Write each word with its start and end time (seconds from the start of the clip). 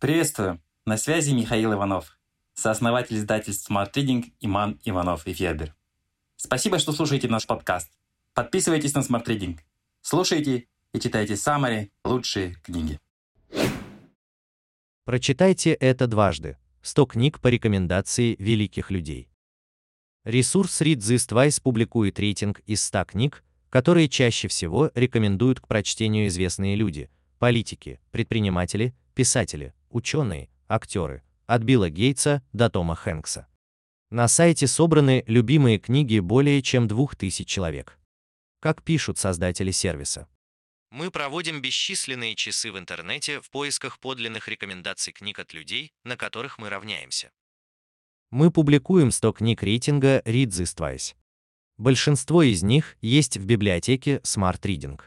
Приветствую! 0.00 0.62
На 0.86 0.96
связи 0.96 1.32
Михаил 1.32 1.74
Иванов, 1.74 2.18
сооснователь 2.54 3.18
издательств 3.18 3.70
Smart 3.70 3.92
Reading 3.92 4.32
Иман 4.40 4.80
Иванов 4.82 5.26
и 5.26 5.34
Федер. 5.34 5.74
Спасибо, 6.36 6.78
что 6.78 6.92
слушаете 6.92 7.28
наш 7.28 7.46
подкаст. 7.46 7.92
Подписывайтесь 8.32 8.94
на 8.94 9.00
Smart 9.00 9.26
Reading. 9.26 9.58
Слушайте 10.00 10.68
и 10.94 11.00
читайте 11.00 11.36
самые 11.36 11.90
лучшие 12.02 12.54
книги. 12.62 12.98
Прочитайте 15.04 15.74
это 15.74 16.06
дважды. 16.06 16.56
100 16.80 17.04
книг 17.04 17.38
по 17.38 17.48
рекомендации 17.48 18.36
великих 18.38 18.90
людей. 18.90 19.28
Ресурс 20.24 20.80
Read 20.80 21.00
This 21.00 21.28
Twice 21.28 21.60
публикует 21.62 22.18
рейтинг 22.18 22.60
из 22.60 22.82
100 22.84 23.04
книг, 23.04 23.44
которые 23.68 24.08
чаще 24.08 24.48
всего 24.48 24.90
рекомендуют 24.94 25.60
к 25.60 25.68
прочтению 25.68 26.28
известные 26.28 26.74
люди, 26.74 27.10
политики, 27.38 28.00
предприниматели, 28.12 28.94
писатели, 29.14 29.74
ученые, 29.90 30.48
актеры, 30.68 31.22
от 31.46 31.62
Билла 31.62 31.90
Гейтса 31.90 32.42
до 32.52 32.70
Тома 32.70 32.94
Хэнкса. 32.94 33.46
На 34.10 34.26
сайте 34.28 34.66
собраны 34.66 35.22
любимые 35.26 35.78
книги 35.78 36.18
более 36.18 36.62
чем 36.62 36.88
2000 36.88 37.44
человек. 37.44 37.98
Как 38.60 38.82
пишут 38.82 39.18
создатели 39.18 39.70
сервиса. 39.70 40.26
Мы 40.90 41.12
проводим 41.12 41.62
бесчисленные 41.62 42.34
часы 42.34 42.72
в 42.72 42.78
интернете 42.78 43.40
в 43.40 43.50
поисках 43.50 44.00
подлинных 44.00 44.48
рекомендаций 44.48 45.12
книг 45.12 45.38
от 45.38 45.54
людей, 45.54 45.92
на 46.04 46.16
которых 46.16 46.58
мы 46.58 46.68
равняемся. 46.68 47.30
Мы 48.30 48.50
публикуем 48.50 49.12
100 49.12 49.32
книг 49.32 49.62
рейтинга 49.62 50.18
Read 50.20 50.48
This 50.48 50.76
Twice. 50.76 51.14
Большинство 51.78 52.42
из 52.42 52.62
них 52.62 52.96
есть 53.00 53.36
в 53.36 53.44
библиотеке 53.44 54.16
Smart 54.18 54.60
Reading. 54.62 55.00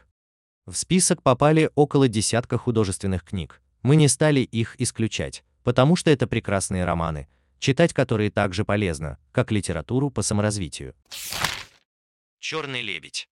В 0.66 0.74
список 0.74 1.22
попали 1.22 1.70
около 1.74 2.08
десятка 2.08 2.56
художественных 2.56 3.22
книг. 3.22 3.60
Мы 3.84 3.96
не 3.96 4.08
стали 4.08 4.40
их 4.40 4.80
исключать, 4.80 5.44
потому 5.62 5.94
что 5.94 6.10
это 6.10 6.26
прекрасные 6.26 6.86
романы, 6.86 7.28
читать 7.58 7.92
которые 7.92 8.30
так 8.30 8.54
же 8.54 8.64
полезно, 8.64 9.18
как 9.30 9.52
литературу 9.52 10.08
по 10.08 10.22
саморазвитию. 10.22 10.94
Черный 12.40 12.80
лебедь. 12.80 13.28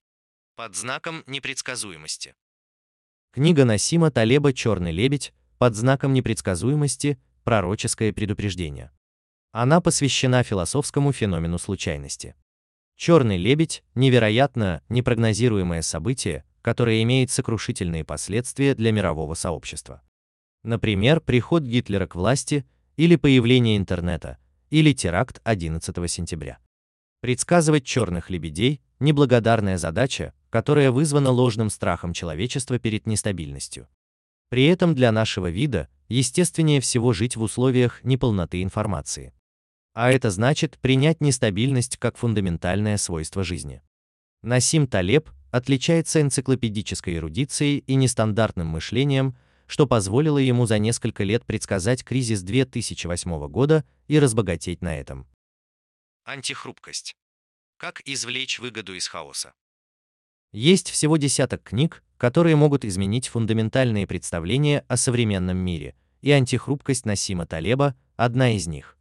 Под 0.55 0.77
знаком 0.77 1.25
непредсказуемости. 1.27 2.35
Книга 3.33 3.65
Насима 3.65 4.11
Талеба 4.11 4.53
«Черный 4.53 4.93
лебедь» 4.93 5.33
под 5.57 5.75
знаком 5.75 6.13
непредсказуемости 6.13 7.19
«Пророческое 7.45 8.13
предупреждение». 8.13 8.93
Она 9.53 9.81
посвящена 9.81 10.43
философскому 10.43 11.13
феномену 11.13 11.59
случайности. 11.59 12.37
Черный 12.97 13.39
лебедь– 13.39 13.83
невероятно 13.95 14.83
непрогнозируемое 14.91 15.81
событие, 15.81 16.45
которое 16.61 17.03
имеет 17.05 17.31
сокрушительные 17.31 18.05
последствия 18.05 18.75
для 18.75 18.93
мирового 18.93 19.33
сообщества. 19.33 20.03
Например, 20.65 21.21
приход 21.21 21.65
Гитлера 21.65 22.07
к 22.07 22.15
власти, 22.15 22.65
или 22.97 23.17
появление 23.17 23.77
интернета, 23.77 24.39
или 24.71 24.93
теракт 24.93 25.41
11 25.45 26.11
сентября. 26.11 26.59
Предсказывать 27.21 27.85
черных 27.85 28.31
лебедей– 28.31 28.81
неблагодарная 29.01 29.79
задача, 29.79 30.35
которая 30.51 30.91
вызвана 30.91 31.31
ложным 31.31 31.71
страхом 31.71 32.13
человечества 32.13 32.79
перед 32.79 33.07
нестабильностью. 33.07 33.89
При 34.51 34.67
этом 34.67 34.95
для 34.95 35.11
нашего 35.11 35.51
вида 35.51 35.89
естественнее 36.09 36.81
всего 36.81 37.13
жить 37.13 37.37
в 37.37 37.43
условиях 37.43 38.05
неполноты 38.05 38.63
информации. 38.63 39.33
А 39.95 40.13
это 40.13 40.31
значит 40.31 40.79
принять 40.79 41.21
нестабильность 41.21 41.97
как 41.97 42.17
фундаментальное 42.17 42.99
свойство 42.99 43.43
жизни. 43.45 43.83
Насим 44.43 44.87
Талеб 44.87 45.31
отличается 45.51 46.21
энциклопедической 46.21 47.17
эрудицией 47.17 47.79
и 47.79 47.95
нестандартным 47.95 48.67
мышлением, 48.67 49.37
что 49.73 49.87
позволило 49.87 50.37
ему 50.37 50.67
за 50.67 50.79
несколько 50.79 51.25
лет 51.25 51.47
предсказать 51.47 52.05
кризис 52.05 52.43
2008 52.43 53.49
года 53.49 53.87
и 54.07 54.19
разбогатеть 54.19 54.83
на 54.83 54.95
этом. 54.95 55.27
Антихрупкость. 56.25 57.17
Как 57.79 58.03
извлечь 58.05 58.59
выгоду 58.59 58.95
из 58.95 59.09
хаоса? 59.09 59.55
Есть 60.53 60.91
всего 60.91 61.17
десяток 61.17 61.63
книг, 61.63 62.05
которые 62.19 62.55
могут 62.55 62.85
изменить 62.85 63.29
фундаментальные 63.29 64.07
представления 64.07 64.85
о 64.89 64.99
современном 64.99 65.57
мире, 65.57 65.97
и 66.21 66.31
антихрупкость 66.33 67.07
Насима 67.07 67.47
Талеба– 67.47 67.97
одна 68.17 68.55
из 68.55 68.67
них. 68.67 68.99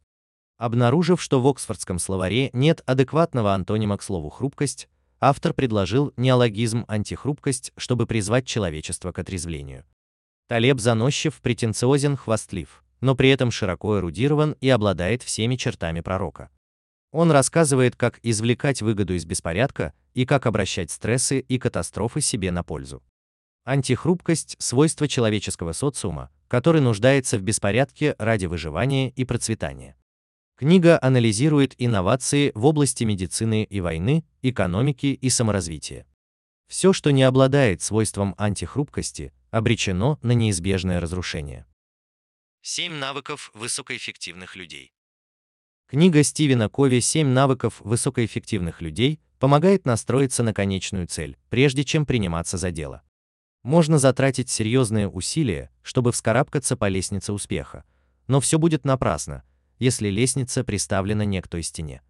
Обнаружив, 0.56 1.20
что 1.20 1.42
в 1.42 1.46
Оксфордском 1.48 1.98
словаре 1.98 2.48
нет 2.54 2.82
адекватного 2.86 3.52
антонима 3.52 3.98
к 3.98 4.02
слову 4.02 4.30
«хрупкость», 4.30 4.88
автор 5.20 5.52
предложил 5.52 6.14
неологизм 6.16 6.86
«антихрупкость», 6.88 7.74
чтобы 7.76 8.06
призвать 8.06 8.46
человечество 8.46 9.12
к 9.12 9.18
отрезвлению. 9.18 9.84
Талеб 10.52 10.80
заносчив, 10.80 11.40
претенциозен, 11.40 12.14
хвастлив, 12.14 12.84
но 13.00 13.14
при 13.14 13.30
этом 13.30 13.50
широко 13.50 13.98
эрудирован 13.98 14.54
и 14.60 14.68
обладает 14.68 15.22
всеми 15.22 15.56
чертами 15.56 16.02
пророка. 16.02 16.50
Он 17.10 17.30
рассказывает, 17.30 17.96
как 17.96 18.20
извлекать 18.22 18.82
выгоду 18.82 19.14
из 19.14 19.24
беспорядка 19.24 19.94
и 20.12 20.26
как 20.26 20.44
обращать 20.44 20.90
стрессы 20.90 21.40
и 21.40 21.58
катастрофы 21.58 22.20
себе 22.20 22.50
на 22.50 22.62
пользу. 22.62 23.02
Антихрупкость– 23.64 24.56
свойство 24.58 25.08
человеческого 25.08 25.72
социума, 25.72 26.28
который 26.48 26.82
нуждается 26.82 27.38
в 27.38 27.42
беспорядке 27.42 28.14
ради 28.18 28.44
выживания 28.44 29.08
и 29.08 29.24
процветания. 29.24 29.96
Книга 30.58 30.98
анализирует 31.00 31.74
инновации 31.78 32.52
в 32.54 32.66
области 32.66 33.04
медицины 33.04 33.64
и 33.64 33.80
войны, 33.80 34.22
экономики 34.42 35.06
и 35.06 35.30
саморазвития. 35.30 36.04
Все, 36.68 36.92
что 36.92 37.10
не 37.10 37.22
обладает 37.22 37.80
свойством 37.80 38.34
антихрупкости, 38.36 39.32
обречено 39.52 40.18
на 40.22 40.32
неизбежное 40.32 40.98
разрушение. 40.98 41.66
7 42.62 42.94
навыков 42.94 43.50
высокоэффективных 43.52 44.56
людей. 44.56 44.94
Книга 45.86 46.22
Стивена 46.22 46.70
Кови 46.70 46.98
«7 46.98 47.24
навыков 47.26 47.80
высокоэффективных 47.80 48.80
людей» 48.80 49.20
помогает 49.38 49.84
настроиться 49.84 50.42
на 50.42 50.54
конечную 50.54 51.06
цель, 51.06 51.36
прежде 51.50 51.84
чем 51.84 52.06
приниматься 52.06 52.56
за 52.56 52.70
дело. 52.70 53.02
Можно 53.62 53.98
затратить 53.98 54.48
серьезные 54.48 55.06
усилия, 55.06 55.70
чтобы 55.82 56.12
вскарабкаться 56.12 56.74
по 56.74 56.88
лестнице 56.88 57.34
успеха, 57.34 57.84
но 58.28 58.40
все 58.40 58.58
будет 58.58 58.86
напрасно, 58.86 59.42
если 59.78 60.08
лестница 60.08 60.64
приставлена 60.64 61.26
не 61.26 61.42
к 61.42 61.48
той 61.48 61.62
стене. 61.62 62.00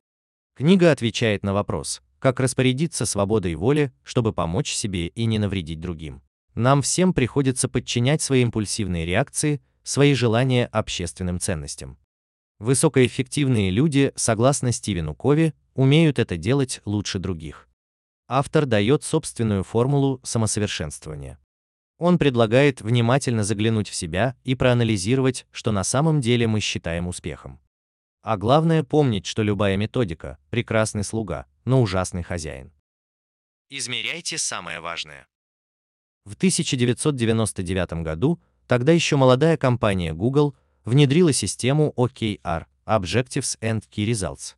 Книга 0.55 0.93
отвечает 0.93 1.43
на 1.43 1.55
вопрос, 1.55 2.03
как 2.21 2.39
распорядиться 2.39 3.05
свободой 3.05 3.57
воли, 3.57 3.93
чтобы 4.05 4.33
помочь 4.33 4.73
себе 4.73 5.09
и 5.09 5.25
не 5.25 5.41
навредить 5.41 5.81
другим. 5.81 6.23
Нам 6.55 6.83
всем 6.83 7.15
приходится 7.15 7.69
подчинять 7.69 8.23
свои 8.23 8.43
импульсивные 8.43 9.07
реакции, 9.07 9.63
свои 9.83 10.15
желания 10.15 10.67
общественным 10.67 11.41
ценностям. 11.41 11.99
Высокоэффективные 12.59 13.71
люди, 13.71 14.13
согласно 14.15 14.71
Стивену 14.71 15.15
Кови, 15.15 15.55
умеют 15.75 16.19
это 16.19 16.37
делать 16.37 16.81
лучше 16.85 17.19
других. 17.19 17.69
Автор 18.29 18.67
дает 18.67 19.03
собственную 19.03 19.65
формулу 19.65 20.21
самосовершенствования. 20.23 21.39
Он 21.99 22.19
предлагает 22.19 22.81
внимательно 22.81 23.45
заглянуть 23.45 23.89
в 23.89 23.95
себя 23.95 24.37
и 24.45 24.55
проанализировать, 24.55 25.47
что 25.51 25.73
на 25.73 25.85
самом 25.85 26.21
деле 26.21 26.47
мы 26.47 26.61
считаем 26.61 27.09
успехом. 27.09 27.61
А 28.23 28.37
главное 28.37 28.85
помнить, 28.85 29.27
что 29.27 29.43
любая 29.43 29.77
методика– 29.77 30.39
прекрасный 30.51 31.05
слуга, 31.05 31.47
но 31.65 31.83
ужасный 31.83 32.23
хозяин. 32.23 32.73
Измеряйте 33.69 34.39
самое 34.39 34.81
важное. 34.81 35.27
В 36.25 36.35
1999 36.35 38.05
году 38.05 38.41
тогда 38.69 38.93
еще 38.93 39.17
молодая 39.17 39.57
компания 39.57 40.15
Google 40.15 40.55
внедрила 40.85 41.33
систему 41.33 41.93
OKR– 41.97 42.67
Objectives 42.87 43.59
and 43.61 43.83
Key 43.91 44.07
Results. 44.07 44.55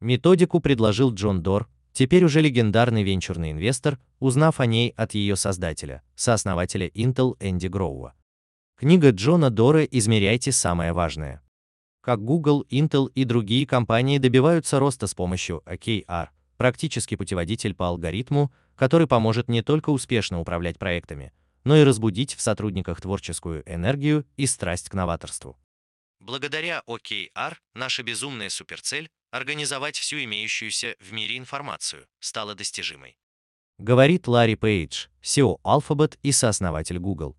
Методику 0.00 0.60
предложил 0.60 1.12
Джон 1.12 1.42
Дор, 1.42 1.68
теперь 1.92 2.24
уже 2.24 2.40
легендарный 2.40 3.02
венчурный 3.02 3.52
инвестор, 3.52 3.98
узнав 4.18 4.60
о 4.60 4.66
ней 4.66 4.94
от 4.96 5.14
ее 5.14 5.36
создателя, 5.36 6.02
сооснователя 6.14 6.88
Intel 6.88 7.36
Энди 7.38 7.66
Гроува. 7.66 8.14
Книга 8.76 9.10
Джона 9.10 9.50
Дора 9.50 9.84
«Измеряйте 9.84 10.52
самое 10.52 10.92
важное». 10.92 11.42
Как 12.00 12.22
Google, 12.22 12.66
Intel 12.70 13.10
и 13.14 13.24
другие 13.24 13.66
компании 13.66 14.18
добиваются 14.18 14.78
роста 14.78 15.06
с 15.06 15.14
помощью 15.14 15.62
OKR, 15.66 16.28
практический 16.56 17.16
путеводитель 17.16 17.74
по 17.74 17.88
алгоритму, 17.88 18.52
который 18.76 19.06
поможет 19.06 19.48
не 19.48 19.62
только 19.62 19.90
успешно 19.90 20.40
управлять 20.40 20.78
проектами, 20.78 21.32
но 21.64 21.76
и 21.76 21.84
разбудить 21.84 22.34
в 22.34 22.40
сотрудниках 22.40 23.00
творческую 23.00 23.62
энергию 23.66 24.26
и 24.36 24.46
страсть 24.46 24.88
к 24.88 24.94
новаторству. 24.94 25.56
Благодаря 26.20 26.82
OKR 26.86 27.56
наша 27.74 28.02
безумная 28.02 28.48
суперцель 28.48 29.10
организовать 29.30 29.96
всю 29.96 30.22
имеющуюся 30.24 30.96
в 31.00 31.12
мире 31.12 31.36
информацию 31.38 32.06
стала 32.20 32.54
достижимой. 32.54 33.18
Говорит 33.78 34.28
Ларри 34.28 34.54
Пейдж, 34.54 35.08
CEO 35.22 35.60
Alphabet 35.64 36.16
и 36.22 36.30
сооснователь 36.30 36.98
Google. 36.98 37.36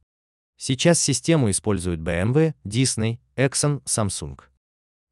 Сейчас 0.57 0.99
систему 0.99 1.49
используют 1.49 2.01
BMW, 2.01 2.53
Disney, 2.65 3.19
Exxon, 3.35 3.81
Samsung. 3.83 4.39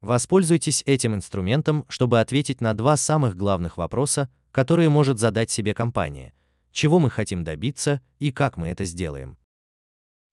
Воспользуйтесь 0.02 0.82
этим 0.84 1.14
инструментом, 1.14 1.86
чтобы 1.88 2.20
ответить 2.20 2.60
на 2.60 2.74
два 2.74 2.96
самых 2.98 3.36
главных 3.36 3.78
вопроса, 3.78 4.30
которые 4.54 4.88
может 4.88 5.18
задать 5.18 5.50
себе 5.50 5.74
компания. 5.74 6.32
Чего 6.70 7.00
мы 7.00 7.10
хотим 7.10 7.42
добиться 7.42 8.00
и 8.20 8.30
как 8.30 8.56
мы 8.56 8.68
это 8.68 8.84
сделаем. 8.84 9.36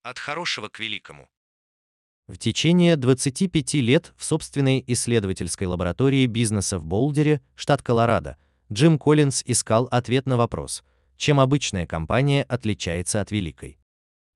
От 0.04 0.20
хорошего 0.20 0.68
к 0.68 0.78
великому. 0.78 1.28
В 2.28 2.38
течение 2.38 2.94
25 2.94 3.74
лет 3.74 4.14
в 4.16 4.24
собственной 4.24 4.84
исследовательской 4.86 5.66
лаборатории 5.66 6.26
бизнеса 6.26 6.78
в 6.78 6.84
Болдере, 6.84 7.40
штат 7.56 7.82
Колорадо, 7.82 8.36
Джим 8.72 8.96
Коллинз 8.96 9.42
искал 9.44 9.88
ответ 9.90 10.26
на 10.26 10.36
вопрос, 10.36 10.84
чем 11.16 11.40
обычная 11.40 11.88
компания 11.88 12.44
отличается 12.44 13.20
от 13.20 13.32
великой. 13.32 13.80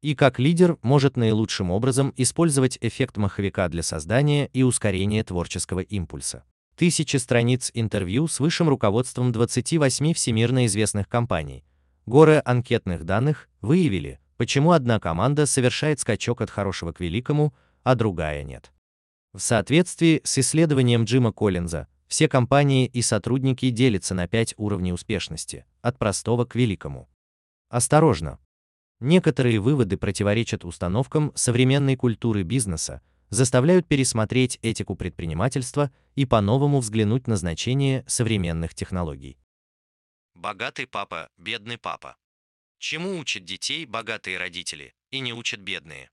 И 0.03 0.17
как 0.17 0.41
лидер 0.41 0.79
может 0.83 1.17
наилучшим 1.17 1.71
образом 1.71 2.13
использовать 2.17 2.77
эффект 2.81 3.19
маховика 3.19 3.69
для 3.69 3.85
создания 3.85 4.49
и 4.53 4.65
ускорения 4.65 5.23
творческого 5.23 5.81
импульса. 5.81 6.43
Тысячи 6.77 7.17
страниц 7.17 7.71
интервью 7.73 8.29
с 8.29 8.39
высшим 8.39 8.69
руководством 8.69 9.33
28 9.33 10.13
всемирно 10.13 10.67
известных 10.67 11.09
компаний. 11.09 11.65
Горы 12.05 12.43
анкетных 12.45 13.05
данных 13.05 13.49
выявили, 13.63 14.21
почему 14.37 14.73
одна 14.73 15.01
команда 15.01 15.47
совершает 15.47 16.01
скачок 16.01 16.43
от 16.43 16.51
хорошего 16.51 16.93
к 16.93 17.01
великому, 17.01 17.55
а 17.83 17.95
другая 17.95 18.43
нет. 18.43 18.73
В 19.33 19.39
соответствии 19.39 20.21
с 20.23 20.37
исследованием 20.37 21.05
Джима 21.05 21.33
Коллинза, 21.33 21.89
все 22.09 22.29
компании 22.29 22.87
и 22.87 23.01
сотрудники 23.01 23.71
делятся 23.71 24.15
на 24.15 24.29
пять 24.29 24.53
уровней 24.59 24.93
успешности, 24.93 25.65
от 25.81 25.99
простого 25.99 26.45
к 26.45 26.55
великому. 26.57 27.09
Осторожно! 27.71 28.39
Некоторые 29.01 29.61
выводы 29.61 29.97
противоречат 29.97 30.65
установкам 30.67 31.33
современной 31.35 31.97
культуры 31.97 32.43
бизнеса, 32.43 33.01
заставляют 33.31 33.87
пересмотреть 33.87 34.59
этику 34.63 34.95
предпринимательства 34.95 35.91
и 36.15 36.27
по-новому 36.27 36.81
взглянуть 36.81 37.27
на 37.27 37.37
значение 37.37 38.05
современных 38.07 38.75
технологий. 38.75 39.39
Богатый 40.35 40.87
папа, 40.87 41.29
бедный 41.39 41.79
папа. 41.79 42.17
Чему 42.79 43.19
учат 43.19 43.45
детей 43.45 43.87
богатые 43.87 44.39
родители 44.39 44.95
и 45.11 45.21
не 45.21 45.33
учат 45.33 45.61
бедные? 45.61 46.11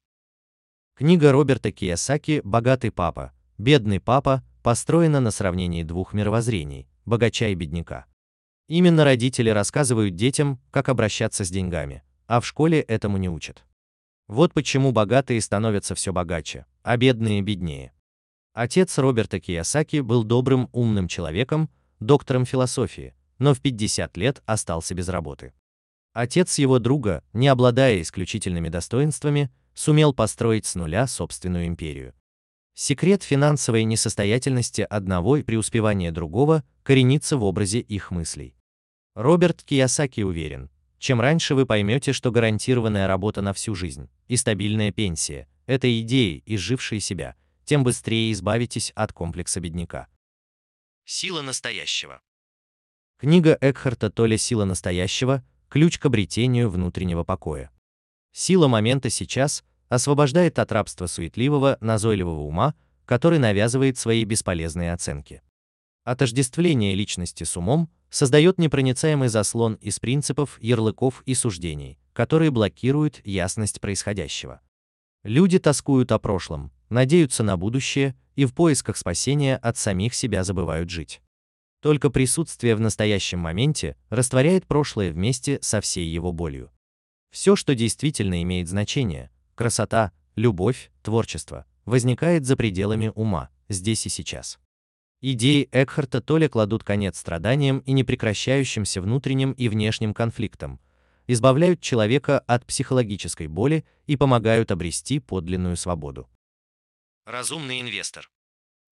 Книга 0.95 1.31
Роберта 1.31 1.71
Киясаки 1.71 2.41
«Богатый 2.43 2.91
папа, 2.91 3.33
бедный 3.57 3.99
папа» 3.99 4.43
построена 4.63 5.19
на 5.19 5.31
сравнении 5.31 5.83
двух 5.83 6.13
мировоззрений– 6.13 6.87
богача 7.05 7.49
и 7.49 7.55
бедняка. 7.55 8.05
Именно 8.67 9.03
родители 9.03 9.49
рассказывают 9.49 10.15
детям, 10.15 10.61
как 10.71 10.87
обращаться 10.87 11.43
с 11.43 11.49
деньгами, 11.49 12.03
а 12.27 12.39
в 12.39 12.45
школе 12.45 12.79
этому 12.79 13.17
не 13.17 13.27
учат. 13.27 13.65
Вот 14.27 14.53
почему 14.53 14.91
богатые 14.93 15.41
становятся 15.41 15.95
все 15.95 16.13
богаче, 16.13 16.65
а 16.83 16.97
бедные 16.97 17.41
беднее. 17.41 17.93
Отец 18.53 18.97
Роберта 18.99 19.39
Киясаки 19.39 20.01
был 20.01 20.23
добрым, 20.23 20.69
умным 20.73 21.07
человеком, 21.07 21.69
доктором 21.99 22.45
философии, 22.45 23.15
но 23.39 23.53
в 23.53 23.61
50 23.61 24.15
лет 24.17 24.43
остался 24.45 24.93
без 24.93 25.09
работы. 25.09 25.53
Отец 26.13 26.59
его 26.59 26.77
друга, 26.77 27.23
не 27.33 27.47
обладая 27.47 28.01
исключительными 28.01 28.69
достоинствами, 28.69 29.49
сумел 29.73 30.13
построить 30.13 30.67
с 30.67 30.75
нуля 30.75 31.07
собственную 31.07 31.65
империю. 31.65 32.13
Секрет 32.75 33.23
финансовой 33.23 33.83
несостоятельности 33.85 34.81
одного 34.81 35.37
и 35.37 35.43
преуспевания 35.43 36.11
другого 36.11 36.63
коренится 36.83 37.37
в 37.37 37.43
образе 37.43 37.79
их 37.79 38.11
мыслей. 38.11 38.55
Роберт 39.15 39.63
Киясаки 39.63 40.21
уверен, 40.21 40.69
чем 40.99 41.21
раньше 41.21 41.55
вы 41.55 41.65
поймете, 41.65 42.13
что 42.13 42.31
гарантированная 42.31 43.07
работа 43.07 43.41
на 43.41 43.53
всю 43.53 43.73
жизнь 43.73 44.09
и 44.27 44.37
стабильная 44.37 44.91
пенсия– 44.91 45.47
это 45.65 46.01
идеи, 46.01 46.43
изжившие 46.45 46.99
себя, 46.99 47.35
тем 47.65 47.83
быстрее 47.83 48.31
избавитесь 48.31 48.91
от 48.95 49.13
комплекса 49.13 49.59
бедняка. 49.59 50.07
Сила 51.05 51.41
настоящего. 51.41 52.21
Книга 53.17 53.57
Экхарта 53.61 54.09
Толя 54.09 54.37
«Сила 54.37 54.65
настоящего»– 54.65 55.43
ключ 55.69 55.97
к 55.97 56.05
обретению 56.05 56.69
внутреннего 56.69 57.23
покоя. 57.23 57.71
Сила 58.31 58.67
момента 58.67 59.09
сейчас 59.09 59.63
освобождает 59.89 60.59
от 60.59 60.71
рабства 60.71 61.07
суетливого, 61.07 61.77
назойливого 61.81 62.41
ума, 62.41 62.75
который 63.05 63.39
навязывает 63.39 63.97
свои 63.97 64.23
бесполезные 64.23 64.93
оценки. 64.93 65.41
Отождествление 66.03 66.95
личности 66.95 67.43
с 67.43 67.55
умом 67.55 67.89
создает 68.09 68.57
непроницаемый 68.59 69.29
заслон 69.29 69.75
из 69.75 69.99
принципов, 69.99 70.57
ярлыков 70.61 71.23
и 71.25 71.33
суждений, 71.33 71.97
которые 72.13 72.51
блокируют 72.51 73.25
ясность 73.25 73.79
происходящего. 73.79 74.61
Люди 75.23 75.57
тоскуют 75.57 76.11
о 76.11 76.19
прошлом, 76.19 76.71
надеются 76.89 77.43
на 77.43 77.55
будущее 77.55 78.15
и 78.35 78.43
в 78.43 78.53
поисках 78.53 78.97
спасения 78.97 79.55
от 79.55 79.77
самих 79.77 80.13
себя 80.13 80.43
забывают 80.43 80.89
жить. 80.89 81.21
Только 81.81 82.09
присутствие 82.09 82.75
в 82.75 82.81
настоящем 82.81 83.39
моменте 83.39 83.95
растворяет 84.09 84.65
прошлое 84.65 85.11
вместе 85.11 85.59
со 85.61 85.79
всей 85.79 86.07
его 86.07 86.31
болью. 86.33 86.71
Все, 87.31 87.55
что 87.55 87.73
действительно 87.73 88.41
имеет 88.43 88.67
значение, 88.67 89.31
красота, 89.55 90.11
любовь, 90.35 90.91
творчество, 91.01 91.65
возникает 91.85 92.45
за 92.45 92.57
пределами 92.57 93.11
ума, 93.15 93.49
здесь 93.69 94.05
и 94.05 94.09
сейчас. 94.09 94.59
Идеи 95.21 95.69
Экхарта 95.71 96.19
Толя 96.19 96.49
кладут 96.49 96.83
конец 96.83 97.17
страданиям 97.17 97.79
и 97.79 97.93
непрекращающимся 97.93 99.01
внутренним 99.01 99.53
и 99.53 99.69
внешним 99.69 100.13
конфликтам, 100.13 100.81
избавляют 101.27 101.81
человека 101.81 102.39
от 102.39 102.65
психологической 102.65 103.47
боли 103.47 103.85
и 104.07 104.17
помогают 104.17 104.71
обрести 104.71 105.19
подлинную 105.19 105.77
свободу. 105.77 106.29
Разумный 107.25 107.81
инвестор. 107.81 108.29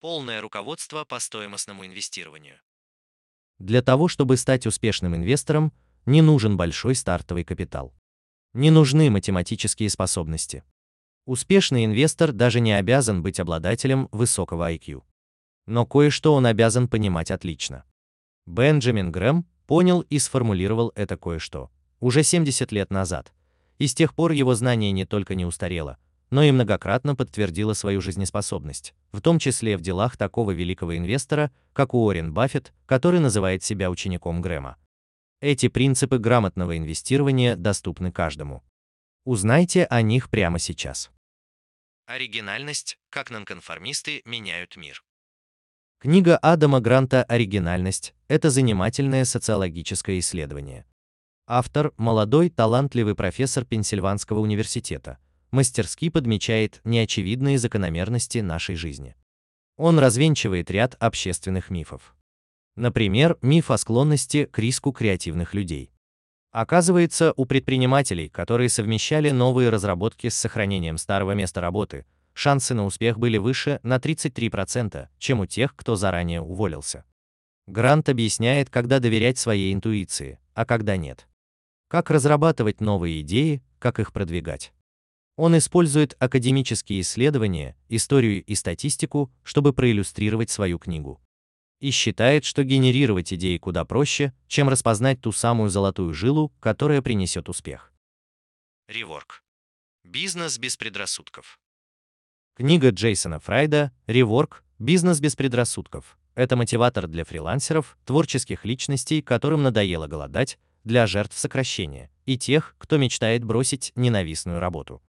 Полное 0.00 0.40
руководство 0.40 1.04
по 1.04 1.18
стоимостному 1.20 1.84
инвестированию. 1.86 2.58
Для 3.58 3.82
того, 3.82 4.08
чтобы 4.08 4.36
стать 4.36 4.66
успешным 4.66 5.14
инвестором, 5.14 5.72
не 6.06 6.22
нужен 6.22 6.56
большой 6.56 6.94
стартовый 6.94 7.44
капитал. 7.44 7.94
Не 8.54 8.70
нужны 8.70 9.10
математические 9.10 9.88
способности. 9.88 10.64
Успешный 11.26 11.84
инвестор 11.84 12.32
даже 12.32 12.58
не 12.58 12.72
обязан 12.72 13.22
быть 13.22 13.38
обладателем 13.38 14.08
высокого 14.10 14.72
IQ. 14.72 15.04
Но 15.66 15.86
кое-что 15.86 16.34
он 16.34 16.46
обязан 16.46 16.88
понимать 16.88 17.30
отлично. 17.30 17.84
Бенджамин 18.46 19.12
Грэм 19.12 19.46
понял 19.66 20.00
и 20.00 20.18
сформулировал 20.18 20.90
это 20.96 21.16
кое-что 21.16 21.70
уже 22.02 22.24
70 22.24 22.72
лет 22.72 22.90
назад, 22.90 23.32
и 23.78 23.86
с 23.86 23.94
тех 23.94 24.14
пор 24.14 24.32
его 24.32 24.54
знание 24.54 24.90
не 24.90 25.06
только 25.06 25.36
не 25.36 25.46
устарело, 25.46 25.98
но 26.30 26.42
и 26.42 26.50
многократно 26.50 27.14
подтвердило 27.14 27.74
свою 27.74 28.00
жизнеспособность, 28.00 28.92
в 29.12 29.20
том 29.20 29.38
числе 29.38 29.76
в 29.76 29.82
делах 29.82 30.16
такого 30.16 30.50
великого 30.50 30.98
инвестора, 30.98 31.52
как 31.72 31.94
Уоррен 31.94 32.34
Баффет, 32.34 32.72
который 32.86 33.20
называет 33.20 33.62
себя 33.62 33.88
учеником 33.88 34.42
Грэма. 34.42 34.76
Эти 35.40 35.68
принципы 35.68 36.18
грамотного 36.18 36.76
инвестирования 36.76 37.54
доступны 37.54 38.10
каждому. 38.10 38.64
Узнайте 39.24 39.84
о 39.84 40.02
них 40.02 40.28
прямо 40.28 40.58
сейчас. 40.58 41.10
Оригинальность, 42.06 42.98
как 43.10 43.30
нонконформисты 43.30 44.22
меняют 44.24 44.76
мир. 44.76 45.04
Книга 46.00 46.36
Адама 46.36 46.80
Гранта 46.80 47.22
«Оригинальность»— 47.22 48.12
это 48.28 48.50
занимательное 48.50 49.24
социологическое 49.24 50.18
исследование. 50.18 50.84
Автор– 51.48 51.92
молодой, 51.96 52.50
талантливый 52.50 53.16
профессор 53.16 53.64
Пенсильванского 53.64 54.38
университета, 54.38 55.18
мастерски 55.50 56.08
подмечает 56.08 56.80
неочевидные 56.84 57.58
закономерности 57.58 58.38
нашей 58.38 58.76
жизни. 58.76 59.16
Он 59.76 59.98
развенчивает 59.98 60.70
ряд 60.70 60.94
общественных 61.00 61.68
мифов. 61.68 62.14
Например, 62.76 63.38
миф 63.42 63.72
о 63.72 63.78
склонности 63.78 64.44
к 64.44 64.58
риску 64.60 64.92
креативных 64.92 65.52
людей. 65.52 65.92
Оказывается, 66.52 67.32
у 67.36 67.44
предпринимателей, 67.44 68.28
которые 68.28 68.68
совмещали 68.68 69.30
новые 69.30 69.68
разработки 69.68 70.28
с 70.28 70.36
сохранением 70.36 70.96
старого 70.96 71.32
места 71.32 71.60
работы, 71.60 72.06
шансы 72.34 72.72
на 72.72 72.84
успех 72.84 73.18
были 73.18 73.38
выше 73.38 73.80
на 73.82 73.96
33%, 73.96 75.08
чем 75.18 75.40
у 75.40 75.46
тех, 75.46 75.74
кто 75.74 75.96
заранее 75.96 76.40
уволился. 76.40 77.04
Грант 77.66 78.08
объясняет, 78.08 78.70
когда 78.70 79.00
доверять 79.00 79.38
своей 79.38 79.74
интуиции, 79.74 80.38
а 80.54 80.64
когда 80.64 80.96
нет. 80.96 81.26
Как 81.92 82.08
разрабатывать 82.08 82.80
новые 82.80 83.20
идеи, 83.20 83.62
как 83.78 83.98
их 84.00 84.14
продвигать. 84.14 84.72
Он 85.36 85.58
использует 85.58 86.16
академические 86.18 87.02
исследования, 87.02 87.76
историю 87.90 88.42
и 88.42 88.54
статистику, 88.54 89.30
чтобы 89.42 89.74
проиллюстрировать 89.74 90.48
свою 90.48 90.78
книгу 90.78 91.20
и 91.80 91.90
считает, 91.90 92.46
что 92.46 92.64
генерировать 92.64 93.34
идеи 93.34 93.58
куда 93.58 93.84
проще, 93.84 94.32
чем 94.48 94.70
распознать 94.70 95.20
ту 95.20 95.32
самую 95.32 95.68
золотую 95.68 96.14
жилу, 96.14 96.50
которая 96.60 97.02
принесет 97.02 97.50
успех. 97.50 97.92
Реворк. 98.88 99.44
Бизнес 100.02 100.56
без 100.56 100.78
предрассудков. 100.78 101.60
Книга 102.56 102.88
Джейсона 102.88 103.38
Фрайда 103.38 103.92
«Реворк. 104.06 104.64
Бизнес 104.78 105.20
без 105.20 105.36
предрассудков»— 105.36 106.16
это 106.36 106.56
мотиватор 106.56 107.06
для 107.06 107.26
фрилансеров, 107.26 107.98
творческих 108.06 108.64
личностей, 108.64 109.20
которым 109.20 109.62
надоело 109.62 110.06
голодать, 110.06 110.58
для 110.84 111.06
жертв 111.06 111.38
сокращения 111.38 112.10
и 112.26 112.38
тех, 112.38 112.74
кто 112.78 112.96
мечтает 112.96 113.44
бросить 113.44 113.92
ненавистную 113.96 114.60
работу. 114.60 115.02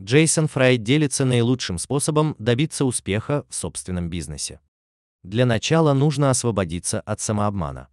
Джейсон 0.00 0.46
Фрайд 0.46 0.82
делится 0.82 1.24
наилучшим 1.24 1.78
способом 1.78 2.36
добиться 2.38 2.84
успеха 2.84 3.44
в 3.48 3.54
собственном 3.54 4.08
бизнесе. 4.08 4.60
Для 5.24 5.44
начала 5.44 5.92
нужно 5.92 6.30
освободиться 6.30 7.00
от 7.00 7.20
самообмана. 7.20 7.88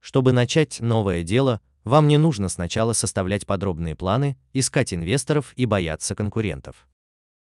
Чтобы 0.00 0.32
начать 0.32 0.80
новое 0.80 1.22
дело, 1.24 1.60
вам 1.84 2.08
не 2.08 2.18
нужно 2.18 2.48
сначала 2.48 2.92
составлять 2.92 3.46
подробные 3.46 3.96
планы, 3.96 4.38
искать 4.52 4.94
инвесторов 4.94 5.52
и 5.56 5.66
бояться 5.66 6.14
конкурентов. 6.14 6.86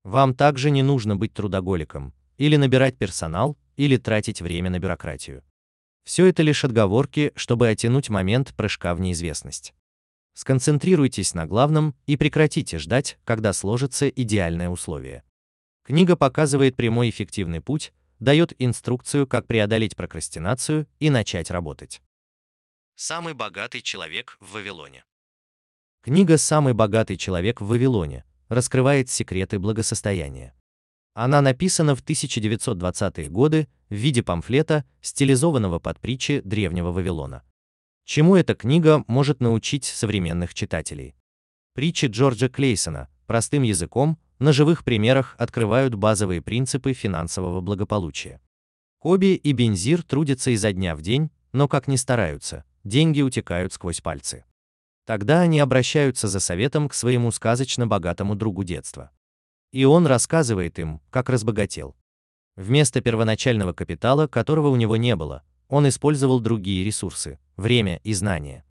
Вам 0.05 0.35
также 0.35 0.71
не 0.71 0.83
нужно 0.83 1.17
быть 1.17 1.35
трудоголиком, 1.35 2.15
или 2.39 2.57
набирать 2.57 2.97
персонал, 2.97 3.57
или 3.77 3.97
тратить 3.97 4.41
время 4.41 4.71
на 4.71 4.79
бюрократию. 4.79 5.43
Все 6.07 6.27
это 6.27 6.45
лишь 6.45 6.65
отговорки, 6.65 7.33
чтобы 7.35 7.67
оттянуть 7.67 8.11
момент 8.11 8.55
прыжка 8.55 8.95
в 8.95 9.01
неизвестность. 9.01 9.75
Сконцентрируйтесь 10.35 11.35
на 11.35 11.47
главном 11.47 11.97
и 12.07 12.17
прекратите 12.17 12.79
ждать, 12.79 13.19
когда 13.25 13.53
сложится 13.53 14.09
идеальное 14.09 14.69
условие. 14.69 15.25
Книга 15.83 16.15
показывает 16.15 16.77
прямой 16.77 17.11
эффективный 17.11 17.61
путь, 17.61 17.93
дает 18.21 18.53
инструкцию, 18.61 19.27
как 19.27 19.49
преодолеть 19.49 19.97
прокрастинацию 19.97 20.87
и 21.01 21.11
начать 21.11 21.51
работать. 21.51 22.01
Самый 22.95 23.35
богатый 23.35 23.81
человек 23.81 24.37
в 24.39 24.53
Вавилоне. 24.53 25.05
Книга 26.03 26.39
«Самый 26.39 26.73
богатый 26.73 27.17
человек 27.17 27.61
в 27.61 27.67
Вавилоне» 27.67 28.25
раскрывает 28.49 29.11
секреты 29.11 29.59
благосостояния. 29.59 30.55
Она 31.19 31.41
написана 31.41 31.97
в 31.97 32.05
1920-е 32.05 33.31
годы 33.31 33.69
в 33.89 33.95
виде 33.95 34.23
памфлета, 34.23 34.85
стилизованного 35.01 35.79
под 35.79 35.99
притчи 35.99 36.43
древнего 36.45 36.93
Вавилона. 36.93 37.43
Чему 38.05 38.37
эта 38.37 38.55
книга 38.55 39.03
может 39.07 39.41
научить 39.41 39.87
современных 39.87 40.53
читателей? 40.53 41.17
Притчи 41.73 42.05
Джорджа 42.05 42.51
Клейсона, 42.51 43.09
простым 43.27 43.63
языком, 43.63 44.19
на 44.39 44.53
живых 44.53 44.85
примерах 44.85 45.37
открывают 45.39 45.95
базовые 45.95 46.43
принципы 46.43 46.93
финансового 46.93 47.63
благополучия. 47.63 48.43
Коби 48.99 49.37
и 49.37 49.53
Бензир 49.53 50.03
трудятся 50.03 50.51
изо 50.51 50.71
дня 50.75 50.95
в 50.95 51.01
день, 51.01 51.31
но 51.53 51.67
как 51.67 51.89
ни 51.89 51.97
стараются, 51.97 52.65
деньги 52.85 53.23
утекают 53.23 53.73
сквозь 53.73 54.03
пальцы. 54.03 54.45
Тогда 55.07 55.41
они 55.41 55.61
обращаются 55.61 56.29
за 56.29 56.41
советом 56.41 56.91
к 56.91 56.95
своему 56.95 57.31
сказочно 57.31 57.87
богатому 57.87 58.35
другу 58.35 58.65
детства. 58.65 59.11
И 59.73 59.85
он 59.85 60.07
рассказывает 60.07 60.79
им, 60.79 61.01
как 61.11 61.29
разбогател. 61.29 61.97
Вместо 62.57 63.01
первоначального 63.01 63.73
капитала, 63.73 64.27
которого 64.27 64.69
у 64.69 64.77
него 64.77 64.97
не 64.97 65.15
было, 65.15 65.43
он 65.69 65.89
использовал 65.89 66.41
другие 66.41 66.85
ресурсы– 66.85 67.39
время 67.57 68.01
и 68.05 68.15
знания. 68.15 68.65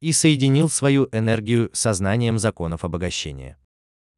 И 0.00 0.12
соединил 0.12 0.68
свою 0.68 1.08
энергию 1.12 1.70
со 1.72 1.92
знанием 1.94 2.38
законов 2.38 2.84
обогащения. 2.84 3.58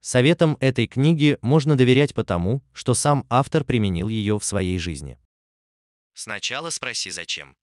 Советам 0.01 0.57
этой 0.61 0.87
книги 0.87 1.39
можно 1.43 1.77
доверять 1.77 2.15
потому, 2.15 2.63
что 2.73 2.95
сам 2.95 3.25
автор 3.31 3.65
применил 3.65 4.09
ее 4.09 4.39
в 4.39 4.45
своей 4.45 4.79
жизни. 4.79 5.19
Сначала 6.15 6.71
спроси 6.71 7.11
зачем. 7.11 7.57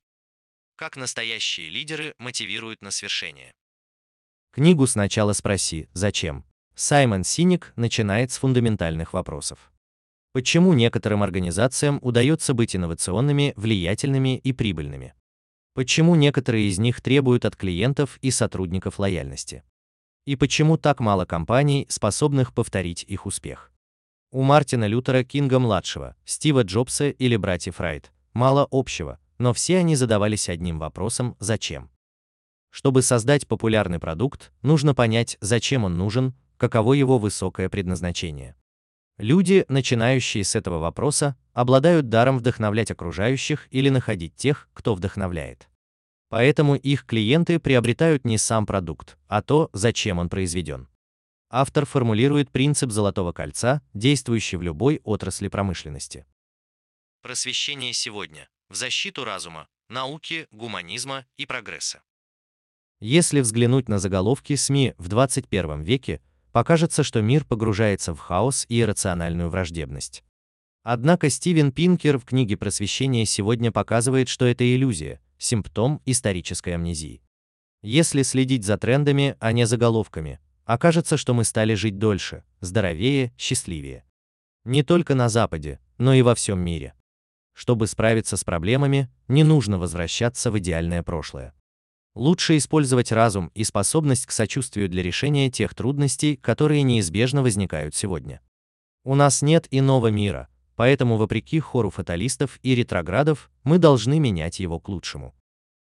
Как 0.76 0.98
настоящие 0.98 1.70
лидеры 1.70 2.16
мотивируют 2.18 2.82
на 2.82 2.92
свершение. 2.92 3.54
Книгу 4.52 4.88
сначала 4.88 5.34
спроси 5.34 5.88
зачем. 5.94 6.44
Саймон 6.76 7.24
Синик 7.24 7.74
начинает 7.76 8.32
с 8.32 8.38
фундаментальных 8.38 9.14
вопросов. 9.14 9.72
Почему 10.34 10.74
некоторым 10.74 11.24
организациям 11.24 12.00
удается 12.02 12.54
быть 12.54 12.76
инновационными, 12.76 13.54
влиятельными 13.58 14.38
и 14.38 14.54
прибыльными? 14.54 15.14
Почему 15.74 16.16
некоторые 16.16 16.68
из 16.68 16.80
них 16.80 17.02
требуют 17.02 17.46
от 17.46 17.56
клиентов 17.56 18.18
и 18.22 18.32
сотрудников 18.32 19.00
лояльности? 19.00 19.64
И 20.26 20.36
почему 20.36 20.78
так 20.78 21.00
мало 21.00 21.26
компаний, 21.26 21.86
способных 21.90 22.54
повторить 22.54 23.04
их 23.04 23.26
успех? 23.26 23.72
У 24.32 24.44
Мартина 24.44 24.88
Лютера 24.88 25.24
Кинга-младшего, 25.24 26.16
Стива 26.24 26.64
Джобса 26.64 27.10
или 27.10 27.36
братьев 27.36 27.82
Райт 27.82 28.12
мало 28.34 28.68
общего, 28.72 29.20
но 29.38 29.54
все 29.54 29.80
они 29.80 29.96
задавались 29.96 30.48
одним 30.48 30.80
вопросом 30.80 31.36
«зачем?». 31.40 31.90
Чтобы 32.70 33.02
создать 33.02 33.48
популярный 33.48 34.00
продукт, 34.00 34.54
нужно 34.62 34.96
понять, 34.96 35.38
зачем 35.42 35.84
он 35.84 35.98
нужен, 35.98 36.34
каково 36.62 36.94
его 36.94 37.18
высокое 37.18 37.70
предназначение. 37.70 38.56
Люди, 39.18 39.66
начинающие 39.68 40.44
с 40.44 40.56
этого 40.56 40.78
вопроса, 40.78 41.36
обладают 41.54 42.10
даром 42.10 42.38
вдохновлять 42.38 42.92
окружающих 42.92 43.68
или 43.72 43.90
находить 43.90 44.36
тех, 44.36 44.70
кто 44.76 44.94
вдохновляет. 44.94 45.68
Поэтому 46.30 46.76
их 46.76 47.08
клиенты 47.08 47.58
приобретают 47.58 48.26
не 48.26 48.38
сам 48.38 48.68
продукт, 48.68 49.18
а 49.28 49.42
то, 49.42 49.72
зачем 49.74 50.20
он 50.20 50.30
произведен. 50.30 50.88
Автор 51.50 51.88
формулирует 51.88 52.52
принцип 52.52 52.92
золотого 52.92 53.32
кольца, 53.32 53.82
действующий 53.96 54.58
в 54.58 54.62
любой 54.62 55.02
отрасли 55.04 55.48
промышленности. 55.48 56.28
Просвещение 57.24 57.92
сегодня 57.94 58.48
в 58.70 58.76
защиту 58.76 59.24
разума, 59.26 59.68
науки, 59.90 60.48
гуманизма 60.52 61.26
и 61.38 61.48
прогресса. 61.48 62.04
Если 63.00 63.40
взглянуть 63.40 63.90
на 63.90 63.98
заголовки 63.98 64.56
СМИ 64.56 64.94
в 65.00 65.08
21 65.08 65.82
веке, 65.82 66.22
покажется, 66.52 67.04
что 67.04 67.22
мир 67.22 67.46
погружается 67.46 68.14
в 68.14 68.20
хаос 68.20 68.66
и 68.70 68.82
иррациональную 68.82 69.50
враждебность. 69.50 70.24
Однако 70.84 71.30
Стивен 71.30 71.72
Пинкер 71.72 72.18
в 72.18 72.26
книге 72.26 72.58
«Просвещение» 72.58 73.26
сегодня 73.26 73.72
показывает, 73.72 74.28
что 74.30 74.46
это 74.46 74.64
иллюзия, 74.64 75.22
симптом 75.38 76.02
исторической 76.06 76.72
амнезии. 76.76 77.22
Если 77.84 78.24
следить 78.24 78.66
за 78.66 78.78
трендами, 78.78 79.36
а 79.40 79.52
не 79.52 79.66
заголовками, 79.66 80.40
окажется, 80.66 81.18
что 81.18 81.34
мы 81.34 81.44
стали 81.44 81.74
жить 81.74 81.98
дольше, 81.98 82.44
здоровее, 82.60 83.34
счастливее. 83.38 84.06
Не 84.66 84.84
только 84.84 85.16
на 85.16 85.30
Западе, 85.30 85.80
но 85.98 86.14
и 86.14 86.22
во 86.22 86.36
всем 86.36 86.60
мире. 86.60 86.94
Чтобы 87.54 87.88
справиться 87.88 88.38
с 88.38 88.44
проблемами, 88.44 89.10
не 89.28 89.44
нужно 89.44 89.78
возвращаться 89.78 90.52
в 90.52 90.58
идеальное 90.58 91.04
прошлое. 91.04 91.54
Лучше 92.14 92.58
использовать 92.58 93.12
разум 93.14 93.52
и 93.56 93.64
способность 93.64 94.26
к 94.26 94.32
сочувствию 94.32 94.90
для 94.90 95.02
решения 95.02 95.50
тех 95.50 95.74
трудностей, 95.74 96.36
которые 96.36 96.84
неизбежно 96.84 97.42
возникают 97.42 97.96
сегодня. 97.96 98.42
У 99.04 99.16
нас 99.16 99.42
нет 99.42 99.68
иного 99.72 100.08
мира, 100.08 100.50
поэтому 100.76 101.16
вопреки 101.16 101.60
хору 101.60 101.90
фаталистов 101.90 102.60
и 102.64 102.76
ретроградов, 102.76 103.50
мы 103.64 103.78
должны 103.78 104.20
менять 104.20 104.60
его 104.60 104.80
к 104.80 104.90
лучшему. 104.90 105.34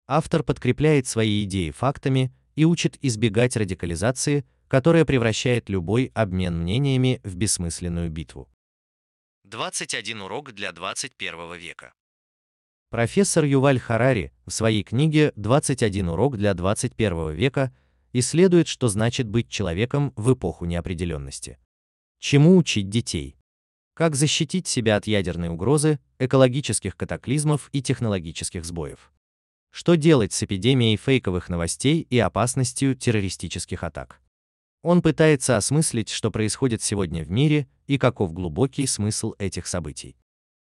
Автор 0.08 0.44
подкрепляет 0.44 1.08
свои 1.08 1.44
идеи 1.44 1.72
фактами 1.72 2.34
и 2.56 2.64
учит 2.64 2.98
избегать 3.02 3.58
радикализации, 3.58 4.46
которая 4.70 5.04
превращает 5.04 5.70
любой 5.70 6.12
обмен 6.14 6.62
мнениями 6.62 7.20
в 7.24 7.36
бессмысленную 7.36 8.10
битву. 8.10 8.50
21 9.44 10.22
урок 10.22 10.54
для 10.54 10.72
21 10.72 11.56
века. 11.56 11.94
Профессор 12.94 13.44
Юваль 13.46 13.80
Харари 13.80 14.32
в 14.46 14.52
своей 14.52 14.84
книге 14.84 15.34
«21 15.36 16.12
урок 16.12 16.38
для 16.38 16.54
21 16.54 17.32
века» 17.32 17.76
исследует, 18.12 18.68
что 18.68 18.88
значит 18.88 19.28
быть 19.28 19.50
человеком 19.50 20.14
в 20.16 20.32
эпоху 20.32 20.66
неопределенности. 20.66 21.58
Чему 22.20 22.56
учить 22.56 22.90
детей? 22.90 23.36
Как 23.96 24.14
защитить 24.14 24.68
себя 24.68 24.98
от 24.98 25.08
ядерной 25.08 25.50
угрозы, 25.50 26.00
экологических 26.20 26.96
катаклизмов 26.96 27.70
и 27.72 27.82
технологических 27.82 28.64
сбоев? 28.64 29.12
Что 29.72 29.96
делать 29.96 30.32
с 30.32 30.44
эпидемией 30.44 30.96
фейковых 30.96 31.50
новостей 31.50 32.06
и 32.08 32.20
опасностью 32.20 32.96
террористических 32.96 33.84
атак? 33.84 34.22
Он 34.84 35.02
пытается 35.02 35.58
осмыслить, 35.58 36.10
что 36.10 36.30
происходит 36.30 36.84
сегодня 36.84 37.24
в 37.24 37.32
мире 37.32 37.68
и 37.88 37.98
каков 37.98 38.34
глубокий 38.34 38.86
смысл 38.86 39.34
этих 39.40 39.66
событий. 39.66 40.16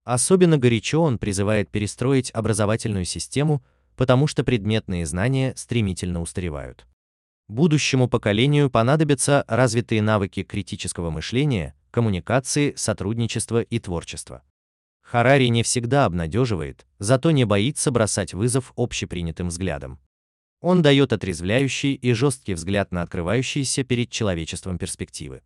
Особенно 0.03 0.57
горячо 0.57 1.01
он 1.01 1.19
призывает 1.19 1.69
перестроить 1.69 2.31
образовательную 2.33 3.05
систему, 3.05 3.63
потому 3.95 4.25
что 4.27 4.43
предметные 4.43 5.05
знания 5.05 5.53
стремительно 5.55 6.21
устаревают. 6.21 6.87
Будущему 7.47 8.07
поколению 8.07 8.69
понадобятся 8.71 9.45
развитые 9.47 10.01
навыки 10.01 10.43
критического 10.43 11.09
мышления, 11.09 11.75
коммуникации, 11.91 12.73
сотрудничества 12.75 13.61
и 13.61 13.77
творчества. 13.79 14.41
Харари 15.03 15.47
не 15.47 15.61
всегда 15.61 16.05
обнадеживает, 16.05 16.85
зато 16.97 17.31
не 17.31 17.43
боится 17.43 17.91
бросать 17.91 18.33
вызов 18.33 18.71
общепринятым 18.77 19.49
взглядам. 19.49 19.99
Он 20.61 20.81
дает 20.81 21.11
отрезвляющий 21.11 21.93
и 21.93 22.13
жесткий 22.13 22.53
взгляд 22.53 22.91
на 22.91 23.01
открывающиеся 23.01 23.83
перед 23.83 24.09
человечеством 24.09 24.77
перспективы 24.77 25.41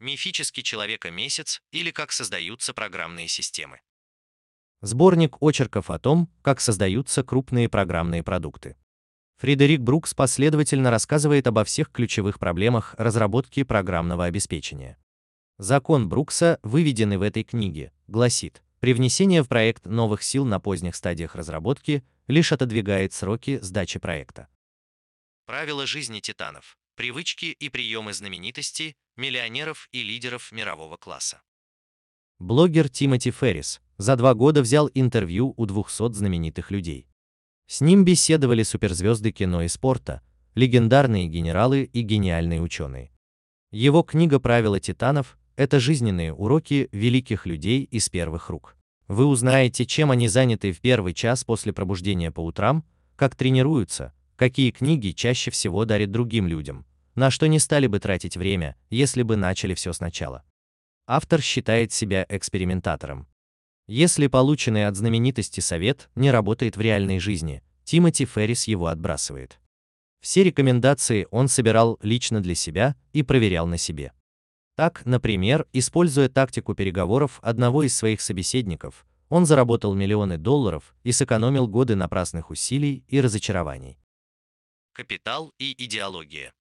мифический 0.00 0.62
человека-месяц 0.62 1.62
или 1.70 1.90
как 1.90 2.12
создаются 2.12 2.74
программные 2.74 3.28
системы. 3.28 3.80
Сборник 4.82 5.42
очерков 5.42 5.90
о 5.90 5.98
том, 5.98 6.30
как 6.42 6.60
создаются 6.60 7.22
крупные 7.22 7.68
программные 7.68 8.22
продукты. 8.22 8.76
Фредерик 9.36 9.80
Брукс 9.80 10.14
последовательно 10.14 10.90
рассказывает 10.90 11.46
обо 11.46 11.64
всех 11.64 11.90
ключевых 11.90 12.38
проблемах 12.38 12.94
разработки 12.98 13.62
программного 13.62 14.24
обеспечения. 14.24 14.98
Закон 15.58 16.08
Брукса, 16.08 16.58
выведенный 16.62 17.18
в 17.18 17.22
этой 17.22 17.44
книге, 17.44 17.92
гласит, 18.06 18.62
привнесение 18.80 19.42
в 19.42 19.48
проект 19.48 19.84
новых 19.84 20.22
сил 20.22 20.46
на 20.46 20.60
поздних 20.60 20.96
стадиях 20.96 21.34
разработки 21.34 22.02
лишь 22.26 22.52
отодвигает 22.52 23.12
сроки 23.12 23.58
сдачи 23.60 23.98
проекта. 23.98 24.48
Правила 25.44 25.86
жизни 25.86 26.20
титанов. 26.20 26.78
Привычки 26.96 27.46
и 27.46 27.68
приемы 27.68 28.12
знаменитостей, 28.12 28.96
миллионеров 29.16 29.88
и 29.92 30.02
лидеров 30.02 30.52
мирового 30.52 30.96
класса. 30.96 31.42
Блогер 32.38 32.88
Тимоти 32.88 33.30
Феррис 33.30 33.80
за 33.98 34.16
два 34.16 34.34
года 34.34 34.62
взял 34.62 34.90
интервью 34.94 35.54
у 35.56 35.66
200 35.66 36.12
знаменитых 36.12 36.70
людей. 36.70 37.06
С 37.66 37.80
ним 37.80 38.04
беседовали 38.04 38.62
суперзвезды 38.62 39.30
кино 39.30 39.62
и 39.62 39.68
спорта, 39.68 40.22
легендарные 40.54 41.26
генералы 41.26 41.84
и 41.84 42.02
гениальные 42.02 42.60
ученые. 42.60 43.12
Его 43.70 44.02
книга 44.02 44.40
«Правила 44.40 44.80
титанов»— 44.80 45.38
это 45.56 45.78
жизненные 45.78 46.34
уроки 46.34 46.88
великих 46.92 47.46
людей 47.46 47.84
из 47.84 48.08
первых 48.08 48.50
рук. 48.50 48.76
Вы 49.06 49.26
узнаете, 49.26 49.86
чем 49.86 50.10
они 50.10 50.28
заняты 50.28 50.72
в 50.72 50.80
первый 50.80 51.14
час 51.14 51.44
после 51.44 51.72
пробуждения 51.72 52.30
по 52.30 52.40
утрам, 52.40 52.84
как 53.16 53.36
тренируются, 53.36 54.14
какие 54.40 54.70
книги 54.70 55.10
чаще 55.10 55.50
всего 55.50 55.84
дарят 55.84 56.12
другим 56.12 56.46
людям, 56.46 56.86
на 57.14 57.30
что 57.30 57.46
не 57.46 57.58
стали 57.58 57.86
бы 57.88 57.98
тратить 58.00 58.38
время, 58.38 58.74
если 58.88 59.22
бы 59.22 59.36
начали 59.36 59.74
все 59.74 59.92
сначала. 59.92 60.44
Автор 61.06 61.42
считает 61.42 61.92
себя 61.92 62.24
экспериментатором. 62.26 63.28
Если 63.86 64.28
полученный 64.28 64.86
от 64.86 64.96
знаменитости 64.96 65.60
совет 65.60 66.08
не 66.14 66.30
работает 66.30 66.78
в 66.78 66.80
реальной 66.80 67.18
жизни, 67.18 67.62
Тимоти 67.84 68.24
Феррис 68.24 68.66
его 68.66 68.86
отбрасывает. 68.86 69.60
Все 70.22 70.42
рекомендации 70.42 71.28
он 71.30 71.46
собирал 71.46 71.98
лично 72.00 72.40
для 72.40 72.54
себя 72.54 72.96
и 73.12 73.22
проверял 73.22 73.66
на 73.66 73.76
себе. 73.76 74.10
Так, 74.74 75.02
например, 75.04 75.66
используя 75.74 76.30
тактику 76.30 76.74
переговоров 76.74 77.40
одного 77.42 77.82
из 77.82 77.94
своих 77.94 78.22
собеседников, 78.22 79.04
он 79.28 79.44
заработал 79.44 79.92
миллионы 79.92 80.38
долларов 80.38 80.94
и 81.04 81.12
сэкономил 81.12 81.68
годы 81.68 81.94
напрасных 81.94 82.48
усилий 82.48 83.04
и 83.06 83.20
разочарований. 83.20 83.99
Капитал 85.00 85.54
и 85.58 85.74
идеология 85.82 86.52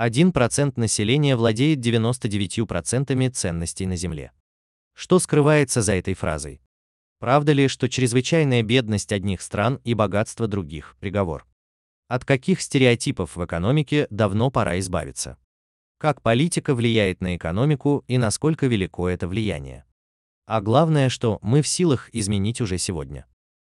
1% 0.00 0.80
населения 0.80 1.36
владеет 1.36 1.80
99% 1.80 3.30
ценностей 3.32 3.84
на 3.84 3.96
Земле. 3.96 4.32
Что 4.94 5.18
скрывается 5.18 5.82
за 5.82 5.92
этой 5.92 6.14
фразой? 6.14 6.62
Правда 7.18 7.52
ли, 7.52 7.68
что 7.68 7.90
чрезвычайная 7.90 8.62
бедность 8.62 9.12
одних 9.12 9.42
стран 9.42 9.78
и 9.84 9.92
богатство 9.92 10.48
других– 10.48 10.96
приговор? 11.00 11.46
От 12.08 12.24
каких 12.24 12.62
стереотипов 12.62 13.36
в 13.36 13.44
экономике 13.44 14.06
давно 14.08 14.50
пора 14.50 14.78
избавиться? 14.78 15.36
Как 15.98 16.22
политика 16.22 16.74
влияет 16.74 17.20
на 17.20 17.36
экономику 17.36 18.04
и 18.08 18.16
насколько 18.16 18.68
велико 18.68 19.06
это 19.06 19.28
влияние? 19.28 19.84
А 20.46 20.62
главное, 20.62 21.10
что 21.10 21.40
мы 21.42 21.60
в 21.60 21.68
силах 21.68 22.08
изменить 22.14 22.62
уже 22.62 22.78
сегодня. 22.78 23.26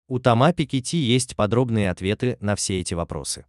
У 0.06 0.18
Тома 0.18 0.52
Пикетти 0.52 0.99
есть 0.99 1.35
подробные 1.35 1.90
ответы 1.90 2.37
на 2.40 2.56
все 2.56 2.78
эти 2.78 2.92
вопросы. 2.92 3.47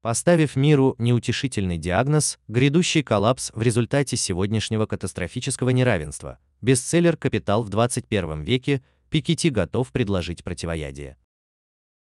Поставив 0.00 0.54
миру 0.54 0.94
неутешительный 0.98 1.76
диагноз, 1.76 2.38
грядущий 2.46 3.02
коллапс 3.02 3.50
в 3.52 3.62
результате 3.62 4.16
сегодняшнего 4.16 4.86
катастрофического 4.86 5.70
неравенства, 5.70 6.38
бестселлер 6.60 7.16
«Капитал 7.16 7.64
в 7.64 7.68
21 7.68 8.42
веке», 8.42 8.82
Пикетти 9.10 9.48
готов 9.48 9.90
предложить 9.90 10.44
противоядие. 10.44 11.16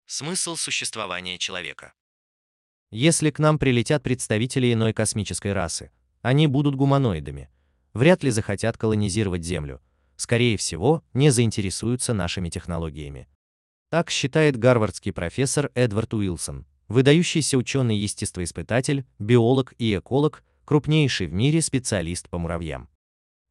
Смысл 0.06 0.56
существования 0.56 1.40
человека 1.40 1.94
Если 2.92 3.32
к 3.32 3.40
нам 3.40 3.58
прилетят 3.58 4.04
представители 4.04 4.72
иной 4.72 4.94
космической 4.94 5.54
расы, 5.54 5.92
они 6.22 6.46
будут 6.46 6.76
гуманоидами, 6.76 7.50
вряд 7.94 8.22
ли 8.24 8.30
захотят 8.30 8.78
колонизировать 8.78 9.44
Землю, 9.44 9.82
скорее 10.16 10.58
всего, 10.58 11.04
не 11.14 11.32
заинтересуются 11.32 12.14
нашими 12.14 12.50
технологиями. 12.50 13.28
Так 13.90 14.12
считает 14.12 14.58
гарвардский 14.58 15.12
профессор 15.12 15.72
Эдвард 15.74 16.14
Уилсон, 16.14 16.68
выдающийся 16.92 17.58
ученый-естествоиспытатель, 17.58 19.06
биолог 19.18 19.74
и 19.78 19.96
эколог, 19.96 20.44
крупнейший 20.66 21.28
в 21.28 21.34
мире 21.34 21.62
специалист 21.62 22.30
по 22.30 22.38
муравьям. 22.38 22.90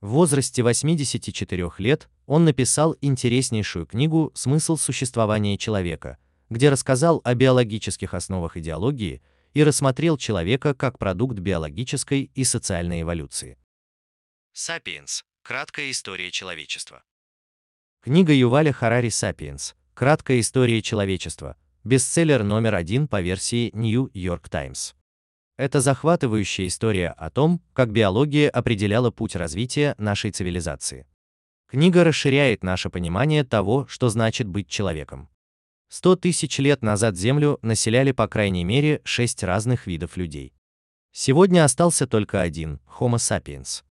В 0.00 0.11
возрасте 0.11 0.62
84 0.62 1.70
лет 1.78 2.09
он 2.26 2.44
написал 2.44 2.97
интереснейшую 3.00 3.87
книгу 3.87 4.30
«Смысл 4.35 4.76
существования 4.76 5.59
человека», 5.59 6.18
где 6.49 6.70
рассказал 6.70 7.20
о 7.25 7.35
биологических 7.35 8.14
основах 8.14 8.56
идеологии 8.56 9.23
и 9.52 9.64
рассмотрел 9.64 10.16
человека 10.16 10.75
как 10.75 10.99
продукт 10.99 11.38
биологической 11.38 12.30
и 12.35 12.44
социальной 12.44 13.02
эволюции. 13.02 13.59
Сапиенс. 14.52 15.25
Краткая 15.42 15.90
история 15.90 16.30
человечества. 16.30 17.02
Книга 18.02 18.32
Юваля 18.32 18.73
Харари 18.73 19.09
«Сапиенс. 19.09 19.75
Краткая 19.94 20.41
история 20.41 20.80
человечества» 20.80 21.56
бестселлер 21.84 22.43
номер 22.43 22.75
один 22.75 23.08
по 23.08 23.21
версии 23.21 23.71
New 23.75 24.10
York 24.12 24.49
Times. 24.49 24.95
Это 25.56 25.80
захватывающая 25.80 26.66
история 26.66 27.08
о 27.10 27.30
том, 27.30 27.60
как 27.73 27.93
биология 27.93 28.49
определяла 28.49 29.10
путь 29.10 29.36
развития 29.36 29.95
нашей 29.99 30.30
цивилизации. 30.30 31.06
Книга 31.69 32.02
расширяет 32.02 32.64
наше 32.64 32.90
понимание 32.90 33.45
того, 33.45 33.86
что 33.86 34.08
значит 34.08 34.49
быть 34.49 34.69
человеком. 34.69 35.28
Сто 35.88 36.16
тысяч 36.16 36.58
лет 36.58 36.82
назад 36.82 37.16
Землю 37.16 37.58
населяли 37.62 38.12
по 38.12 38.28
крайней 38.28 38.64
мере 38.64 39.00
шесть 39.04 39.43
разных 39.43 39.86
видов 39.86 40.16
людей. 40.16 40.54
Сегодня 41.12 41.64
остался 41.64 42.06
только 42.06 42.40
один– 42.40 42.80
Homo 42.99 43.16
sapiens. 43.16 43.82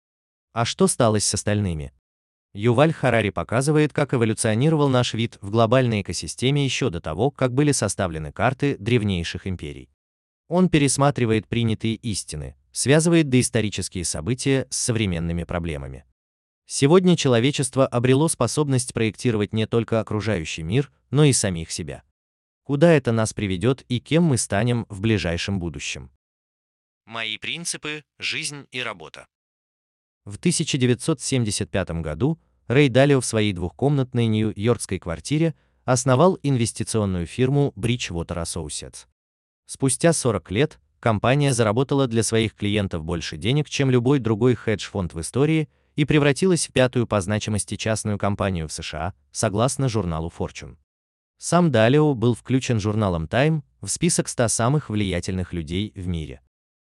А 0.52 0.64
что 0.64 0.86
стало 0.86 1.20
с 1.20 1.34
остальными? 1.34 1.92
Юваль 2.54 2.92
Харари 2.92 3.30
показывает, 3.30 3.92
как 3.92 4.14
эволюционировал 4.14 4.88
наш 4.88 5.14
вид 5.14 5.38
в 5.40 5.50
глобальной 5.50 6.02
экосистеме 6.02 6.64
еще 6.64 6.90
до 6.90 7.00
того, 7.00 7.30
как 7.30 7.52
были 7.52 7.72
составлены 7.72 8.32
карты 8.32 8.76
древнейших 8.78 9.46
империй. 9.46 9.90
Он 10.48 10.68
пересматривает 10.68 11.46
принятые 11.46 11.96
истины, 11.96 12.56
связывает 12.72 13.28
доисторические 13.28 14.04
события 14.04 14.66
с 14.70 14.78
современными 14.78 15.44
проблемами. 15.44 16.04
Сегодня 16.66 17.16
человечество 17.16 17.86
обрело 17.86 18.28
способность 18.28 18.92
проектировать 18.92 19.52
не 19.52 19.66
только 19.66 20.00
окружающий 20.00 20.62
мир, 20.62 20.90
но 21.10 21.24
и 21.24 21.32
самих 21.32 21.70
себя. 21.70 22.02
Куда 22.62 22.92
это 22.92 23.12
нас 23.12 23.32
приведет 23.32 23.82
и 23.88 24.00
кем 24.00 24.24
мы 24.24 24.36
станем 24.36 24.84
в 24.88 25.00
ближайшем 25.00 25.58
будущем? 25.58 26.10
Мои 27.06 27.38
принципы, 27.38 28.04
жизнь 28.18 28.66
и 28.70 28.82
работа. 28.82 29.26
В 30.28 30.36
1975 30.36 31.90
году 32.02 32.38
Рэй 32.66 32.90
Далио 32.90 33.22
в 33.22 33.24
своей 33.24 33.54
двухкомнатной 33.54 34.26
нью-йоркской 34.26 34.98
квартире 34.98 35.54
основал 35.86 36.38
инвестиционную 36.42 37.24
фирму 37.24 37.72
Bridgewater 37.76 38.42
Associates. 38.42 39.06
Спустя 39.64 40.12
40 40.12 40.50
лет 40.50 40.80
компания 41.00 41.54
заработала 41.54 42.06
для 42.06 42.22
своих 42.22 42.54
клиентов 42.54 43.04
больше 43.04 43.38
денег, 43.38 43.70
чем 43.70 43.90
любой 43.90 44.18
другой 44.18 44.54
хедж-фонд 44.54 45.14
в 45.14 45.20
истории 45.22 45.70
и 45.96 46.04
превратилась 46.04 46.68
в 46.68 46.72
пятую 46.72 47.06
по 47.06 47.22
значимости 47.22 47.76
частную 47.76 48.18
компанию 48.18 48.68
в 48.68 48.72
США, 48.72 49.14
согласно 49.32 49.88
журналу 49.88 50.30
Fortune. 50.38 50.76
Сам 51.38 51.70
Далио 51.70 52.12
был 52.12 52.34
включен 52.34 52.80
журналом 52.80 53.24
Time 53.24 53.62
в 53.80 53.88
список 53.88 54.28
100 54.28 54.48
самых 54.48 54.90
влиятельных 54.90 55.54
людей 55.54 55.90
в 55.96 56.06
мире. 56.06 56.42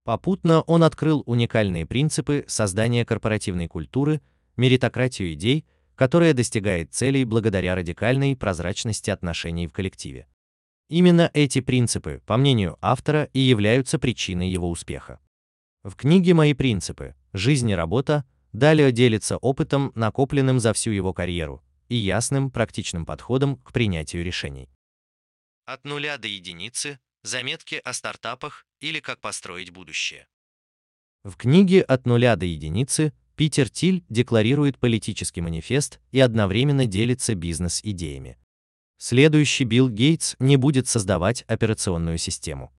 Попутно 0.03 0.61
он 0.61 0.83
открыл 0.83 1.23
уникальные 1.25 1.85
принципы 1.85 2.43
создания 2.47 3.05
корпоративной 3.05 3.67
культуры, 3.67 4.21
меритократию 4.57 5.33
идей, 5.33 5.65
которая 5.95 6.33
достигает 6.33 6.93
целей 6.93 7.25
благодаря 7.25 7.75
радикальной 7.75 8.35
прозрачности 8.35 9.09
отношений 9.09 9.67
в 9.67 9.73
коллективе. 9.73 10.27
Именно 10.89 11.29
эти 11.33 11.61
принципы, 11.61 12.21
по 12.25 12.37
мнению 12.37 12.77
автора, 12.81 13.29
и 13.33 13.39
являются 13.39 13.99
причиной 13.99 14.49
его 14.49 14.69
успеха. 14.69 15.19
В 15.83 15.95
книге 15.95 16.33
«Мои 16.33 16.53
принципы. 16.53 17.15
Жизнь 17.33 17.69
и 17.69 17.75
работа» 17.75 18.25
Далее 18.53 18.91
делится 18.91 19.37
опытом, 19.37 19.93
накопленным 19.95 20.59
за 20.59 20.73
всю 20.73 20.91
его 20.91 21.13
карьеру, 21.13 21.63
и 21.87 21.95
ясным, 21.95 22.51
практичным 22.51 23.05
подходом 23.05 23.55
к 23.57 23.71
принятию 23.71 24.25
решений. 24.25 24.69
От 25.65 25.85
нуля 25.85 26.17
до 26.17 26.27
единицы 26.27 26.99
Заметки 27.23 27.75
о 27.83 27.93
стартапах 27.93 28.65
или 28.79 28.99
как 28.99 29.21
построить 29.21 29.69
будущее. 29.69 30.27
В 31.23 31.35
книге 31.35 31.83
«От 31.83 32.07
нуля 32.07 32.35
до 32.35 32.47
единицы» 32.47 33.13
Питер 33.35 33.69
Тиль 33.69 34.03
декларирует 34.09 34.79
политический 34.79 35.41
манифест 35.41 35.99
и 36.11 36.19
одновременно 36.19 36.87
делится 36.87 37.35
бизнес-идеями. 37.35 38.39
Следующий 38.97 39.65
Билл 39.65 39.89
Гейтс 39.89 40.35
не 40.39 40.57
будет 40.57 40.87
создавать 40.87 41.43
операционную 41.43 42.17
систему. 42.17 42.73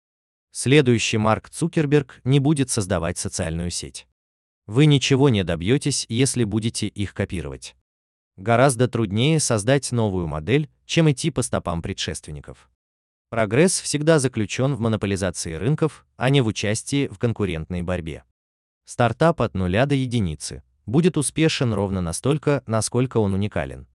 Следующий 0.51 1.17
Марк 1.17 1.49
Цукерберг 1.49 2.19
не 2.23 2.39
будет 2.39 2.71
создавать 2.71 3.19
социальную 3.19 3.69
сеть. 3.69 4.07
Вы 4.65 4.87
ничего 4.87 5.29
не 5.29 5.43
добьетесь, 5.43 6.07
если 6.09 6.45
будете 6.45 6.87
их 6.87 7.13
копировать. 7.13 7.75
Гораздо 8.37 8.87
труднее 8.87 9.39
создать 9.39 9.91
новую 9.91 10.25
модель, 10.25 10.67
чем 10.85 11.11
идти 11.11 11.29
по 11.29 11.43
стопам 11.43 11.83
предшественников. 11.83 12.70
Прогресс 13.31 13.79
всегда 13.79 14.19
заключен 14.19 14.75
в 14.75 14.81
монополизации 14.81 15.53
рынков, 15.53 16.05
а 16.17 16.29
не 16.29 16.41
в 16.41 16.47
участии 16.47 17.07
в 17.07 17.17
конкурентной 17.17 17.81
борьбе. 17.81 18.25
Стартап 18.83 19.41
от 19.41 19.53
нуля 19.53 19.85
до 19.85 19.95
единицы 19.95 20.63
будет 20.85 21.15
успешен 21.15 21.71
ровно 21.73 22.01
настолько, 22.01 22.61
насколько 22.67 23.19
он 23.19 23.33
уникален. 23.33 23.87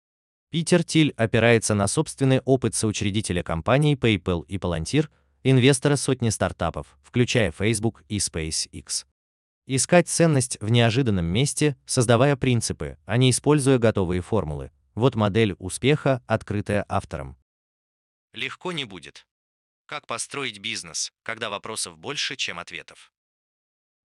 Питер 0.52 0.84
Тиль 0.84 1.12
опирается 1.16 1.74
на 1.74 1.88
собственный 1.88 2.42
опыт 2.44 2.76
соучредителя 2.76 3.42
компаний 3.42 3.96
PayPal 3.96 4.44
и 4.46 4.56
Palantir, 4.56 5.08
инвестора 5.42 5.96
сотни 5.96 6.28
стартапов, 6.28 6.96
включая 7.02 7.50
Facebook 7.50 8.04
и 8.08 8.18
SpaceX. 8.18 9.04
Искать 9.66 10.06
ценность 10.06 10.58
в 10.60 10.70
неожиданном 10.70 11.26
месте, 11.26 11.76
создавая 11.86 12.36
принципы, 12.36 12.98
а 13.04 13.16
не 13.16 13.32
используя 13.32 13.78
готовые 13.78 14.20
формулы. 14.20 14.70
Вот 14.94 15.16
модель 15.16 15.56
успеха, 15.58 16.22
открытая 16.28 16.84
автором. 16.88 17.36
Легко 18.34 18.72
не 18.72 18.84
будет. 18.84 19.28
Как 19.86 20.08
построить 20.08 20.58
бизнес, 20.58 21.12
когда 21.22 21.50
вопросов 21.50 21.96
больше, 21.96 22.34
чем 22.34 22.58
ответов? 22.58 23.12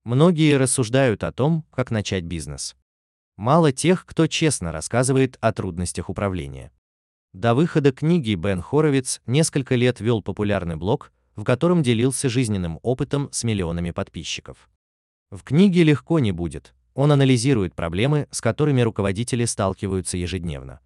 Многие 0.04 0.56
рассуждают 0.56 1.24
о 1.24 1.32
том, 1.32 1.65
как 1.72 1.89
начать 1.89 2.26
бизнес. 2.26 2.76
Мало 3.38 3.72
тех, 3.72 4.06
кто 4.06 4.28
честно 4.28 4.72
рассказывает 4.72 5.38
о 5.42 5.52
трудностях 5.52 6.10
управления. 6.10 6.72
До 7.34 7.56
выхода 7.56 7.92
книги 7.92 8.36
Бен 8.36 8.62
Хоровиц 8.62 9.22
несколько 9.26 9.74
лет 9.74 10.00
вел 10.00 10.22
популярный 10.22 10.76
блог, 10.76 11.12
в 11.36 11.44
котором 11.44 11.82
делился 11.82 12.30
жизненным 12.30 12.80
опытом 12.84 13.32
с 13.32 13.44
миллионами 13.44 13.89
подписчиков. 13.89 14.70
В 15.32 15.42
книге 15.42 15.84
легко 15.84 16.20
не 16.20 16.32
будет. 16.32 16.76
Он 16.94 17.12
анализирует 17.12 17.74
проблемы, 17.74 18.28
с 18.30 18.42
которыми 18.42 18.82
руководители 18.82 19.46
сталкиваются 19.46 20.18
ежедневно. 20.18 20.82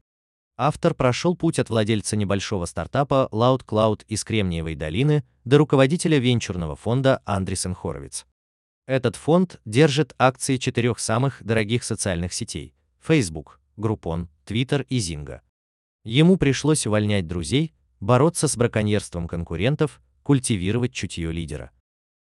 Автор 0.56 0.94
прошел 0.94 1.36
путь 1.36 1.58
от 1.58 1.72
владельца 1.72 2.16
небольшого 2.16 2.66
стартапа 2.66 3.28
Loud 3.32 3.66
Cloud 3.66 4.04
из 4.08 4.24
Кремниевой 4.24 4.76
долины 4.76 5.24
до 5.46 5.58
руководителя 5.58 6.20
венчурного 6.20 6.76
фонда 6.76 7.22
Андресен 7.26 7.74
Хоровиц. 7.74 8.28
Этот 8.86 9.16
фонд 9.16 9.60
держит 9.66 10.14
акции 10.20 10.58
четырех 10.58 11.00
самых 11.00 11.44
дорогих 11.44 11.84
социальных 11.84 12.34
сетей– 12.34 12.76
Facebook, 13.02 13.60
Groupon, 13.78 14.28
Twitter 14.46 14.86
и 14.90 15.00
Zynga. 15.00 15.42
Ему 16.04 16.38
пришлось 16.38 16.86
увольнять 16.86 17.28
друзей, 17.28 17.74
бороться 18.00 18.48
с 18.48 18.56
браконьерством 18.56 19.28
конкурентов, 19.28 20.02
культивировать 20.22 20.94
чутье 20.94 21.32
лидера. 21.32 21.72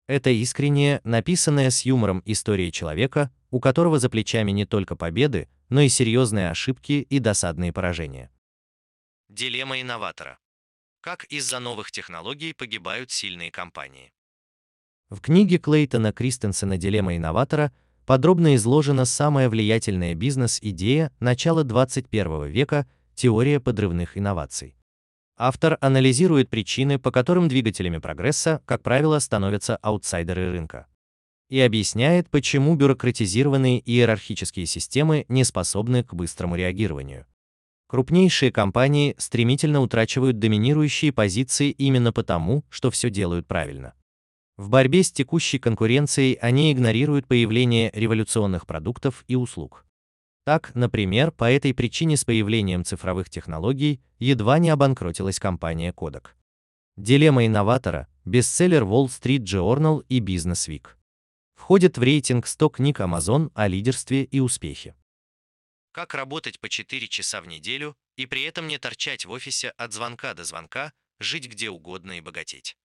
Это 0.07 0.31
искренняя, 0.31 1.01
написанная 1.05 1.71
с 1.71 1.83
юмором 1.83 2.23
история 2.27 2.71
человека, 2.71 3.31
у 3.51 3.61
которого 3.61 3.99
за 3.99 4.11
плечами 4.11 4.51
не 4.51 4.67
только 4.67 4.97
победы, 4.97 5.49
но 5.71 5.81
и 5.81 5.89
серьезные 5.89 6.51
ошибки 6.51 7.07
и 7.09 7.19
досадные 7.19 7.73
поражения. 7.73 8.31
Дилемма 9.29 9.81
инноватора. 9.81 10.39
Как 11.01 11.25
из-за 11.25 11.59
новых 11.59 11.91
технологий 11.91 12.53
погибают 12.53 13.11
сильные 13.11 13.51
компании? 13.51 14.13
В 15.09 15.21
книге 15.21 15.59
Клейтона 15.59 16.13
Кристенсена 16.13 16.77
«Дилемма 16.77 17.17
инноватора» 17.17 17.73
подробно 18.07 18.55
изложена 18.57 19.05
самая 19.05 19.49
влиятельная 19.49 20.15
бизнес-идея 20.15 21.13
начала 21.21 21.65
21 21.65 22.47
века– 22.47 22.87
теория 23.15 23.61
подрывных 23.61 24.19
инноваций. 24.19 24.77
Автор 25.37 25.79
анализирует 25.81 26.49
причины, 26.49 26.99
по 27.01 27.11
которым 27.11 27.49
двигателями 27.49 27.99
прогресса, 27.99 28.63
как 28.67 28.83
правило, 28.83 29.19
становятся 29.19 29.77
аутсайдеры 29.77 30.53
рынка. 30.53 30.87
И 31.49 31.61
объясняет, 31.61 32.31
почему 32.31 32.77
бюрократизированные 32.77 33.81
иерархические 33.81 34.67
системы 34.67 35.25
не 35.29 35.43
способны 35.43 36.05
к 36.05 36.15
быстрому 36.15 36.55
реагированию. 36.55 37.27
Крупнейшие 37.89 38.53
компании 38.53 39.15
стремительно 39.19 39.81
утрачивают 39.81 40.39
доминирующие 40.39 41.13
позиции 41.13 41.71
именно 41.71 42.13
потому, 42.13 42.65
что 42.71 42.91
все 42.91 43.11
делают 43.11 43.47
правильно. 43.47 43.95
В 44.57 44.71
борьбе 44.71 45.03
с 45.03 45.11
текущей 45.11 45.59
конкуренцией 45.59 46.35
они 46.35 46.73
игнорируют 46.73 47.27
появление 47.27 47.91
революционных 47.93 48.69
продуктов 48.69 49.25
и 49.27 49.35
услуг. 49.35 49.84
Так, 50.45 50.75
например, 50.75 51.33
по 51.33 51.51
этой 51.51 51.73
причине 51.73 52.19
с 52.19 52.25
появлением 52.25 52.85
цифровых 52.85 53.31
технологий 53.31 54.03
едва 54.19 54.59
не 54.59 54.69
обанкротилась 54.69 55.41
компания 55.41 55.93
Kodak. 55.93 56.29
Дилемма 56.97 57.47
инноватора, 57.47 58.09
бестселлер 58.27 58.83
Wall 58.83 59.07
Street 59.07 59.45
Journal 59.45 60.05
и 60.11 60.21
Business 60.21 60.69
Week. 60.69 60.89
Входит 61.55 61.97
в 61.97 62.03
рейтинг 62.03 62.47
100 62.47 62.69
книг 62.69 63.01
Amazon 63.01 63.51
о 63.55 63.69
лидерстве 63.69 64.25
и 64.25 64.41
успехе. 64.41 64.95
Как 65.93 66.13
работать 66.13 66.61
по 66.61 66.69
4 66.69 67.09
часа 67.09 67.41
в 67.41 67.47
неделю 67.47 67.97
и 68.17 68.27
при 68.27 68.43
этом 68.43 68.69
не 68.69 68.79
торчать 68.79 69.25
в 69.25 69.31
офисе 69.31 69.71
от 69.71 69.93
звонка 69.93 70.35
до 70.35 70.45
звонка, 70.45 70.93
жить 71.21 71.49
где 71.49 71.71
угодно 71.71 72.19
и 72.19 72.21
богатеть. 72.21 72.77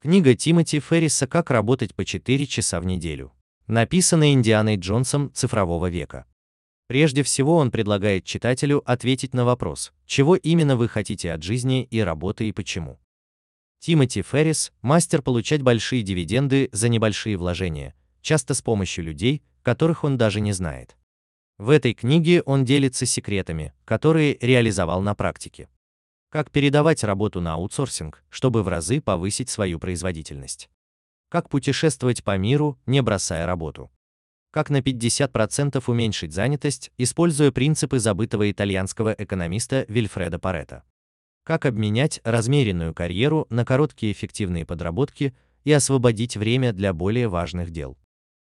Книга 0.00 0.34
Тимоти 0.34 0.80
Ферриса 0.80 1.26
«Как 1.26 1.50
работать 1.50 1.94
по 1.94 2.04
4 2.04 2.46
часа 2.46 2.80
в 2.80 2.86
неделю», 2.86 3.32
написанная 3.66 4.32
Индианой 4.32 4.76
Джонсом 4.76 5.32
цифрового 5.34 5.90
века. 5.90 6.26
Прежде 6.92 7.22
всего 7.22 7.56
он 7.56 7.70
предлагает 7.70 8.26
читателю 8.26 8.82
ответить 8.84 9.32
на 9.32 9.46
вопрос, 9.46 9.94
чего 10.04 10.36
именно 10.36 10.76
вы 10.76 10.88
хотите 10.88 11.32
от 11.32 11.42
жизни 11.42 11.84
и 11.84 12.00
работы 12.00 12.46
и 12.46 12.52
почему. 12.52 13.00
Тимоти 13.78 14.20
Феррис– 14.20 14.74
мастер 14.82 15.22
получать 15.22 15.62
большие 15.62 16.02
дивиденды 16.02 16.68
за 16.70 16.90
небольшие 16.90 17.38
вложения, 17.38 17.94
часто 18.20 18.52
с 18.52 18.60
помощью 18.60 19.06
людей, 19.06 19.42
которых 19.62 20.04
он 20.04 20.18
даже 20.18 20.42
не 20.42 20.52
знает. 20.52 20.98
В 21.56 21.70
этой 21.70 21.94
книге 21.94 22.42
он 22.42 22.66
делится 22.66 23.06
секретами, 23.06 23.72
которые 23.86 24.36
реализовал 24.42 25.00
на 25.00 25.14
практике. 25.14 25.70
Как 26.28 26.50
передавать 26.50 27.04
работу 27.04 27.40
на 27.40 27.54
аутсорсинг, 27.54 28.22
чтобы 28.28 28.62
в 28.62 28.68
разы 28.68 29.00
повысить 29.00 29.48
свою 29.48 29.78
производительность. 29.78 30.68
Как 31.30 31.48
путешествовать 31.48 32.22
по 32.22 32.36
миру, 32.36 32.78
не 32.84 33.00
бросая 33.00 33.46
работу. 33.46 33.90
Как 34.52 34.68
на 34.68 34.80
50% 34.80 35.82
уменьшить 35.86 36.34
занятость, 36.34 36.92
используя 36.98 37.50
принципы 37.52 37.98
забытого 37.98 38.50
итальянского 38.50 39.14
экономиста 39.16 39.86
Вильфреда 39.88 40.38
Паретта. 40.38 40.84
Как 41.42 41.64
обменять 41.64 42.20
размеренную 42.22 42.92
карьеру 42.92 43.46
на 43.48 43.64
короткие 43.64 44.12
эффективные 44.12 44.66
подработки 44.66 45.34
и 45.64 45.72
освободить 45.72 46.36
время 46.36 46.74
для 46.74 46.92
более 46.92 47.28
важных 47.28 47.70
дел. 47.70 47.96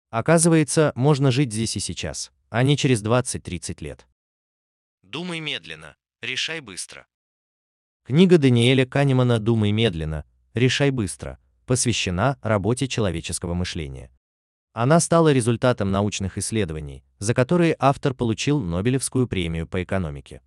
Оказывается, 0.09 0.91
можно 0.95 1.31
жить 1.31 1.53
здесь 1.53 1.77
и 1.77 1.79
сейчас, 1.79 2.33
а 2.49 2.63
не 2.63 2.75
через 2.75 3.01
20-30 3.01 3.81
лет. 3.81 4.05
Думай 5.03 5.39
медленно, 5.39 5.95
решай 6.21 6.59
быстро. 6.59 7.07
Книга 8.03 8.37
Даниэля 8.37 8.85
Канемана 8.85 9.39
«Думай 9.39 9.71
медленно, 9.71 10.25
решай 10.53 10.91
быстро» 10.91 11.39
посвящена 11.65 12.37
работе 12.41 12.89
человеческого 12.89 13.53
мышления. 13.53 14.11
Она 14.73 14.99
стала 14.99 15.31
результатом 15.31 15.91
научных 15.91 16.39
исследований, 16.39 17.03
за 17.19 17.35
которые 17.35 17.75
автор 17.77 18.15
получил 18.15 18.59
Нобелевскую 18.59 19.27
премию 19.27 19.67
по 19.67 19.83
экономике. 19.83 20.41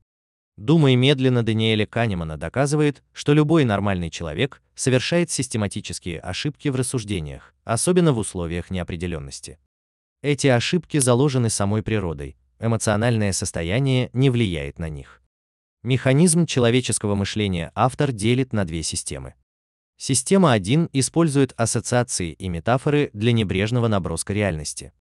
«Думай 0.56 0.96
медленно» 0.96 1.44
Даниэля 1.44 1.86
Канемана 1.86 2.36
доказывает, 2.36 3.04
что 3.12 3.34
любой 3.34 3.64
нормальный 3.64 4.10
человек 4.10 4.62
совершает 4.74 5.30
систематические 5.30 6.18
ошибки 6.18 6.68
в 6.68 6.76
рассуждениях, 6.76 7.54
особенно 7.64 8.12
в 8.12 8.18
условиях 8.18 8.70
неопределенности. 8.70 9.58
Эти 10.22 10.48
ошибки 10.48 10.98
заложены 10.98 11.48
самой 11.48 11.82
природой, 11.82 12.36
эмоциональное 12.58 13.32
состояние 13.32 14.10
не 14.12 14.30
влияет 14.30 14.78
на 14.78 14.88
них. 14.88 15.22
Механизм 15.84 16.46
человеческого 16.46 17.14
мышления 17.14 17.70
автор 17.76 18.10
делит 18.10 18.52
на 18.52 18.64
две 18.64 18.82
системы. 18.82 19.34
Система 19.98 20.52
1 20.52 20.90
использует 20.92 21.52
ассоциации 21.56 22.32
и 22.32 22.48
метафоры 22.48 23.10
для 23.14 23.32
небрежного 23.32 23.88
наброска 23.88 24.34
реальности. 24.34 24.92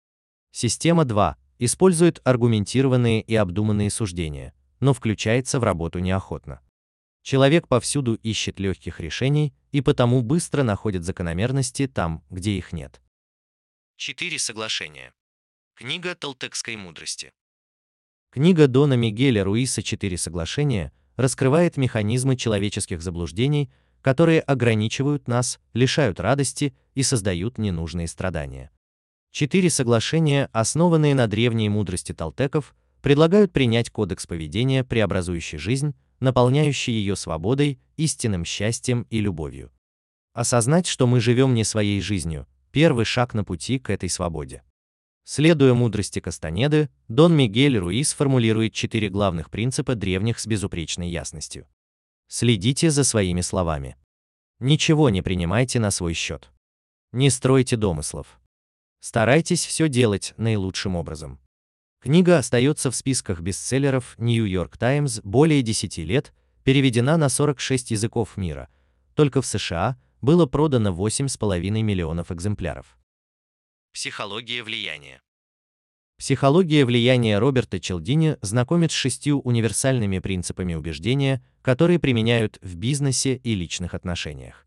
Система 0.53 1.05
2 1.05 1.37
использует 1.59 2.21
аргументированные 2.25 3.21
и 3.21 3.35
обдуманные 3.35 3.91
суждения, 3.91 4.55
но 4.79 4.95
включается 4.95 5.59
в 5.59 5.65
работу 5.65 5.99
неохотно. 5.99 6.61
Человек 7.23 7.67
повсюду 7.67 8.15
ищет 8.15 8.61
легких 8.61 9.01
решений 9.01 9.55
и 9.73 9.81
потому 9.81 10.23
быстро 10.23 10.63
находит 10.63 11.05
закономерности 11.05 11.89
там, 11.89 12.23
где 12.31 12.53
их 12.53 12.73
нет. 12.73 13.01
Четыре 13.97 14.39
соглашения. 14.39 15.13
Книга 15.75 16.15
толтекской 16.15 16.77
мудрости. 16.77 17.33
Книга 18.31 18.69
Дона 18.69 18.95
Мигеля 18.95 19.43
Руиса 19.43 19.83
«Четыре 19.83 20.19
соглашения» 20.19 20.93
раскрывает 21.17 21.77
механизмы 21.77 22.37
человеческих 22.37 23.01
заблуждений, 23.01 23.73
которые 24.05 24.41
ограничивают 24.41 25.29
нас, 25.29 25.59
лишают 25.73 26.21
радости 26.21 26.75
и 26.95 27.03
создают 27.03 27.57
ненужные 27.57 28.07
страдания. 28.07 28.71
Четыре 29.31 29.71
соглашения, 29.71 30.51
основанные 30.53 31.15
на 31.15 31.27
древней 31.27 31.71
мудрости 31.71 32.13
толтеков, 32.13 32.75
предлагают 33.01 33.55
принять 33.55 33.89
кодекс 33.89 34.27
поведения, 34.27 34.85
преобразующий 34.85 35.57
жизнь, 35.57 35.95
наполняющий 36.21 36.93
ее 36.93 37.17
свободой, 37.17 37.81
истинным 37.97 38.45
счастьем 38.45 39.07
и 39.09 39.21
любовью. 39.21 39.73
Осознать, 40.35 40.87
что 40.87 41.07
мы 41.07 41.19
живем 41.19 41.55
не 41.55 41.65
своей 41.65 42.03
жизнью, 42.03 42.47
первый 42.73 43.07
шаг 43.07 43.33
на 43.33 43.43
пути 43.43 43.79
к 43.79 43.89
этой 43.89 44.11
свободе. 44.11 44.63
Следуя 45.25 45.73
мудрости 45.73 46.21
Кастанеды, 46.21 46.91
Дон 47.09 47.35
Мигель 47.35 47.79
Руис 47.79 48.13
формулирует 48.13 48.75
четыре 48.75 49.09
главных 49.09 49.49
принципа 49.51 49.95
древних 49.95 50.41
с 50.41 50.47
безупречной 50.47 51.09
ясностью. 51.09 51.67
Следите 52.29 52.91
за 52.91 53.05
своими 53.05 53.41
словами. 53.41 53.97
Ничего 54.61 55.11
не 55.11 55.23
принимайте 55.23 55.79
на 55.81 55.91
свой 55.91 56.15
счет. 56.15 56.51
Не 57.13 57.31
стройте 57.31 57.77
домыслов. 57.77 58.41
Старайтесь 59.01 59.65
все 59.67 59.89
делать 59.89 60.35
наилучшим 60.37 60.97
образом. 60.97 61.39
Книга 62.01 62.39
остается 62.39 62.91
в 62.91 62.97
списках 62.97 63.41
бестселлеров 63.41 64.15
New 64.19 64.45
York 64.45 64.77
Times 64.77 65.21
более 65.23 65.63
10 65.63 65.99
лет, 65.99 66.35
переведена 66.63 67.17
на 67.17 67.29
46 67.29 67.93
языков 67.93 68.37
мира. 68.37 68.69
Только 69.15 69.43
в 69.43 69.47
США 69.47 69.99
было 70.21 70.47
продано 70.47 70.91
8,5 70.91 71.83
миллионов 71.83 72.33
экземпляров. 72.33 72.99
Психология 73.93 74.63
влияния. 74.63 75.21
Психология 76.17 76.85
влияния 76.85 77.39
Роберта 77.39 77.81
Челдини 77.81 78.37
знакомит 78.41 78.93
с 78.93 78.95
шестью 78.95 79.41
универсальными 79.41 80.21
принципами 80.21 80.75
убеждения, 80.75 81.45
которые 81.61 81.99
применяют 81.99 82.59
в 82.63 82.77
бизнесе 82.77 83.37
и 83.37 83.55
личных 83.55 83.95
отношениях. 83.95 84.67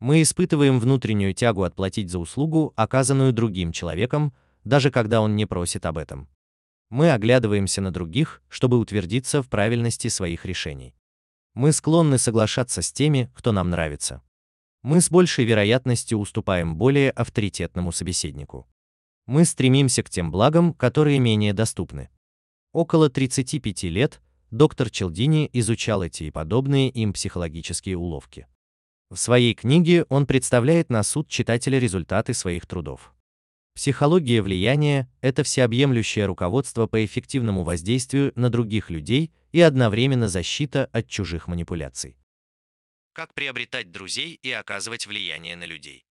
Мы 0.00 0.22
испытываем 0.22 0.80
внутреннюю 0.80 1.34
тягу 1.34 1.64
отплатить 1.64 2.10
за 2.10 2.18
услугу, 2.18 2.72
оказанную 2.76 3.32
другим 3.32 3.72
человеком, 3.72 4.32
даже 4.64 4.90
когда 4.90 5.20
он 5.20 5.36
не 5.36 5.44
просит 5.44 5.84
об 5.86 5.98
этом. 5.98 6.28
Мы 6.88 7.12
оглядываемся 7.12 7.82
на 7.82 7.90
других, 7.90 8.40
чтобы 8.48 8.78
утвердиться 8.78 9.42
в 9.42 9.48
правильности 9.48 10.08
своих 10.08 10.46
решений. 10.46 10.94
Мы 11.54 11.72
склонны 11.72 12.16
соглашаться 12.16 12.80
с 12.80 12.92
теми, 12.92 13.30
кто 13.34 13.52
нам 13.52 13.68
нравится. 13.68 14.22
Мы 14.82 15.00
с 15.00 15.10
большей 15.10 15.44
вероятностью 15.44 16.18
уступаем 16.18 16.76
более 16.76 17.10
авторитетному 17.10 17.92
собеседнику. 17.92 18.66
Мы 19.28 19.44
стремимся 19.44 20.02
к 20.02 20.08
тем 20.08 20.30
благам, 20.30 20.72
которые 20.72 21.18
менее 21.18 21.52
доступны. 21.52 22.08
Около 22.72 23.10
35 23.10 23.82
лет 23.84 24.22
доктор 24.50 24.88
Челдини 24.88 25.50
изучал 25.52 26.02
эти 26.02 26.24
и 26.24 26.30
подобные 26.30 26.88
им 26.88 27.12
психологические 27.12 27.98
уловки. 27.98 28.46
В 29.10 29.16
своей 29.16 29.54
книге 29.54 30.04
он 30.08 30.26
представляет 30.26 30.88
на 30.88 31.02
суд 31.02 31.28
читателя 31.28 31.78
результаты 31.78 32.32
своих 32.32 32.66
трудов. 32.66 33.12
Психология 33.74 34.40
влияния– 34.40 35.12
это 35.20 35.42
всеобъемлющее 35.42 36.24
руководство 36.24 36.86
по 36.86 37.04
эффективному 37.04 37.64
воздействию 37.64 38.32
на 38.34 38.48
других 38.48 38.88
людей 38.88 39.30
и 39.52 39.60
одновременно 39.60 40.28
защита 40.28 40.86
от 40.86 41.06
чужих 41.06 41.48
манипуляций. 41.48 42.16
Как 43.12 43.34
приобретать 43.34 43.92
друзей 43.92 44.38
и 44.42 44.50
оказывать 44.52 45.06
влияние 45.06 45.54
на 45.54 45.64
людей? 45.64 46.07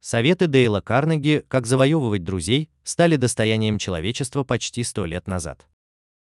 Советы 0.00 0.46
Дейла 0.46 0.80
Карнеги, 0.80 1.44
как 1.46 1.66
завоевывать 1.66 2.24
друзей, 2.24 2.70
стали 2.84 3.16
достоянием 3.16 3.76
человечества 3.76 4.44
почти 4.44 4.82
сто 4.82 5.04
лет 5.04 5.26
назад. 5.26 5.66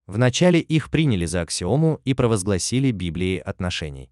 Вначале 0.08 0.60
их 0.60 0.90
приняли 0.90 1.26
за 1.26 1.42
аксиому 1.42 2.02
и 2.04 2.16
провозгласили 2.16 2.90
Библией 2.90 3.38
отношений. 3.40 4.10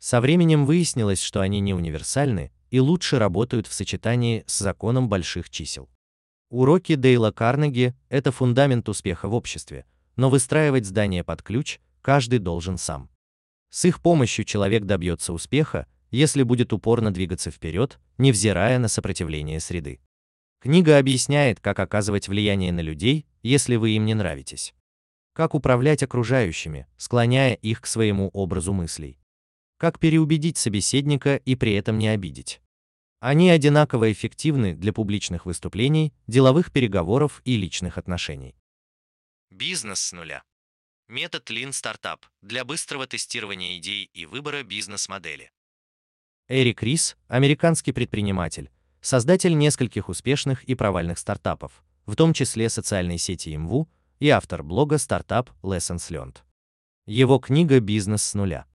Со 0.00 0.20
временем 0.20 0.66
выяснилось, 0.66 1.22
что 1.22 1.40
они 1.40 1.60
не 1.60 1.72
универсальны 1.72 2.50
и 2.70 2.80
лучше 2.80 3.18
работают 3.18 3.68
в 3.68 3.72
сочетании 3.72 4.42
с 4.48 4.58
законом 4.58 5.08
больших 5.08 5.50
чисел. 5.50 5.88
Уроки 6.50 6.96
Дейла 6.96 7.30
Карнеги– 7.30 7.94
это 8.08 8.32
фундамент 8.32 8.88
успеха 8.88 9.28
в 9.28 9.34
обществе, 9.34 9.86
но 10.16 10.30
выстраивать 10.30 10.84
здание 10.84 11.22
под 11.22 11.42
ключ 11.42 11.78
каждый 12.02 12.40
должен 12.40 12.76
сам. 12.76 13.08
С 13.70 13.84
их 13.84 14.00
помощью 14.00 14.44
человек 14.44 14.84
добьется 14.84 15.32
успеха, 15.32 15.86
если 16.10 16.42
будет 16.42 16.72
упорно 16.72 17.12
двигаться 17.12 17.50
вперед, 17.50 17.98
невзирая 18.18 18.78
на 18.78 18.88
сопротивление 18.88 19.60
среды. 19.60 20.00
Книга 20.60 20.98
объясняет, 20.98 21.60
как 21.60 21.78
оказывать 21.78 22.28
влияние 22.28 22.72
на 22.72 22.80
людей, 22.80 23.26
если 23.42 23.76
вы 23.76 23.90
им 23.90 24.04
не 24.04 24.14
нравитесь. 24.14 24.74
Как 25.32 25.54
управлять 25.54 26.02
окружающими, 26.02 26.86
склоняя 26.96 27.54
их 27.54 27.82
к 27.82 27.86
своему 27.86 28.30
образу 28.32 28.72
мыслей. 28.72 29.18
Как 29.78 29.98
переубедить 29.98 30.56
собеседника 30.56 31.36
и 31.36 31.54
при 31.54 31.74
этом 31.74 31.98
не 31.98 32.08
обидеть. 32.08 32.60
Они 33.20 33.50
одинаково 33.50 34.12
эффективны 34.12 34.74
для 34.74 34.92
публичных 34.92 35.46
выступлений, 35.46 36.14
деловых 36.26 36.72
переговоров 36.72 37.42
и 37.44 37.56
личных 37.56 37.98
отношений. 37.98 38.56
Бизнес 39.50 40.00
с 40.00 40.12
нуля. 40.12 40.42
Метод 41.08 41.50
Lean 41.50 41.70
Startup 41.70 42.20
для 42.40 42.64
быстрого 42.64 43.06
тестирования 43.06 43.78
идей 43.78 44.10
и 44.12 44.26
выбора 44.26 44.62
бизнес-модели. 44.62 45.50
Эрик 46.48 46.84
Рис, 46.84 47.16
американский 47.26 47.90
предприниматель, 47.90 48.70
создатель 49.00 49.58
нескольких 49.58 50.08
успешных 50.08 50.62
и 50.62 50.76
провальных 50.76 51.18
стартапов, 51.18 51.82
в 52.04 52.14
том 52.14 52.32
числе 52.32 52.68
социальной 52.68 53.18
сети 53.18 53.56
МВУ 53.56 53.88
и 54.20 54.28
автор 54.28 54.62
блога 54.62 54.94
Startup 54.94 55.48
Lessons 55.64 56.08
Learned. 56.08 56.36
Его 57.04 57.40
книга 57.40 57.80
«Бизнес 57.80 58.22
с 58.22 58.34
нуля». 58.34 58.66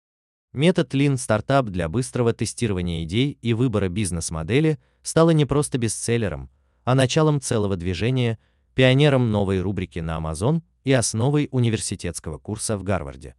Метод 0.52 0.92
Lean 0.94 1.14
Startup 1.14 1.62
для 1.62 1.88
быстрого 1.88 2.32
тестирования 2.32 3.04
идей 3.04 3.38
и 3.40 3.54
выбора 3.54 3.88
бизнес-модели 3.88 4.80
стала 5.04 5.30
не 5.30 5.44
просто 5.44 5.78
бестселлером, 5.78 6.50
а 6.82 6.96
началом 6.96 7.40
целого 7.40 7.76
движения, 7.76 8.40
пионером 8.74 9.30
новой 9.30 9.60
рубрики 9.60 10.00
на 10.00 10.18
Amazon 10.18 10.62
и 10.82 10.90
основой 10.90 11.46
университетского 11.52 12.38
курса 12.38 12.76
в 12.76 12.82
Гарварде. 12.82 13.36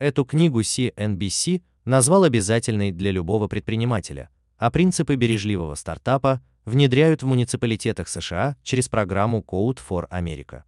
Эту 0.00 0.24
книгу 0.24 0.62
CNBC 0.62 1.62
назвал 1.84 2.24
обязательной 2.24 2.92
для 2.92 3.10
любого 3.10 3.48
предпринимателя, 3.48 4.30
а 4.56 4.70
принципы 4.70 5.16
бережливого 5.16 5.74
стартапа 5.74 6.42
внедряют 6.64 7.22
в 7.22 7.26
муниципалитетах 7.26 8.08
США 8.08 8.56
через 8.62 8.88
программу 8.88 9.40
Code 9.40 9.78
for 9.86 10.08
America. 10.10 10.64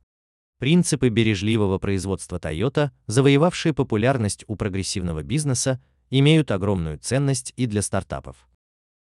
Принципы 0.59 1.09
бережливого 1.09 1.79
производства 1.79 2.39
Toyota, 2.39 2.91
завоевавшие 3.07 3.75
популярность 3.75 4.45
у 4.47 4.57
прогрессивного 4.57 5.23
бизнеса, 5.23 5.83
имеют 6.11 6.51
огромную 6.51 6.99
ценность 6.99 7.53
и 7.57 7.67
для 7.67 7.83
стартапов. 7.83 8.49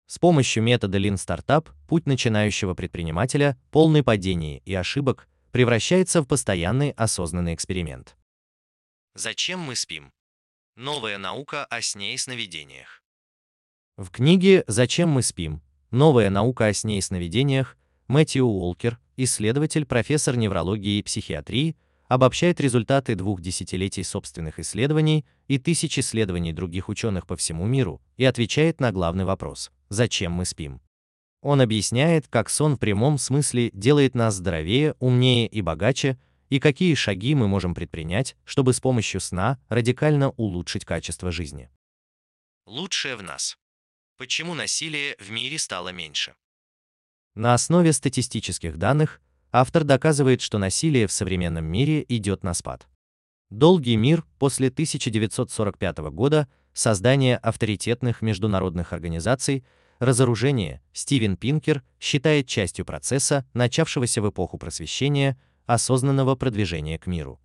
С 0.06 0.18
помощью 0.18 0.62
метода 0.62 0.98
Lean 0.98 1.14
Startup 1.14 1.68
путь 1.86 2.06
начинающего 2.06 2.74
предпринимателя, 2.74 3.56
полный 3.70 4.02
падений 4.02 4.62
и 4.64 4.74
ошибок, 4.74 5.28
превращается 5.52 6.22
в 6.22 6.26
постоянный 6.26 6.90
осознанный 6.90 7.54
эксперимент. 7.54 8.16
Зачем 9.14 9.60
мы 9.60 9.76
спим? 9.76 10.10
Новая 10.76 11.18
наука 11.18 11.64
о 11.64 11.82
сне 11.82 12.14
и 12.14 12.16
сновидениях. 12.16 13.02
В 13.96 14.10
книге 14.10 14.64
«Зачем 14.66 15.10
мы 15.10 15.22
спим? 15.22 15.60
Новая 15.90 16.30
наука 16.30 16.66
о 16.66 16.72
сне 16.72 16.98
и 16.98 17.00
сновидениях» 17.00 17.76
Мэтью 18.06 18.46
Уолкер, 18.46 18.98
исследователь, 19.16 19.84
профессор 19.84 20.36
неврологии 20.36 20.98
и 20.98 21.02
психиатрии, 21.02 21.76
обобщает 22.08 22.60
результаты 22.60 23.14
двух 23.14 23.40
десятилетий 23.40 24.02
собственных 24.02 24.58
исследований 24.58 25.26
и 25.48 25.58
тысяч 25.58 25.98
исследований 25.98 26.52
других 26.52 26.88
ученых 26.88 27.26
по 27.26 27.36
всему 27.36 27.66
миру 27.66 28.00
и 28.16 28.24
отвечает 28.24 28.80
на 28.80 28.90
главный 28.90 29.24
вопрос– 29.24 29.70
зачем 29.90 30.32
мы 30.32 30.44
спим? 30.44 30.80
Он 31.42 31.60
объясняет, 31.60 32.28
как 32.28 32.48
сон 32.48 32.76
в 32.76 32.78
прямом 32.78 33.18
смысле 33.18 33.70
делает 33.72 34.14
нас 34.14 34.34
здоровее, 34.34 34.94
умнее 34.98 35.46
и 35.46 35.62
богаче, 35.62 36.18
и 36.50 36.60
какие 36.60 36.94
шаги 36.94 37.34
мы 37.34 37.48
можем 37.48 37.74
предпринять, 37.74 38.36
чтобы 38.44 38.74
с 38.74 38.80
помощью 38.80 39.20
сна 39.20 39.58
радикально 39.68 40.30
улучшить 40.30 40.84
качество 40.84 41.30
жизни. 41.30 41.70
Лучшее 42.66 43.16
в 43.16 43.22
нас. 43.22 43.56
Почему 44.18 44.54
насилие 44.54 45.16
в 45.18 45.30
мире 45.30 45.58
стало 45.58 45.88
меньше? 45.88 46.34
На 47.34 47.54
основе 47.54 47.92
статистических 47.92 48.76
данных 48.76 49.22
автор 49.52 49.84
доказывает, 49.84 50.42
что 50.42 50.58
насилие 50.58 51.06
в 51.06 51.12
современном 51.12 51.64
мире 51.64 52.04
идет 52.08 52.42
на 52.42 52.52
спад. 52.52 52.86
Долгий 53.48 53.96
мир 53.96 54.24
после 54.38 54.68
1945 54.68 55.98
года, 56.10 56.48
создание 56.72 57.36
авторитетных 57.36 58.22
международных 58.22 58.92
организаций, 58.92 59.64
разоружение 59.98 60.82
Стивен 60.92 61.36
Пинкер 61.36 61.82
считает 61.98 62.46
частью 62.46 62.84
процесса, 62.84 63.46
начавшегося 63.54 64.22
в 64.22 64.30
эпоху 64.30 64.58
просвещения, 64.58 65.36
осознанного 65.74 66.34
продвижения 66.34 66.98
к 66.98 67.06
миру. 67.06 67.40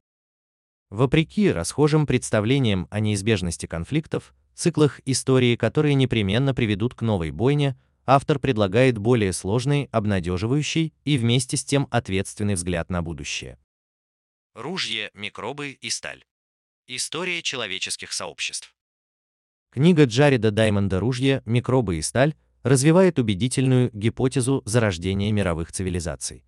Вопреки 0.89 1.51
расхожим 1.51 2.07
представлениям 2.07 2.87
о 2.89 2.99
неизбежности 2.99 3.65
конфликтов, 3.65 4.33
циклах 4.53 5.01
истории, 5.05 5.55
которые 5.55 5.93
непременно 5.93 6.53
приведут 6.53 6.95
к 6.95 7.01
новой 7.01 7.31
бойне, 7.31 7.77
автор 8.05 8.39
предлагает 8.39 8.97
более 8.97 9.33
сложный, 9.33 9.89
обнадеживающий 9.91 10.93
и 11.03 11.17
вместе 11.17 11.57
с 11.57 11.65
тем 11.65 11.87
ответственный 11.91 12.55
взгляд 12.55 12.89
на 12.89 13.01
будущее. 13.01 13.59
Ружье, 14.53 15.11
микробы 15.13 15.71
и 15.71 15.89
сталь. 15.89 16.23
История 16.87 17.41
человеческих 17.41 18.13
сообществ. 18.13 18.75
Книга 19.71 20.05
Джареда 20.05 20.51
Даймонда 20.51 20.99
«Ружье, 20.99 21.41
микробы 21.45 21.97
и 21.97 22.01
сталь» 22.01 22.35
развивает 22.63 23.19
убедительную 23.19 23.91
гипотезу 23.91 24.61
зарождения 24.65 25.31
мировых 25.31 25.71
цивилизаций. 25.71 26.45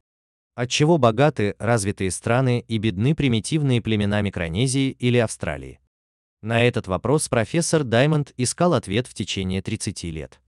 Отчего 0.58 0.98
богаты 0.98 1.56
развитые 1.60 2.10
страны 2.10 2.66
и 2.68 2.80
бедны 2.80 3.14
примитивные 3.14 3.80
племена 3.80 4.22
Микронезии 4.22 4.90
или 4.90 5.18
Австралии? 5.18 5.80
На 6.42 6.64
этот 6.64 6.88
вопрос 6.88 7.30
профессор 7.30 7.84
Даймонд 7.84 8.34
искал 8.38 8.74
ответ 8.74 9.06
в 9.06 9.14
течение 9.14 9.62
30 9.62 10.04
лет. 10.06 10.42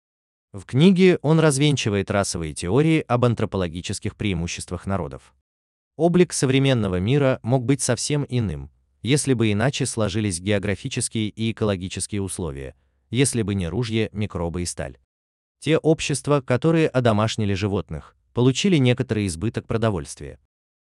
В 0.54 0.64
книге 0.64 1.18
он 1.20 1.40
развенчивает 1.40 2.10
расовые 2.10 2.54
теории 2.54 3.04
об 3.06 3.26
антропологических 3.26 4.16
преимуществах 4.16 4.86
народов. 4.86 5.34
Облик 5.98 6.32
современного 6.32 6.98
мира 6.98 7.38
мог 7.42 7.66
быть 7.66 7.82
совсем 7.82 8.24
иным, 8.30 8.70
если 9.02 9.34
бы 9.34 9.52
иначе 9.52 9.84
сложились 9.84 10.40
географические 10.40 11.28
и 11.28 11.52
экологические 11.52 12.22
условия, 12.22 12.74
если 13.10 13.42
бы 13.42 13.54
не 13.54 13.68
ружья, 13.68 14.08
микробы 14.12 14.62
и 14.62 14.64
сталь. 14.64 14.96
Те 15.60 15.76
общества, 15.76 16.40
которые 16.40 16.88
одомашнили 16.88 17.52
животных, 17.52 18.16
получили 18.32 18.76
некоторый 18.76 19.26
избыток 19.26 19.66
продовольствия. 19.66 20.38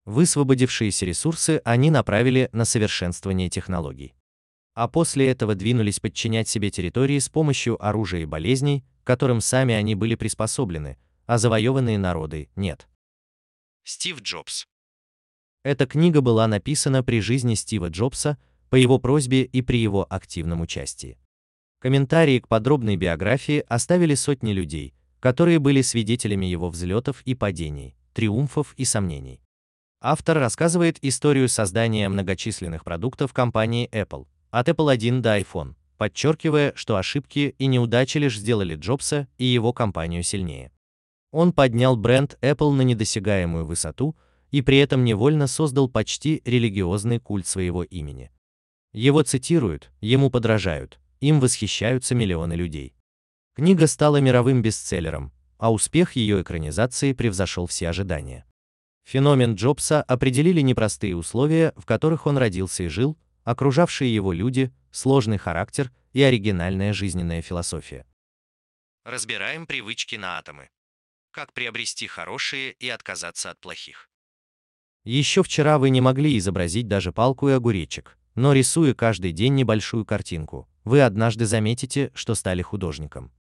Высвободившиеся 0.05 1.05
ресурсы 1.05 1.61
они 1.63 1.89
направили 1.89 2.49
на 2.51 2.65
совершенствование 2.65 3.49
технологий. 3.49 4.13
А 4.73 4.87
после 4.87 5.29
этого 5.29 5.55
двинулись 5.55 5.99
подчинять 5.99 6.47
себе 6.47 6.71
территории 6.71 7.19
с 7.19 7.29
помощью 7.29 7.83
оружия 7.83 8.21
и 8.21 8.25
болезней, 8.25 8.83
которым 9.03 9.39
сами 9.39 9.73
они 9.73 9.95
были 9.95 10.15
приспособлены, 10.15 10.97
а 11.25 11.37
завоеванные 11.37 11.97
народы– 11.97 12.49
нет. 12.55 12.87
Стив 13.83 14.21
Джобс 14.21 14.65
Эта 15.63 15.85
книга 15.85 16.21
была 16.21 16.47
написана 16.47 17.03
при 17.03 17.21
жизни 17.21 17.53
Стива 17.53 17.89
Джобса, 17.89 18.37
по 18.69 18.75
его 18.75 18.97
просьбе 18.97 19.43
и 19.43 19.61
при 19.61 19.77
его 19.77 20.07
активном 20.09 20.61
участии. 20.61 21.19
Комментарии 21.79 22.39
к 22.39 22.47
подробной 22.47 22.95
биографии 22.95 23.63
оставили 23.67 24.15
сотни 24.15 24.51
людей, 24.51 24.95
которые 25.23 25.59
были 25.59 25.81
свидетелями 25.81 26.47
его 26.47 26.69
взлетов 26.69 27.21
и 27.21 27.33
падений, 27.33 27.95
триумфов 28.11 28.73
и 28.75 28.83
сомнений. 28.83 29.39
Автор 30.01 30.37
рассказывает 30.37 30.97
историю 31.01 31.47
создания 31.47 32.09
многочисленных 32.09 32.83
продуктов 32.83 33.31
компании 33.31 33.89
Apple, 33.93 34.27
от 34.51 34.67
Apple 34.67 34.91
1 34.91 35.21
до 35.21 35.39
iPhone, 35.39 35.75
подчеркивая, 35.97 36.73
что 36.75 36.97
ошибки 36.97 37.55
и 37.57 37.67
неудачи 37.67 38.17
лишь 38.17 38.37
сделали 38.37 38.75
Джобса 38.75 39.29
и 39.37 39.45
его 39.45 39.71
компанию 39.71 40.23
сильнее. 40.23 40.73
Он 41.31 41.53
поднял 41.53 41.95
бренд 41.95 42.37
Apple 42.41 42.73
на 42.73 42.81
недосягаемую 42.81 43.65
высоту 43.65 44.17
и 44.51 44.61
при 44.61 44.79
этом 44.79 45.05
невольно 45.05 45.47
создал 45.47 45.87
почти 45.87 46.41
религиозный 46.43 47.19
культ 47.19 47.47
своего 47.47 47.83
имени. 47.83 48.29
Его 48.91 49.23
цитируют, 49.23 49.89
ему 50.01 50.29
подражают, 50.29 50.99
им 51.21 51.39
восхищаются 51.39 52.13
миллионы 52.13 52.55
людей. 52.55 52.93
Книга 53.55 53.85
стала 53.85 54.17
мировым 54.17 54.63
бестселлером, 54.63 55.31
а 55.59 55.71
успех 55.71 56.15
ее 56.15 56.41
экранизации 56.41 57.13
превзошел 57.13 57.67
все 57.67 57.89
ожидания. 57.89 58.47
Феномен 59.03 59.53
Джобса 59.53 60.01
определили 60.01 60.61
непростые 60.61 61.15
условия, 61.15 61.71
в 61.75 61.85
которых 61.85 62.25
он 62.25 62.39
родился 62.39 62.83
и 62.83 62.87
жил, 62.87 63.15
окружавшие 63.43 64.13
его 64.13 64.33
люди, 64.33 64.73
сложный 64.91 65.37
характер 65.37 65.91
и 66.13 66.23
оригинальная 66.23 66.93
жизненная 66.93 67.43
философия. 67.43 68.07
Разбираем 69.03 69.67
привычки 69.67 70.15
на 70.15 70.39
атомы. 70.39 70.69
Как 71.31 71.53
приобрести 71.53 72.07
хорошие 72.07 72.71
и 72.73 72.89
отказаться 72.89 73.51
от 73.51 73.59
плохих. 73.59 74.09
Еще 75.03 75.43
вчера 75.43 75.77
вы 75.77 75.91
не 75.91 76.01
могли 76.01 76.37
изобразить 76.39 76.87
даже 76.87 77.11
палку 77.11 77.49
и 77.49 77.51
огуречек, 77.51 78.17
но 78.33 78.53
рисуя 78.53 78.95
каждый 78.95 79.31
день 79.31 79.53
небольшую 79.53 80.05
картинку, 80.05 80.67
вы 80.85 81.01
однажды 81.01 81.45
заметите, 81.45 82.11
что 82.15 82.33
стали 82.33 82.63
художником. 82.63 83.31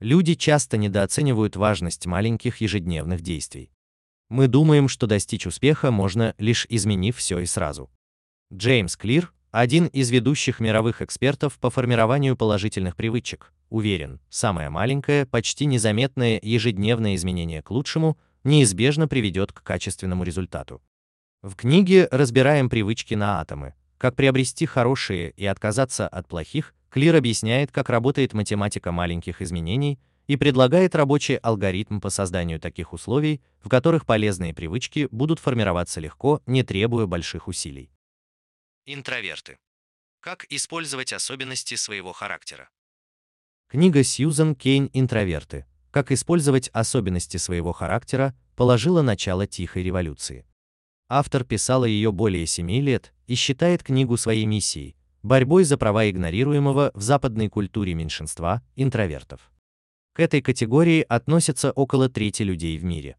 Люди 0.00 0.34
часто 0.34 0.78
недооценивают 0.78 1.56
важность 1.56 2.06
маленьких 2.06 2.62
ежедневных 2.62 3.20
действий. 3.20 3.70
Мы 4.30 4.48
думаем, 4.48 4.88
что 4.88 5.06
достичь 5.06 5.46
успеха 5.46 5.90
можно, 5.90 6.34
лишь 6.38 6.66
изменив 6.70 7.16
все 7.18 7.38
и 7.40 7.46
сразу. 7.46 7.90
Джеймс 8.50 8.96
Клир, 8.96 9.32
один 9.50 9.86
из 9.88 10.10
ведущих 10.10 10.58
мировых 10.58 11.02
экспертов 11.02 11.58
по 11.58 11.68
формированию 11.68 12.34
положительных 12.34 12.96
привычек, 12.96 13.52
уверен, 13.68 14.20
самое 14.30 14.70
маленькое, 14.70 15.26
почти 15.26 15.66
незаметное 15.66 16.40
ежедневное 16.42 17.14
изменение 17.16 17.60
к 17.60 17.70
лучшему 17.70 18.16
неизбежно 18.42 19.06
приведет 19.06 19.52
к 19.52 19.62
качественному 19.62 20.24
результату. 20.24 20.80
В 21.42 21.56
книге 21.56 22.08
разбираем 22.10 22.70
привычки 22.70 23.12
на 23.12 23.40
атомы, 23.40 23.74
как 23.98 24.16
приобрести 24.16 24.64
хорошие 24.64 25.30
и 25.32 25.44
отказаться 25.44 26.08
от 26.08 26.26
плохих, 26.26 26.74
Клир 26.90 27.14
объясняет, 27.14 27.70
как 27.70 27.88
работает 27.88 28.32
математика 28.32 28.90
маленьких 28.90 29.40
изменений 29.40 30.00
и 30.26 30.36
предлагает 30.36 30.96
рабочий 30.96 31.36
алгоритм 31.36 32.00
по 32.00 32.10
созданию 32.10 32.58
таких 32.58 32.92
условий, 32.92 33.40
в 33.60 33.68
которых 33.68 34.06
полезные 34.06 34.52
привычки 34.52 35.06
будут 35.12 35.38
формироваться 35.38 36.00
легко, 36.00 36.42
не 36.46 36.64
требуя 36.64 37.06
больших 37.06 37.46
усилий. 37.46 37.90
Интроверты. 38.86 39.58
Как 40.20 40.44
использовать 40.50 41.12
особенности 41.12 41.76
своего 41.76 42.12
характера? 42.12 42.68
Книга 43.68 44.02
Сьюзан 44.02 44.56
Кейн 44.56 44.90
«Интроверты. 44.92 45.66
Как 45.92 46.10
использовать 46.10 46.70
особенности 46.72 47.36
своего 47.36 47.72
характера» 47.72 48.34
положила 48.56 49.00
начало 49.00 49.46
тихой 49.46 49.84
революции. 49.84 50.44
Автор 51.08 51.44
писала 51.44 51.84
ее 51.84 52.10
более 52.10 52.46
семи 52.46 52.80
лет 52.80 53.14
и 53.28 53.36
считает 53.36 53.84
книгу 53.84 54.16
своей 54.16 54.44
миссией– 54.44 54.96
борьбой 55.22 55.64
за 55.64 55.76
права 55.76 56.08
игнорируемого 56.08 56.90
в 56.94 57.02
западной 57.02 57.48
культуре 57.48 57.94
меньшинства– 57.94 58.62
интровертов. 58.76 59.50
К 60.14 60.20
этой 60.20 60.42
категории 60.42 61.04
относятся 61.08 61.72
около 61.72 62.08
трети 62.08 62.42
людей 62.42 62.76
в 62.78 62.84
мире. 62.84 63.16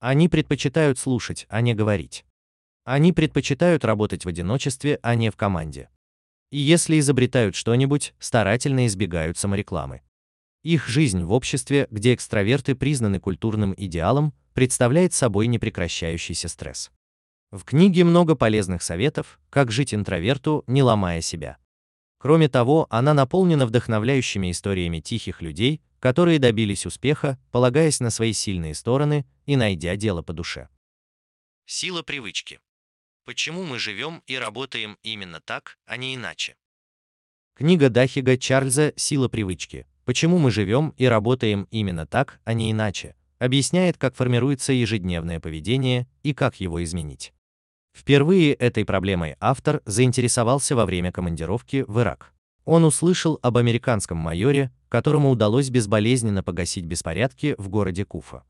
Они 0.00 0.28
предпочитают 0.28 0.98
слушать, 0.98 1.46
а 1.48 1.60
не 1.60 1.74
говорить. 1.74 2.24
Они 2.84 3.12
предпочитают 3.12 3.84
работать 3.84 4.24
в 4.24 4.28
одиночестве, 4.28 4.98
а 5.02 5.14
не 5.14 5.30
в 5.30 5.36
команде. 5.36 5.88
И 6.50 6.58
если 6.58 6.98
изобретают 6.98 7.54
что-нибудь, 7.54 8.14
старательно 8.18 8.86
избегают 8.86 9.38
саморекламы. 9.38 10.02
Их 10.62 10.88
жизнь 10.88 11.22
в 11.22 11.32
обществе, 11.32 11.88
где 11.90 12.14
экстраверты 12.14 12.74
признаны 12.74 13.20
культурным 13.20 13.74
идеалом, 13.76 14.32
представляет 14.54 15.12
собой 15.12 15.46
непрекращающийся 15.46 16.48
стресс. 16.48 16.90
В 17.52 17.64
книге 17.64 18.04
много 18.04 18.34
полезных 18.34 18.82
советов, 18.82 19.38
как 19.50 19.70
жить 19.70 19.92
интроверту, 19.92 20.64
не 20.66 20.82
ломая 20.82 21.20
себя. 21.20 21.58
Кроме 22.16 22.48
того, 22.48 22.86
она 22.88 23.12
наполнена 23.12 23.66
вдохновляющими 23.66 24.50
историями 24.50 25.00
тихих 25.00 25.42
людей, 25.42 25.82
которые 26.00 26.38
добились 26.38 26.86
успеха, 26.86 27.38
полагаясь 27.50 28.00
на 28.00 28.08
свои 28.08 28.32
сильные 28.32 28.74
стороны 28.74 29.26
и 29.44 29.56
найдя 29.56 29.96
дело 29.96 30.22
по 30.22 30.32
душе. 30.32 30.70
Сила 31.66 32.02
привычки. 32.02 32.58
Почему 33.26 33.64
мы 33.64 33.78
живем 33.78 34.22
и 34.26 34.36
работаем 34.36 34.96
именно 35.02 35.40
так, 35.42 35.76
а 35.84 35.98
не 35.98 36.14
иначе? 36.14 36.56
Книга 37.54 37.90
Дахига 37.90 38.38
Чарльза 38.38 38.94
«Сила 38.96 39.28
привычки. 39.28 39.86
Почему 40.06 40.38
мы 40.38 40.50
живем 40.50 40.94
и 40.96 41.04
работаем 41.04 41.68
именно 41.70 42.06
так, 42.06 42.40
а 42.44 42.54
не 42.54 42.72
иначе» 42.72 43.14
объясняет, 43.38 43.98
как 43.98 44.14
формируется 44.14 44.72
ежедневное 44.72 45.40
поведение 45.40 46.06
и 46.22 46.32
как 46.32 46.60
его 46.60 46.82
изменить. 46.84 47.32
Впервые 47.94 48.54
этой 48.54 48.84
проблемой 48.84 49.36
автор 49.38 49.82
заинтересовался 49.86 50.74
во 50.74 50.86
время 50.86 51.12
командировки 51.12 51.84
в 51.86 52.00
Ирак. 52.00 52.32
Он 52.64 52.84
услышал 52.84 53.38
об 53.42 53.58
американском 53.58 54.18
майоре, 54.18 54.70
которому 54.88 55.30
удалось 55.30 55.70
безболезненно 55.70 56.42
погасить 56.42 56.84
беспорядки 56.84 57.54
в 57.58 57.68
городе 57.68 58.04
Куфа. 58.04 58.44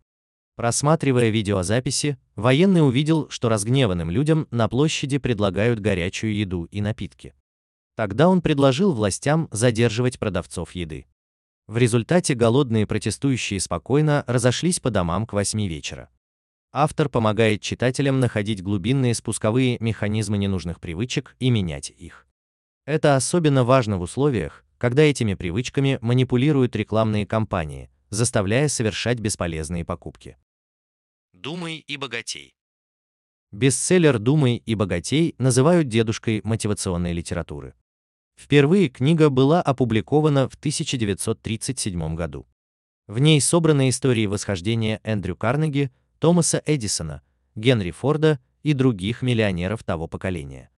Просматривая 0.57 1.31
видеозаписи, 1.31 2.19
военный 2.37 2.87
увидел, 2.87 3.29
что 3.31 3.49
разгневанным 3.49 4.11
людям 4.11 4.47
на 4.51 4.69
площади 4.69 5.19
предлагают 5.19 5.81
горячую 5.81 6.35
еду 6.35 6.65
и 6.65 6.81
напитки. 6.81 7.35
Тогда 7.97 8.29
он 8.29 8.43
предложил 8.43 8.93
властям 8.93 9.49
задерживать 9.51 10.19
продавцов 10.19 10.73
еды. 10.73 11.07
В 11.69 11.79
результате 11.79 12.35
голодные 12.35 12.87
протестующие 12.87 13.61
спокойно 13.61 14.25
разошлись 14.27 14.81
по 14.81 14.91
домам 14.91 15.27
к 15.27 15.33
8 15.33 15.67
вечера. 15.69 16.11
Автор 16.75 17.11
помогает 17.11 17.61
читателям 17.61 18.19
находить 18.19 18.63
глубинные 18.63 19.15
спусковые 19.15 19.77
механизмы 19.81 20.39
ненужных 20.39 20.81
привычек 20.81 21.37
и 21.39 21.51
менять 21.51 21.91
их. 21.91 22.27
Это 22.87 23.15
особенно 23.15 23.63
важно 23.63 23.99
в 23.99 24.01
условиях, 24.01 24.65
когда 24.79 25.03
этими 25.03 25.35
привычками 25.35 25.99
манипулируют 26.01 26.75
рекламные 26.75 27.27
кампании, 27.27 27.91
заставляя 28.09 28.69
совершать 28.69 29.21
бесполезные 29.21 29.85
покупки. 29.85 30.39
Думай 31.35 31.77
и 31.87 31.99
богатей. 31.99 32.55
Бестселлер 33.51 34.19
«Думай 34.19 34.57
и 34.57 34.75
богатей» 34.75 35.35
называют 35.37 35.89
дедушкой 35.89 36.41
мотивационной 36.43 37.13
литературы. 37.13 37.75
Впервые 38.35 38.89
книга 38.89 39.29
была 39.29 39.61
опубликована 39.61 40.49
в 40.49 40.55
1937 40.55 42.15
году. 42.15 42.47
В 43.09 43.19
ней 43.19 43.43
собраны 43.43 43.91
истории 43.91 44.25
восхождения 44.25 45.01
Эндрю 45.05 45.37
Карнеги, 45.37 45.91
Томаса 46.23 46.63
Эдисона, 46.67 47.21
Генри 47.57 47.91
Форда 47.91 48.39
и 48.63 48.75
других 48.75 49.23
миллионеров 49.23 49.83
того 49.83 50.07
поколения. 50.07 50.71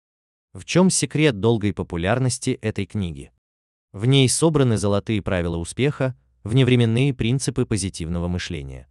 В 0.54 0.64
чем 0.64 0.88
секрет 0.88 1.38
долгой 1.38 1.74
популярности 1.74 2.58
этой 2.62 2.86
книги? 2.86 3.30
В 3.92 4.06
ней 4.06 4.26
собраны 4.26 4.78
золотые 4.78 5.20
правила 5.20 5.58
успеха, 5.58 6.16
вневременные 6.44 7.12
принципы 7.12 7.66
позитивного 7.66 8.26
мышления. 8.26 8.88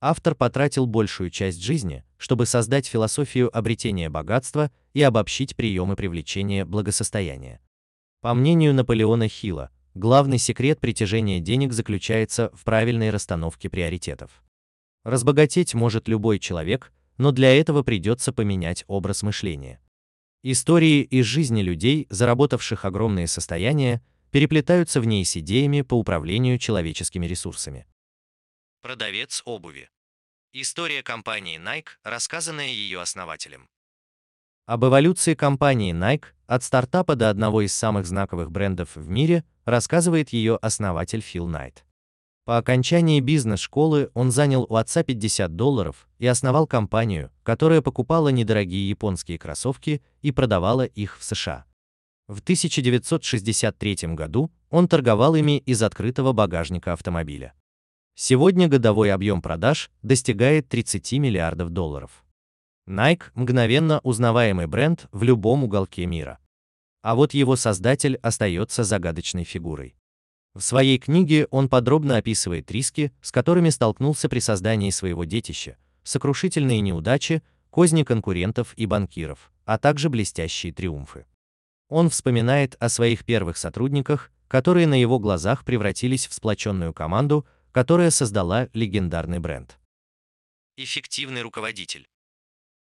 Автор 0.00 0.34
потратил 0.34 0.86
большую 0.86 1.30
часть 1.30 1.62
жизни, 1.62 2.02
чтобы 2.16 2.46
создать 2.46 2.86
философию 2.86 3.56
обретения 3.56 4.10
богатства 4.10 4.72
и 4.94 5.02
обобщить 5.02 5.54
приемы 5.54 5.94
привлечения 5.94 6.64
благосостояния. 6.64 7.60
По 8.20 8.34
мнению 8.34 8.74
Наполеона 8.74 9.28
Хилла, 9.28 9.70
главный 9.94 10.38
секрет 10.38 10.80
притяжения 10.80 11.38
денег 11.38 11.72
заключается 11.72 12.50
в 12.52 12.64
правильной 12.64 13.10
расстановке 13.10 13.70
приоритетов. 13.70 14.42
Разбогатеть 15.04 15.74
может 15.74 16.08
любой 16.08 16.38
человек, 16.38 16.92
но 17.18 17.30
для 17.30 17.54
этого 17.54 17.82
придется 17.82 18.32
поменять 18.32 18.84
образ 18.88 19.22
мышления. 19.22 19.80
Истории 20.42 21.02
из 21.02 21.26
жизни 21.26 21.62
людей, 21.62 22.06
заработавших 22.10 22.84
огромные 22.84 23.26
состояния, 23.26 24.02
переплетаются 24.30 25.00
в 25.00 25.06
ней 25.06 25.24
с 25.24 25.36
идеями 25.36 25.82
по 25.82 25.94
управлению 25.94 26.58
человеческими 26.58 27.26
ресурсами. 27.26 27.86
Продавец 28.82 29.42
обуви. 29.44 29.88
История 30.52 31.02
компании 31.02 31.58
Nike, 31.58 31.88
рассказанная 32.02 32.68
ее 32.68 33.00
основателем. 33.00 33.68
Об 34.66 34.84
эволюции 34.84 35.34
компании 35.34 35.94
Nike 35.94 36.26
от 36.46 36.62
стартапа 36.62 37.16
до 37.16 37.28
одного 37.28 37.62
из 37.62 37.74
самых 37.74 38.06
знаковых 38.06 38.50
брендов 38.50 38.96
в 38.96 39.08
мире 39.08 39.44
рассказывает 39.64 40.30
ее 40.30 40.56
основатель 40.56 41.20
Фил 41.20 41.46
Найт. 41.46 41.84
По 42.44 42.58
окончании 42.58 43.20
бизнес-школы 43.20 44.10
он 44.12 44.30
занял 44.30 44.66
у 44.68 44.76
отца 44.76 45.02
50 45.02 45.56
долларов 45.56 46.06
и 46.18 46.26
основал 46.26 46.66
компанию, 46.66 47.30
которая 47.42 47.80
покупала 47.80 48.28
недорогие 48.28 48.86
японские 48.86 49.38
кроссовки 49.38 50.02
и 50.20 50.30
продавала 50.30 50.84
их 50.84 51.18
в 51.18 51.24
США. 51.24 51.64
В 52.28 52.40
1963 52.40 54.14
году 54.14 54.50
он 54.68 54.88
торговал 54.88 55.34
ими 55.34 55.58
из 55.58 55.82
открытого 55.82 56.32
багажника 56.32 56.92
автомобиля. 56.92 57.54
Сегодня 58.14 58.68
годовой 58.68 59.10
объем 59.10 59.40
продаж 59.40 59.90
достигает 60.02 60.68
30 60.68 61.12
миллиардов 61.14 61.70
долларов. 61.70 62.24
Nike– 62.86 63.24
мгновенно 63.34 64.00
узнаваемый 64.02 64.66
бренд 64.66 65.08
в 65.12 65.22
любом 65.22 65.64
уголке 65.64 66.04
мира. 66.04 66.38
А 67.00 67.14
вот 67.14 67.32
его 67.32 67.56
создатель 67.56 68.16
остается 68.16 68.84
загадочной 68.84 69.44
фигурой. 69.44 69.96
В 70.54 70.60
своей 70.60 70.98
книге 70.98 71.48
он 71.50 71.68
подробно 71.68 72.16
описывает 72.16 72.70
риски, 72.70 73.12
с 73.20 73.32
которыми 73.32 73.70
столкнулся 73.70 74.28
при 74.28 74.38
создании 74.38 74.90
своего 74.90 75.24
детища, 75.24 75.76
сокрушительные 76.04 76.80
неудачи, 76.80 77.42
козни 77.70 78.04
конкурентов 78.04 78.72
и 78.76 78.86
банкиров, 78.86 79.50
а 79.64 79.78
также 79.78 80.08
блестящие 80.08 80.72
триумфы. 80.72 81.26
Он 81.88 82.08
вспоминает 82.08 82.76
о 82.78 82.88
своих 82.88 83.24
первых 83.24 83.56
сотрудниках, 83.56 84.30
которые 84.46 84.86
на 84.86 84.94
его 84.94 85.18
глазах 85.18 85.64
превратились 85.64 86.28
в 86.28 86.32
сплоченную 86.32 86.94
команду, 86.94 87.44
которая 87.72 88.10
создала 88.10 88.68
легендарный 88.74 89.40
бренд. 89.40 89.76
Эффективный 90.76 91.42
руководитель. 91.42 92.06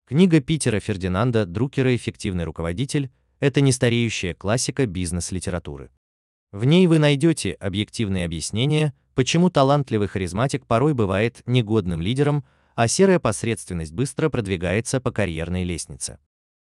Книга 0.07 0.41
Питера 0.41 0.79
Фердинанда 0.79 1.47
Друкера 1.47 1.97
«Эффективный 1.97 2.45
руководитель»— 2.45 3.11
это 3.41 3.63
нестареющая 3.63 4.35
классика 4.35 4.85
бизнес-литературы. 4.85 5.91
В 6.53 6.65
ней 6.65 6.87
вы 6.87 6.99
найдете 6.99 7.53
объективные 7.53 8.25
объяснения, 8.25 8.95
почему 9.15 9.51
талантливый 9.51 10.09
харизматик 10.09 10.67
порой 10.67 10.95
бывает 10.95 11.43
негодным 11.47 12.01
лидером, 12.01 12.45
а 12.75 12.89
серая 12.89 13.19
посредственность 13.19 13.93
быстро 13.93 14.29
продвигается 14.29 15.01
по 15.01 15.11
карьерной 15.11 15.65
лестнице. 15.65 16.19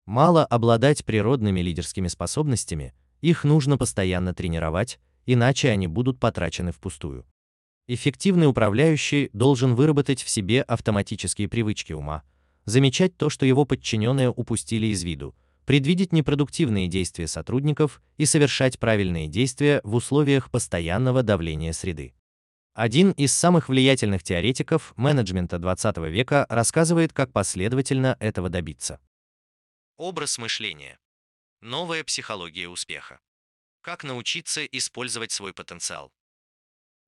Мало 0.05 0.45
обладать 0.45 1.05
природными 1.05 1.61
лидерскими 1.61 2.07
способностями, 2.07 2.93
их 3.21 3.43
нужно 3.43 3.77
постоянно 3.77 4.33
тренировать, 4.33 4.99
иначе 5.25 5.69
они 5.69 5.87
будут 5.87 6.19
потрачены 6.19 6.71
впустую. 6.71 7.25
Эффективный 7.87 8.47
управляющий 8.47 9.29
должен 9.33 9.75
выработать 9.75 10.23
в 10.23 10.29
себе 10.29 10.63
автоматические 10.63 11.47
привычки 11.47 11.93
ума, 11.93 12.23
замечать 12.65 13.15
то, 13.17 13.29
что 13.29 13.45
его 13.45 13.65
подчиненные 13.65 14.31
упустили 14.31 14.87
из 14.87 15.03
виду, 15.03 15.35
предвидеть 15.65 16.13
непродуктивные 16.13 16.87
действия 16.87 17.27
сотрудников 17.27 18.01
и 18.17 18.25
совершать 18.25 18.79
правильные 18.79 19.27
действия 19.27 19.81
в 19.83 19.95
условиях 19.95 20.49
постоянного 20.51 21.23
давления 21.23 21.73
среды. 21.73 22.13
Один 22.73 23.11
из 23.11 23.33
самых 23.33 23.67
влиятельных 23.67 24.23
теоретиков 24.23 24.93
менеджмента 24.95 25.59
20 25.59 25.97
века 26.09 26.45
рассказывает, 26.49 27.11
как 27.11 27.33
последовательно 27.33 28.15
этого 28.19 28.49
добиться. 28.49 28.99
Образ 29.97 30.37
мышления. 30.37 30.97
Новая 31.61 32.03
психология 32.03 32.69
успеха. 32.69 33.19
Как 33.81 34.03
научиться 34.03 34.65
использовать 34.65 35.31
свой 35.31 35.53
потенциал. 35.53 36.11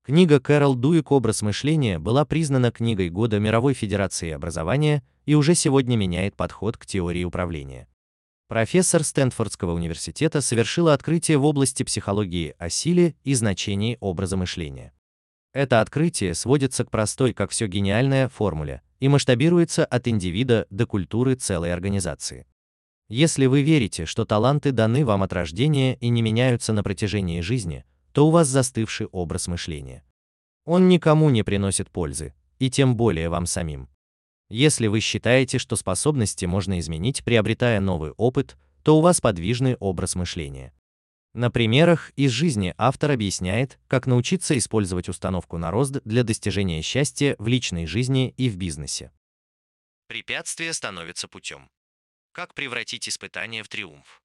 Книга 0.04 0.38
Кэрол 0.38 0.74
Дуик 0.74 1.10
«Образ 1.12 1.40
мышления» 1.40 1.98
была 1.98 2.26
признана 2.26 2.70
книгой 2.70 3.08
года 3.08 3.38
Мировой 3.38 3.72
Федерации 3.72 4.32
образования 4.32 5.02
и 5.24 5.34
уже 5.34 5.54
сегодня 5.54 5.96
меняет 5.96 6.36
подход 6.36 6.76
к 6.76 6.84
теории 6.84 7.24
управления. 7.24 7.88
Профессор 8.54 9.02
Стэнфордского 9.02 9.72
университета 9.72 10.40
совершила 10.40 10.94
открытие 10.94 11.38
в 11.38 11.44
области 11.44 11.82
психологии 11.82 12.54
о 12.56 12.70
силе 12.70 13.16
и 13.24 13.34
значении 13.34 13.98
образа 13.98 14.36
мышления. 14.36 14.92
Это 15.52 15.80
открытие 15.80 16.34
сводится 16.34 16.84
к 16.84 16.90
простой, 16.92 17.32
как 17.32 17.50
все 17.50 17.66
гениальная, 17.66 18.28
формуле 18.28 18.82
и 19.00 19.08
масштабируется 19.08 19.84
от 19.84 20.06
индивида 20.06 20.68
до 20.70 20.86
культуры 20.86 21.34
целой 21.34 21.72
организации. 21.72 22.46
Если 23.08 23.46
вы 23.46 23.62
верите, 23.62 24.06
что 24.06 24.24
таланты 24.24 24.70
даны 24.70 25.04
вам 25.04 25.24
от 25.24 25.32
рождения 25.32 25.96
и 25.96 26.08
не 26.08 26.22
меняются 26.22 26.72
на 26.72 26.84
протяжении 26.84 27.40
жизни, 27.40 27.84
то 28.12 28.28
у 28.28 28.30
вас 28.30 28.46
застывший 28.46 29.08
образ 29.08 29.48
мышления. 29.48 30.04
Он 30.64 30.86
никому 30.86 31.28
не 31.28 31.42
приносит 31.42 31.90
пользы, 31.90 32.34
и 32.60 32.70
тем 32.70 32.96
более 32.96 33.30
вам 33.30 33.46
самим. 33.46 33.88
Если 34.48 34.86
вы 34.86 35.00
считаете, 35.00 35.58
что 35.58 35.76
способности 35.76 36.44
можно 36.44 36.78
изменить, 36.78 37.24
приобретая 37.24 37.80
новый 37.80 38.12
опыт, 38.12 38.56
то 38.82 38.98
у 38.98 39.00
вас 39.00 39.20
подвижный 39.20 39.76
образ 39.76 40.14
мышления. 40.14 40.72
На 41.32 41.50
примерах 41.50 42.12
из 42.16 42.30
жизни 42.30 42.74
автор 42.78 43.10
объясняет, 43.10 43.80
как 43.88 44.06
научиться 44.06 44.56
использовать 44.56 45.08
установку 45.08 45.58
на 45.58 45.70
рост 45.70 46.00
для 46.04 46.22
достижения 46.22 46.80
счастья 46.82 47.34
в 47.38 47.48
личной 47.48 47.86
жизни 47.86 48.34
и 48.36 48.48
в 48.48 48.56
бизнесе. 48.56 49.10
Препятствие 50.06 50.72
становится 50.72 51.26
путем. 51.26 51.68
Как 52.32 52.54
превратить 52.54 53.08
испытание 53.08 53.62
в 53.62 53.68
триумф? 53.68 54.22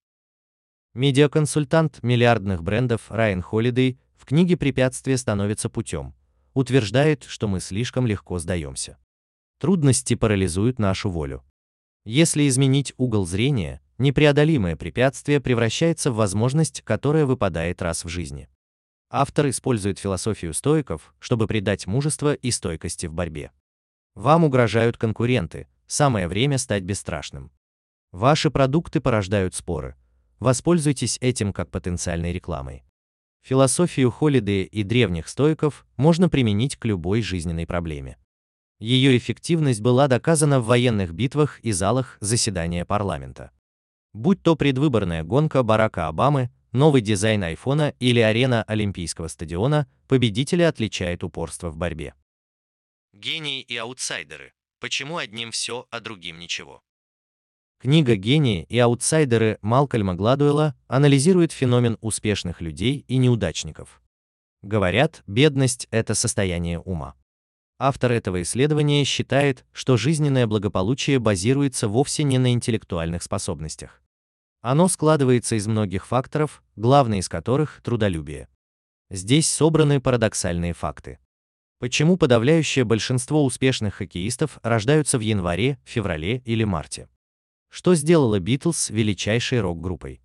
Медиаконсультант 0.93 2.03
миллиардных 2.03 2.61
брендов 2.61 3.09
Райан 3.09 3.41
Холидей 3.41 3.99
в 4.17 4.26
книге 4.26 4.57
«Препятствие 4.57 5.17
становится 5.17 5.70
путем» 5.70 6.13
утверждает, 6.53 7.24
что 7.24 7.47
мы 7.47 7.59
слишком 7.59 8.05
легко 8.05 8.39
сдаемся. 8.39 8.97
Трудности 9.60 10.16
парализуют 10.16 10.80
нашу 10.80 11.10
волю. 11.10 11.43
Если 12.05 12.47
изменить 12.47 12.93
угол 12.97 13.28
зрения, 13.28 13.82
непреодолимое 13.97 14.76
препятствие 14.76 15.39
превращается 15.39 16.12
в 16.12 16.16
возможность, 16.16 16.82
которая 16.82 17.26
выпадает 17.26 17.82
раз 17.82 18.03
в 18.03 18.10
жизни. 18.10 18.49
Автор 19.12 19.49
использует 19.49 19.99
философию 19.99 20.53
стоиков, 20.53 21.14
чтобы 21.20 21.45
придать 21.45 21.86
мужество 21.86 22.34
и 22.34 22.49
стойкости 22.49 23.05
в 23.05 23.14
борьбе. 23.14 23.51
Вам 24.16 24.43
угрожают 24.43 24.97
конкуренты, 24.97 25.68
самое 25.86 26.28
время 26.28 26.57
стать 26.57 26.84
бесстрашным. 26.84 27.51
Ваши 28.12 28.49
продукты 28.49 29.01
порождают 29.01 29.53
споры, 29.53 29.95
Воспользуйтесь 30.39 31.18
этим 31.20 31.51
как 31.51 31.70
потенциальной 31.70 32.32
рекламой. 32.32 32.86
Философию 33.41 34.10
Холидея 34.10 34.64
и 34.64 34.84
древних 34.84 35.28
стоиков 35.28 35.86
можно 35.97 36.30
применить 36.30 36.78
к 36.78 36.86
любой 36.86 37.22
жизненной 37.22 37.68
проблеме. 37.68 38.18
Ее 38.80 39.17
эффективность 39.17 39.82
была 39.82 40.07
доказана 40.07 40.61
в 40.61 40.65
военных 40.65 41.13
битвах 41.13 41.59
и 41.59 41.71
залах 41.73 42.17
заседания 42.21 42.86
парламента. 42.86 43.51
Будь 44.13 44.41
то 44.41 44.55
предвыборная 44.55 45.23
гонка 45.23 45.63
Барака 45.63 46.07
Обамы, 46.07 46.49
новый 46.71 47.01
дизайн 47.01 47.43
айфона 47.43 47.93
или 47.99 48.19
арена 48.19 48.63
Олимпийского 48.63 49.27
стадиона, 49.27 49.88
победители 50.07 50.61
отличает 50.61 51.23
упорство 51.23 51.69
в 51.69 51.77
борьбе. 51.77 52.13
Гении 53.13 53.61
и 53.61 53.75
аутсайдеры. 53.75 54.53
Почему 54.80 55.17
одним 55.17 55.51
все, 55.51 55.86
а 55.91 55.99
другим 55.99 56.39
ничего? 56.39 56.82
Книга 57.82 58.15
«Гении 58.15 58.65
и 58.69 58.77
аутсайдеры» 58.77 59.57
Малкольма 59.61 60.13
Гладуэлла 60.13 60.75
анализирует 60.88 61.51
феномен 61.51 61.97
успешных 62.01 62.61
людей 62.61 63.05
и 63.07 63.17
неудачников. 63.17 64.01
Говорят, 64.61 65.23
бедность– 65.27 65.88
это 65.91 66.13
состояние 66.13 66.80
ума. 66.80 67.15
Автор 67.82 68.11
этого 68.11 68.41
исследования 68.41 69.05
считает, 69.05 69.65
что 69.71 69.95
жизненное 69.95 70.45
благополучие 70.47 71.17
базируется 71.17 71.88
вовсе 71.88 72.23
не 72.23 72.38
на 72.38 72.51
интеллектуальных 72.51 73.23
способностях. 73.23 74.01
Оно 74.59 74.89
складывается 74.89 75.55
из 75.55 75.65
многих 75.65 76.05
факторов, 76.05 76.61
главный 76.75 77.19
из 77.19 77.30
которых– 77.30 77.80
трудолюбие. 77.84 78.49
Здесь 79.09 79.49
собраны 79.49 80.01
парадоксальные 80.01 80.73
факты. 80.73 81.19
Почему 81.80 82.17
подавляющее 82.17 82.84
большинство 82.84 83.45
успешных 83.45 83.95
хоккеистов 83.95 84.59
рождаются 84.61 85.17
в 85.17 85.21
январе, 85.21 85.80
феврале 85.86 86.39
или 86.43 86.65
марте? 86.65 87.07
Что 87.69 87.95
сделало 87.95 88.39
Битлз 88.39 88.89
величайшей 88.89 89.61
рок-группой? 89.61 90.21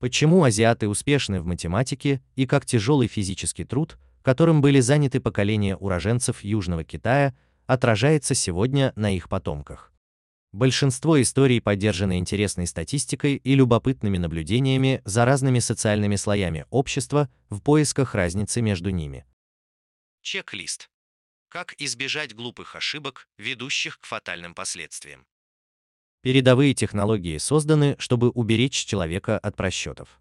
Почему 0.00 0.42
азиаты 0.42 0.88
успешны 0.88 1.40
в 1.40 1.46
математике 1.46 2.20
и 2.34 2.46
как 2.46 2.66
тяжелый 2.66 3.06
физический 3.06 3.64
труд, 3.64 3.96
которым 4.28 4.60
были 4.60 4.80
заняты 4.80 5.20
поколения 5.20 5.74
уроженцев 5.74 6.44
Южного 6.44 6.84
Китая, 6.84 7.34
отражается 7.66 8.34
сегодня 8.34 8.92
на 8.94 9.16
их 9.16 9.26
потомках? 9.26 9.90
Большинство 10.52 11.18
историй 11.22 11.62
поддержаны 11.62 12.18
интересной 12.18 12.66
статистикой 12.66 13.36
и 13.36 13.54
любопытными 13.54 14.18
наблюдениями 14.18 15.00
за 15.06 15.24
разными 15.24 15.60
социальными 15.60 16.16
слоями 16.16 16.66
общества 16.68 17.30
в 17.48 17.62
поисках 17.62 18.14
разницы 18.14 18.60
между 18.60 18.90
ними. 18.90 19.24
Чек-лист. 20.20 20.90
Как 21.48 21.74
избежать 21.78 22.34
глупых 22.34 22.76
ошибок, 22.76 23.30
ведущих 23.38 23.98
к 23.98 24.04
фатальным 24.04 24.54
последствиям? 24.54 25.26
Передовые 26.20 26.74
технологии 26.74 27.38
созданы, 27.38 27.96
чтобы 27.98 28.28
уберечь 28.28 28.84
человека 28.84 29.38
от 29.38 29.56
просчетов. 29.56 30.20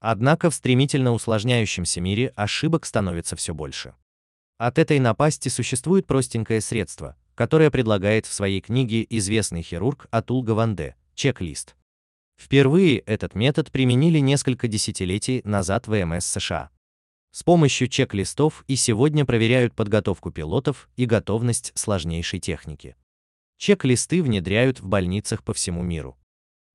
Однако 0.00 0.50
в 0.50 0.54
стремительно 0.54 1.12
усложняющемся 1.12 2.00
мире 2.00 2.32
ошибок 2.36 2.84
становится 2.84 3.36
все 3.36 3.54
больше. 3.54 3.94
От 4.58 4.78
этой 4.78 4.98
напасти 4.98 5.48
существует 5.48 6.06
простенькое 6.06 6.60
средство, 6.60 7.16
которое 7.34 7.70
предлагает 7.70 8.26
в 8.26 8.32
своей 8.32 8.60
книге 8.60 9.06
известный 9.10 9.62
хирург 9.62 10.06
Атул 10.10 10.42
Гаванде– 10.42 10.96
чек-лист. 11.14 11.76
Впервые 12.40 12.98
этот 13.00 13.34
метод 13.34 13.70
применили 13.70 14.18
несколько 14.18 14.68
десятилетий 14.68 15.40
назад 15.44 15.86
в 15.86 15.90
ВМС 15.90 16.26
США. 16.26 16.70
С 17.32 17.42
помощью 17.42 17.88
чек-листов 17.88 18.64
и 18.66 18.76
сегодня 18.76 19.26
проверяют 19.26 19.74
подготовку 19.74 20.30
пилотов 20.30 20.88
и 20.96 21.04
готовность 21.04 21.72
сложнейшей 21.74 22.40
техники. 22.40 22.96
Чек-листы 23.58 24.22
внедряют 24.22 24.80
в 24.80 24.86
больницах 24.86 25.42
по 25.42 25.52
всему 25.52 25.82
миру. 25.82 26.16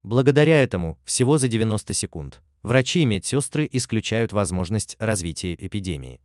Благодаря 0.04 0.62
этому, 0.62 1.00
всего 1.04 1.38
за 1.38 1.48
90 1.48 1.94
секунд, 1.94 2.42
врачи 2.64 3.02
и 3.02 3.06
медсестры 3.06 3.68
исключают 3.72 4.34
возможность 4.34 4.96
развития 5.00 5.56
эпидемии. 5.56 6.22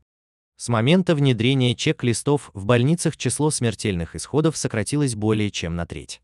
С 0.56 0.68
момента 0.68 1.14
внедрения 1.14 1.74
чек-листов 1.74 2.50
в 2.54 2.64
больницах 2.64 3.16
число 3.16 3.50
смертельных 3.50 4.16
исходов 4.16 4.56
сократилось 4.56 5.14
более 5.14 5.50
чем 5.50 5.76
на 5.76 5.86
треть. 5.86 6.22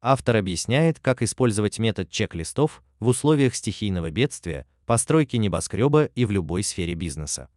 Автор 0.00 0.36
объясняет, 0.36 1.00
как 1.00 1.22
использовать 1.22 1.78
метод 1.78 2.10
чек-листов 2.10 2.82
в 3.00 3.08
условиях 3.08 3.54
стихийного 3.54 4.10
бедствия, 4.10 4.66
постройки 4.86 5.36
небоскреба 5.36 6.06
и 6.06 6.24
в 6.24 6.30
любой 6.30 6.62
сфере 6.62 6.94
бизнеса. 6.94 7.50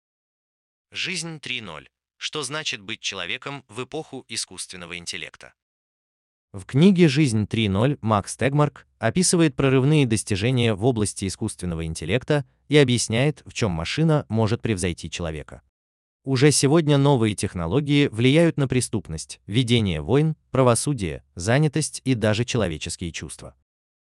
Жизнь 0.92 1.38
3.0. 1.38 1.86
Что 2.18 2.44
значит 2.44 2.82
быть 2.82 3.00
человеком 3.00 3.64
в 3.70 3.84
эпоху 3.84 4.26
искусственного 4.28 4.98
интеллекта? 4.98 5.54
В 6.52 6.66
книге 6.66 7.08
«Жизнь 7.08 7.44
3.0» 7.44 8.00
Макс 8.02 8.36
Тегмарк 8.36 8.88
описывает 8.98 9.56
прорывные 9.56 10.08
достижения 10.08 10.74
в 10.74 10.84
области 10.84 11.28
искусственного 11.28 11.86
интеллекта 11.86 12.44
и 12.70 12.78
объясняет, 12.78 13.44
в 13.46 13.54
чем 13.54 13.70
машина 13.70 14.26
может 14.30 14.64
превзойти 14.64 15.12
человека. 15.12 15.62
Уже 16.26 16.50
сегодня 16.52 16.98
новые 16.98 17.36
технологии 17.36 18.08
влияют 18.08 18.58
на 18.58 18.68
преступность, 18.68 19.40
ведение 19.46 20.02
войн, 20.02 20.36
правосудие, 20.50 21.24
занятость 21.36 22.02
и 22.04 22.16
даже 22.16 22.46
человеческие 22.46 23.12
чувства. 23.12 23.54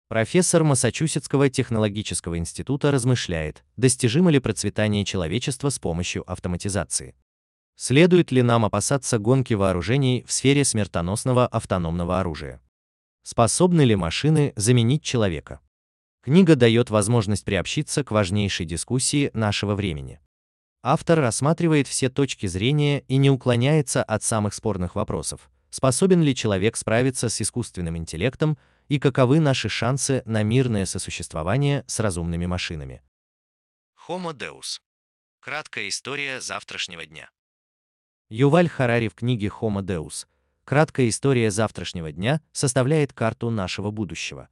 Профессор 0.09 0.64
Массачусетского 0.64 1.51
технологического 1.51 2.38
института 2.38 2.91
размышляет, 2.91 3.64
достижимо 3.76 4.30
ли 4.30 4.38
процветание 4.38 5.05
человечества 5.05 5.68
с 5.68 5.78
помощью 5.78 6.28
автоматизации. 6.30 7.14
Следует 7.82 8.30
ли 8.30 8.42
нам 8.42 8.66
опасаться 8.66 9.18
гонки 9.18 9.54
вооружений 9.54 10.22
в 10.28 10.32
сфере 10.32 10.66
смертоносного 10.66 11.46
автономного 11.46 12.20
оружия? 12.20 12.60
Способны 13.22 13.80
ли 13.80 13.96
машины 13.96 14.52
заменить 14.54 15.02
человека? 15.02 15.60
Книга 16.22 16.56
дает 16.56 16.90
возможность 16.90 17.42
приобщиться 17.42 18.04
к 18.04 18.10
важнейшей 18.10 18.66
дискуссии 18.66 19.30
нашего 19.32 19.74
времени. 19.74 20.20
Автор 20.82 21.20
рассматривает 21.20 21.88
все 21.88 22.10
точки 22.10 22.46
зрения 22.48 23.00
и 23.08 23.16
не 23.16 23.30
уклоняется 23.30 24.02
от 24.02 24.22
самых 24.22 24.52
спорных 24.52 24.94
вопросов. 24.94 25.50
Способен 25.70 26.22
ли 26.22 26.34
человек 26.34 26.76
справиться 26.76 27.30
с 27.30 27.40
искусственным 27.40 27.96
интеллектом 27.96 28.58
и 28.88 28.98
каковы 28.98 29.40
наши 29.40 29.70
шансы 29.70 30.22
на 30.26 30.42
мирное 30.42 30.84
сосуществование 30.84 31.84
с 31.86 31.98
разумными 31.98 32.44
машинами? 32.44 33.00
Homo 34.06 34.34
Deus. 34.34 34.80
Краткая 35.40 35.88
история 35.88 36.42
завтрашнего 36.42 37.06
дня. 37.06 37.30
Юваль 38.32 38.68
Харари 38.68 39.08
в 39.08 39.16
книге 39.16 39.48
Homo 39.48 39.82
Deus 39.82 40.28
«Краткая 40.64 41.08
история 41.08 41.50
завтрашнего 41.50 42.12
дня» 42.12 42.40
составляет 42.52 43.12
карту 43.12 43.50
нашего 43.50 43.90
будущего. 43.90 44.48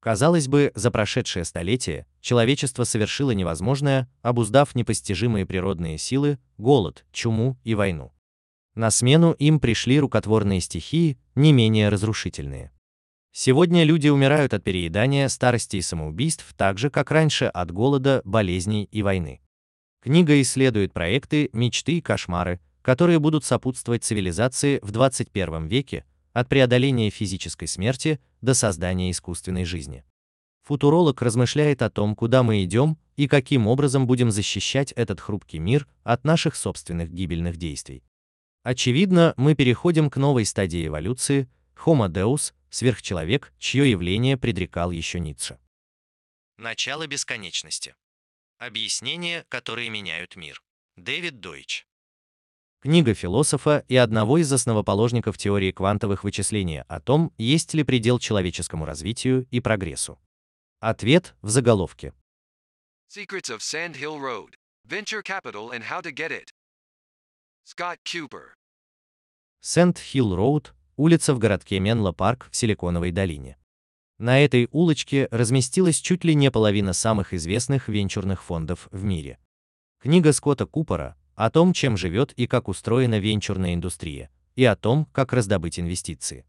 Казалось 0.00 0.48
бы, 0.48 0.72
за 0.74 0.90
прошедшее 0.90 1.44
столетие 1.44 2.06
человечество 2.22 2.84
совершило 2.84 3.32
невозможное, 3.32 4.08
обуздав 4.22 4.74
непостижимые 4.74 5.44
природные 5.44 5.98
силы, 5.98 6.38
голод, 6.56 7.04
чуму 7.12 7.58
и 7.62 7.74
войну. 7.74 8.10
На 8.74 8.90
смену 8.90 9.32
им 9.32 9.60
пришли 9.60 10.00
рукотворные 10.00 10.62
стихии, 10.62 11.18
не 11.34 11.52
менее 11.52 11.90
разрушительные. 11.90 12.72
Сегодня 13.32 13.84
люди 13.84 14.08
умирают 14.08 14.54
от 14.54 14.64
переедания, 14.64 15.28
старости 15.28 15.76
и 15.76 15.82
самоубийств, 15.82 16.54
так 16.56 16.78
же, 16.78 16.88
как 16.88 17.10
раньше 17.10 17.44
от 17.44 17.70
голода, 17.70 18.22
болезней 18.24 18.84
и 18.84 19.02
войны. 19.02 19.42
Книга 20.00 20.40
исследует 20.40 20.94
проекты, 20.94 21.50
мечты 21.52 21.98
и 21.98 22.00
кошмары, 22.00 22.60
которые 22.82 23.18
будут 23.18 23.44
сопутствовать 23.44 24.04
цивилизации 24.04 24.78
в 24.82 24.90
21 24.90 25.66
веке, 25.66 26.04
от 26.32 26.48
преодоления 26.48 27.10
физической 27.10 27.66
смерти 27.66 28.20
до 28.40 28.54
создания 28.54 29.10
искусственной 29.10 29.64
жизни. 29.64 30.04
Футуролог 30.62 31.20
размышляет 31.22 31.82
о 31.82 31.90
том, 31.90 32.14
куда 32.14 32.42
мы 32.42 32.62
идем 32.62 32.98
и 33.16 33.26
каким 33.26 33.66
образом 33.66 34.06
будем 34.06 34.30
защищать 34.30 34.92
этот 34.92 35.20
хрупкий 35.20 35.58
мир 35.58 35.88
от 36.04 36.24
наших 36.24 36.54
собственных 36.54 37.10
гибельных 37.10 37.56
действий. 37.56 38.04
Очевидно, 38.62 39.34
мы 39.36 39.54
переходим 39.54 40.10
к 40.10 40.16
новой 40.16 40.44
стадии 40.44 40.86
эволюции 40.86 41.48
Homo 41.84 42.08
Deus, 42.08 42.52
сверхчеловек, 42.68 43.52
чье 43.58 43.90
явление 43.90 44.36
предрекал 44.36 44.90
еще 44.90 45.18
Ницше. 45.18 45.58
Начало 46.58 47.06
бесконечности. 47.06 47.94
Объяснения, 48.58 49.46
которые 49.48 49.88
меняют 49.88 50.36
мир. 50.36 50.62
Дэвид 50.96 51.40
Дойч. 51.40 51.86
Книга 52.82 53.12
философа 53.12 53.84
и 53.88 53.96
одного 53.96 54.38
из 54.38 54.50
основоположников 54.50 55.36
теории 55.36 55.70
квантовых 55.70 56.24
вычислений 56.24 56.80
о 56.80 56.98
том, 56.98 57.30
есть 57.36 57.74
ли 57.74 57.84
предел 57.84 58.18
человеческому 58.18 58.86
развитию 58.86 59.46
и 59.50 59.60
прогрессу. 59.60 60.18
Ответ 60.80 61.34
в 61.42 61.50
заголовке. 61.50 62.14
Secrets 63.14 63.50
of 63.50 63.58
Sand 63.58 64.00
Hill 64.00 64.18
Road. 64.18 64.54
Venture 64.88 65.22
Capital 65.22 65.72
and 65.72 65.82
How 65.90 66.02
to 66.02 66.10
Get 66.10 66.30
It. 66.30 66.48
Scott 67.66 67.98
Cooper. 68.02 68.52
Sand 69.62 69.98
Hill 70.14 70.34
Road– 70.34 70.68
улица 70.96 71.34
в 71.34 71.38
городке 71.38 71.80
Менло-Парк 71.80 72.48
в 72.50 72.56
Силиконовой 72.56 73.12
долине. 73.12 73.58
На 74.16 74.42
этой 74.42 74.68
улочке 74.72 75.28
разместилась 75.30 75.98
чуть 75.98 76.24
ли 76.24 76.34
не 76.34 76.50
половина 76.50 76.94
самых 76.94 77.34
известных 77.34 77.88
венчурных 77.88 78.42
фондов 78.42 78.88
в 78.90 79.04
мире. 79.04 79.38
Книга 79.98 80.32
Скотта 80.32 80.64
Купера 80.64 81.14
о 81.40 81.50
том, 81.50 81.72
чем 81.72 81.96
живет 81.96 82.32
и 82.34 82.46
как 82.46 82.68
устроена 82.68 83.18
венчурная 83.18 83.72
индустрия, 83.72 84.30
и 84.56 84.64
о 84.64 84.76
том, 84.76 85.06
как 85.06 85.32
раздобыть 85.32 85.80
инвестиции. 85.80 86.44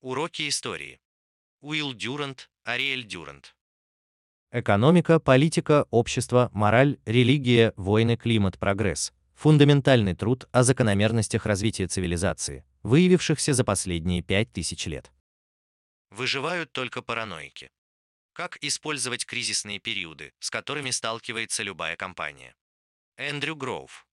Уроки 0.00 0.48
истории. 0.48 0.98
Уилл 1.60 1.92
Дюрант, 1.92 2.50
Ариэль 2.64 3.04
Дюрант. 3.04 3.54
Экономика, 4.52 5.20
политика, 5.20 5.86
общество, 5.90 6.48
мораль, 6.54 6.98
религия, 7.04 7.74
войны, 7.76 8.16
климат, 8.16 8.58
прогресс. 8.58 9.12
Фундаментальный 9.34 10.14
труд 10.14 10.48
о 10.50 10.62
закономерностях 10.62 11.44
развития 11.44 11.86
цивилизации, 11.86 12.64
выявившихся 12.82 13.52
за 13.52 13.64
последние 13.64 14.22
пять 14.22 14.50
тысяч 14.50 14.86
лет. 14.86 15.12
Выживают 16.08 16.72
только 16.72 17.02
параноики. 17.02 17.70
Как 18.32 18.56
использовать 18.62 19.26
кризисные 19.26 19.78
периоды, 19.78 20.32
с 20.38 20.48
которыми 20.48 20.88
сталкивается 20.88 21.62
любая 21.62 21.96
компания? 21.96 22.54
Эндрю 23.20 23.54
Гроув. 23.54 24.06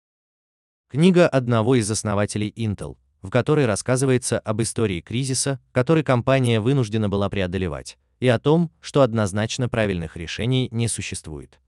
Книга 0.89 1.29
одного 1.29 1.75
из 1.75 1.89
основателей 1.89 2.49
Intel, 2.57 2.97
в 3.21 3.29
которой 3.29 3.65
рассказывается 3.65 4.37
об 4.37 4.61
истории 4.61 4.99
кризиса, 4.99 5.61
который 5.71 6.03
компания 6.03 6.59
вынуждена 6.59 7.07
была 7.07 7.29
преодолевать, 7.29 7.97
и 8.19 8.27
о 8.27 8.37
том, 8.37 8.69
что 8.81 9.03
однозначно 9.03 9.69
правильных 9.69 10.17
решений 10.17 10.67
не 10.71 10.89
существует. 10.89 11.61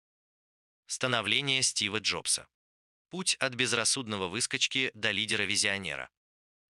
Становление 0.89 1.63
Стива 1.63 2.01
Джобса. 2.01 2.49
Путь 3.09 3.37
от 3.37 3.55
безрассудного 3.55 4.27
выскочки 4.27 4.91
до 4.95 5.13
лидера-визионера. 5.13 6.09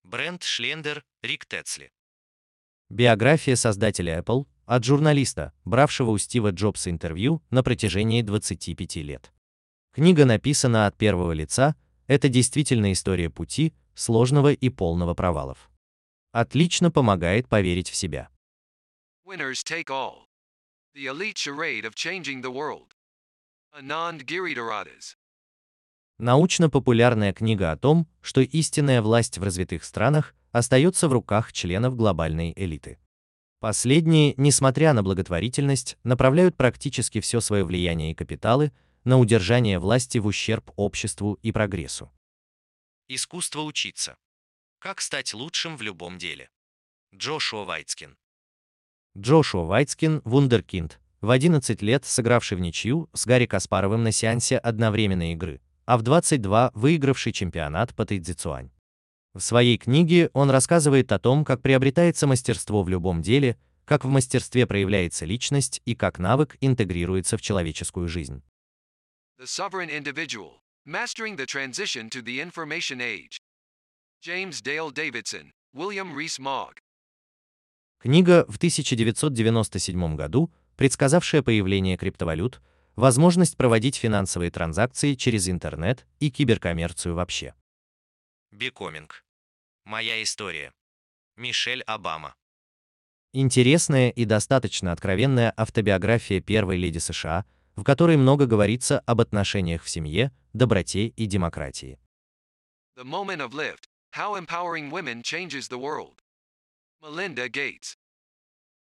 Брент 0.02 0.42
Шлендер, 0.42 1.02
Рик 1.22 1.46
Тетсли. 1.46 1.92
Биография 2.90 3.56
создателя 3.56 4.18
Apple 4.20 4.46
от 4.66 4.84
журналиста, 4.84 5.54
бравшего 5.64 6.10
у 6.10 6.18
Стива 6.18 6.50
Джобса 6.50 6.90
интервью 6.90 7.42
на 7.48 7.62
протяжении 7.62 8.20
25 8.20 8.96
лет. 8.96 9.32
Книга 9.98 10.24
написана 10.24 10.86
от 10.86 10.96
первого 10.96 11.32
лица, 11.32 11.74
это 12.06 12.28
действительно 12.28 12.92
история 12.92 13.30
пути, 13.30 13.74
сложного 13.96 14.52
и 14.52 14.68
полного 14.68 15.14
провалов. 15.14 15.68
Отлично 16.30 16.92
помогает 16.92 17.48
поверить 17.48 17.90
в 17.90 17.96
себя. 17.96 18.28
Winners 19.26 19.64
take 19.68 19.88
all. 19.88 20.26
The 20.94 21.06
elite 21.08 21.34
charade 21.34 21.84
of 21.84 21.96
changing 21.96 22.42
the 22.42 22.52
world. 22.52 22.92
Anand 23.76 24.24
Giridharadas. 24.24 25.16
Научно-популярная 26.20 27.32
книга 27.32 27.72
о 27.72 27.76
том, 27.76 28.06
что 28.20 28.40
истинная 28.40 29.02
власть 29.02 29.38
в 29.38 29.42
развитых 29.42 29.82
странах 29.82 30.36
остается 30.52 31.08
в 31.08 31.12
руках 31.12 31.52
членов 31.52 31.96
глобальной 31.96 32.52
элиты. 32.54 33.00
Последние, 33.58 34.34
несмотря 34.36 34.92
на 34.92 35.02
благотворительность, 35.02 35.98
направляют 36.04 36.56
практически 36.56 37.18
все 37.18 37.40
свое 37.40 37.64
влияние 37.64 38.12
и 38.12 38.14
капиталы 38.14 38.70
на 39.08 39.18
удержание 39.18 39.78
власти 39.78 40.18
в 40.18 40.26
ущерб 40.26 40.70
обществу 40.76 41.38
и 41.42 41.50
прогрессу. 41.50 42.12
Искусство 43.08 43.62
учиться. 43.62 44.18
Как 44.80 45.00
стать 45.00 45.32
лучшим 45.32 45.78
в 45.78 45.82
любом 45.82 46.18
деле. 46.18 46.50
Джошуа 47.14 47.64
Вайтскин. 47.64 48.18
Джошуа 49.16 49.64
Вайтскин– 49.64 50.20
вундеркинд, 50.26 51.00
в 51.22 51.30
11 51.30 51.80
лет 51.80 52.04
сыгравший 52.04 52.58
в 52.58 52.60
ничью 52.60 53.08
с 53.14 53.24
Гарри 53.24 53.46
Каспаровым 53.46 54.02
на 54.02 54.12
сеансе 54.12 54.58
одновременной 54.58 55.32
игры, 55.32 55.62
а 55.86 55.96
в 55.96 56.02
22 56.02 56.72
выигравший 56.74 57.32
чемпионат 57.32 57.94
по 57.94 58.04
тайцзицуань. 58.04 58.70
В 59.32 59.40
своей 59.40 59.78
книге 59.78 60.28
он 60.34 60.50
рассказывает 60.50 61.12
о 61.12 61.18
том, 61.18 61.46
как 61.46 61.62
приобретается 61.62 62.26
мастерство 62.26 62.82
в 62.82 62.90
любом 62.90 63.22
деле, 63.22 63.56
как 63.86 64.04
в 64.04 64.08
мастерстве 64.08 64.66
проявляется 64.66 65.24
личность 65.24 65.80
и 65.86 65.94
как 65.94 66.18
навык 66.18 66.58
интегрируется 66.60 67.38
в 67.38 67.40
человеческую 67.40 68.06
жизнь. 68.06 68.42
The 69.40 69.46
Sovereign 69.46 69.88
Individual. 69.88 70.62
Mastering 70.84 71.36
the 71.36 71.46
Transition 71.46 72.10
to 72.10 72.20
the 72.20 72.40
Information 72.40 73.00
Age. 73.00 73.38
James 74.20 74.60
Dale 74.60 74.90
Davidson, 74.90 75.52
William 75.72 76.12
Rees 76.12 76.40
Mogg. 76.40 76.80
Книга 78.00 78.44
в 78.48 78.56
1997 78.56 80.16
году, 80.16 80.52
предсказавшая 80.74 81.42
появление 81.42 81.96
криптовалют, 81.96 82.60
возможность 82.96 83.56
проводить 83.56 83.94
финансовые 83.94 84.50
транзакции 84.50 85.14
через 85.14 85.48
интернет 85.48 86.04
и 86.18 86.32
киберкоммерцию 86.32 87.14
вообще. 87.14 87.54
Бекоминг. 88.50 89.24
Моя 89.84 90.20
история. 90.20 90.72
Мишель 91.36 91.82
Обама. 91.82 92.34
Интересная 93.32 94.10
и 94.10 94.24
достаточно 94.24 94.90
откровенная 94.90 95.54
автобиография 95.56 96.40
первой 96.40 96.76
леди 96.76 96.98
США, 96.98 97.44
в 97.78 97.84
которой 97.84 98.16
много 98.16 98.46
говорится 98.46 98.98
об 99.06 99.20
отношениях 99.20 99.84
в 99.84 99.88
семье, 99.88 100.32
доброте 100.52 101.06
и 101.06 101.26
демократии. 101.26 102.00
The 102.96 103.04
moment 103.04 103.38
of 103.38 103.52
lived. 103.52 103.84
How 104.16 104.34
empowering 104.34 104.90
women 104.90 105.22
changes 105.22 105.68
the 105.68 105.78
world. 105.78 106.16
Melinda 107.00 107.48
Gates. 107.48 107.94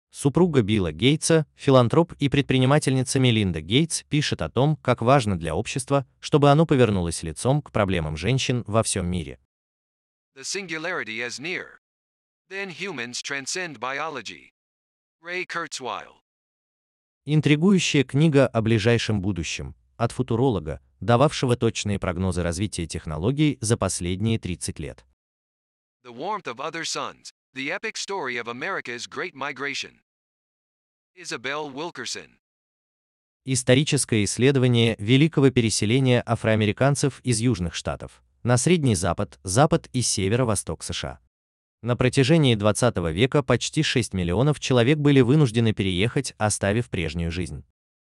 Супруга 0.09 0.61
Билла 0.61 0.91
Гейтса, 0.91 1.45
филантроп 1.55 2.11
и 2.19 2.27
предпринимательница 2.27 3.17
Мелинда 3.21 3.61
Гейтс 3.61 4.03
пишет 4.03 4.41
о 4.41 4.49
том, 4.49 4.75
как 4.75 5.01
важно 5.01 5.39
для 5.39 5.55
общества, 5.55 6.05
чтобы 6.19 6.51
оно 6.51 6.65
повернулось 6.65 7.23
лицом 7.23 7.61
к 7.61 7.71
проблемам 7.71 8.17
женщин 8.17 8.65
во 8.67 8.83
всем 8.83 9.07
мире. 9.09 9.39
The 10.35 10.43
singularity 10.43 11.25
is 11.25 11.39
near. 11.39 11.79
Then 12.49 12.69
humans 12.69 13.21
transcend 13.21 13.79
biology. 13.79 14.51
Ray 15.21 15.45
Kurzweil. 15.45 16.21
Интригующая 17.25 18.03
книга 18.03 18.47
о 18.47 18.63
ближайшем 18.63 19.21
будущем 19.21 19.75
от 19.95 20.11
футуролога, 20.11 20.81
дававшего 21.01 21.55
точные 21.55 21.99
прогнозы 21.99 22.41
развития 22.41 22.87
технологий 22.87 23.59
за 23.61 23.77
последние 23.77 24.39
30 24.39 24.79
лет. 24.79 25.05
The 26.03 26.11
warmth 26.11 26.47
of 26.47 26.55
other 26.55 26.81
suns. 26.81 27.29
The 27.53 27.69
epic 27.69 27.93
story 27.95 28.37
of 28.43 28.47
America's 28.47 29.07
great 29.07 29.35
migration. 29.35 29.99
Isabel 31.15 31.71
Wilkerson. 31.71 32.39
Историческое 33.45 34.23
исследование 34.23 34.95
великого 34.97 35.51
переселения 35.51 36.23
афроамериканцев 36.25 37.19
из 37.23 37.39
Южных 37.39 37.75
Штатов 37.75 38.23
на 38.41 38.57
Средний 38.57 38.95
Запад, 38.95 39.39
Запад 39.43 39.89
и 39.93 40.01
Северо-Восток 40.01 40.81
США. 40.81 41.19
На 41.83 41.95
протяжении 41.95 42.53
20 42.53 42.97
века 43.11 43.41
почти 43.41 43.81
6 43.81 44.13
миллионов 44.13 44.59
человек 44.59 44.99
были 44.99 45.21
вынуждены 45.21 45.73
переехать, 45.73 46.35
оставив 46.37 46.89
прежнюю 46.89 47.31
жизнь. 47.31 47.65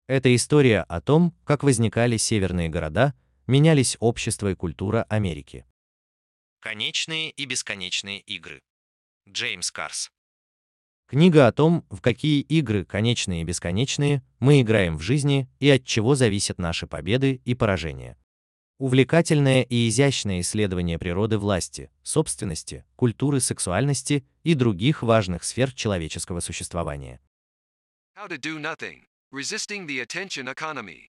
Это 0.08 0.34
история 0.34 0.80
о 0.82 1.00
том, 1.00 1.32
как 1.44 1.62
возникали 1.62 2.16
северные 2.16 2.68
города, 2.68 3.14
менялись 3.46 3.96
общество 4.00 4.50
и 4.50 4.56
культура 4.56 5.04
Америки. 5.08 5.64
Конечные 6.60 7.30
и 7.30 7.44
бесконечные 7.44 8.20
игры. 8.20 8.60
Джеймс 9.28 9.70
Карс. 9.70 10.10
Книга 11.06 11.46
о 11.46 11.52
том, 11.52 11.84
в 11.90 12.00
какие 12.00 12.40
игры, 12.40 12.84
конечные 12.84 13.42
и 13.42 13.44
бесконечные, 13.44 14.24
мы 14.40 14.60
играем 14.60 14.96
в 14.96 15.02
жизни 15.02 15.48
и 15.60 15.70
от 15.70 15.84
чего 15.84 16.16
зависят 16.16 16.58
наши 16.58 16.88
победы 16.88 17.40
и 17.44 17.54
поражения. 17.54 18.16
Увлекательное 18.83 19.62
и 19.62 19.89
изящное 19.89 20.41
исследование 20.41 20.99
природы 20.99 21.39
власти, 21.39 21.89
собственности, 22.03 22.85
культуры 22.97 23.39
сексуальности 23.39 24.26
и 24.43 24.55
других 24.55 25.05
важных 25.05 25.45
сфер 25.45 25.72
человеческого 25.72 26.41
существования. 26.41 27.20
How 28.18 28.28
to 28.28 28.41
do 28.41 28.59
nothing. 28.59 29.05
Resisting 29.33 29.87
the 29.87 30.05
attention 30.05 30.53
economy. 30.53 31.11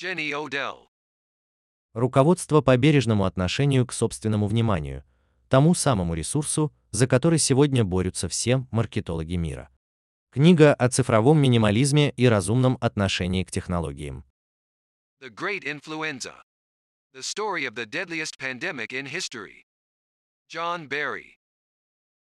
Jenny 0.00 0.30
Odell. 0.30 0.86
Руководство 1.92 2.60
по 2.60 2.76
бережному 2.76 3.24
отношению 3.24 3.84
к 3.84 3.92
собственному 3.92 4.46
вниманию, 4.46 5.02
тому 5.48 5.74
самому 5.74 6.14
ресурсу, 6.14 6.72
за 6.92 7.08
который 7.08 7.40
сегодня 7.40 7.82
борются 7.82 8.28
все 8.28 8.64
маркетологи 8.70 9.34
мира. 9.34 9.70
Книга 10.30 10.72
о 10.72 10.88
цифровом 10.88 11.38
минимализме 11.40 12.10
и 12.10 12.28
разумном 12.28 12.78
отношении 12.80 13.42
к 13.42 13.50
технологиям. 13.50 14.24
The 15.20 15.30
Great 15.34 15.64
Influenza. 15.64 16.45
The 17.16 17.22
story 17.22 17.64
of 17.64 17.74
the 17.76 17.86
deadliest 17.86 18.38
pandemic 18.38 18.92
in 18.92 19.06
history. 19.06 19.64
John 20.50 20.86
Barry. 20.86 21.38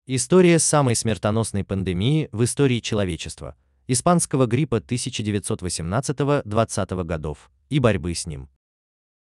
История 0.06 0.58
самой 0.58 0.96
смертоносной 0.96 1.64
пандемии 1.64 2.30
в 2.32 2.44
истории 2.44 2.80
человечества, 2.80 3.58
испанского 3.88 4.46
гриппа 4.46 4.76
1918-20 4.76 7.04
годов 7.04 7.50
и 7.68 7.78
борьбы 7.78 8.14
с 8.14 8.24
ним. 8.24 8.48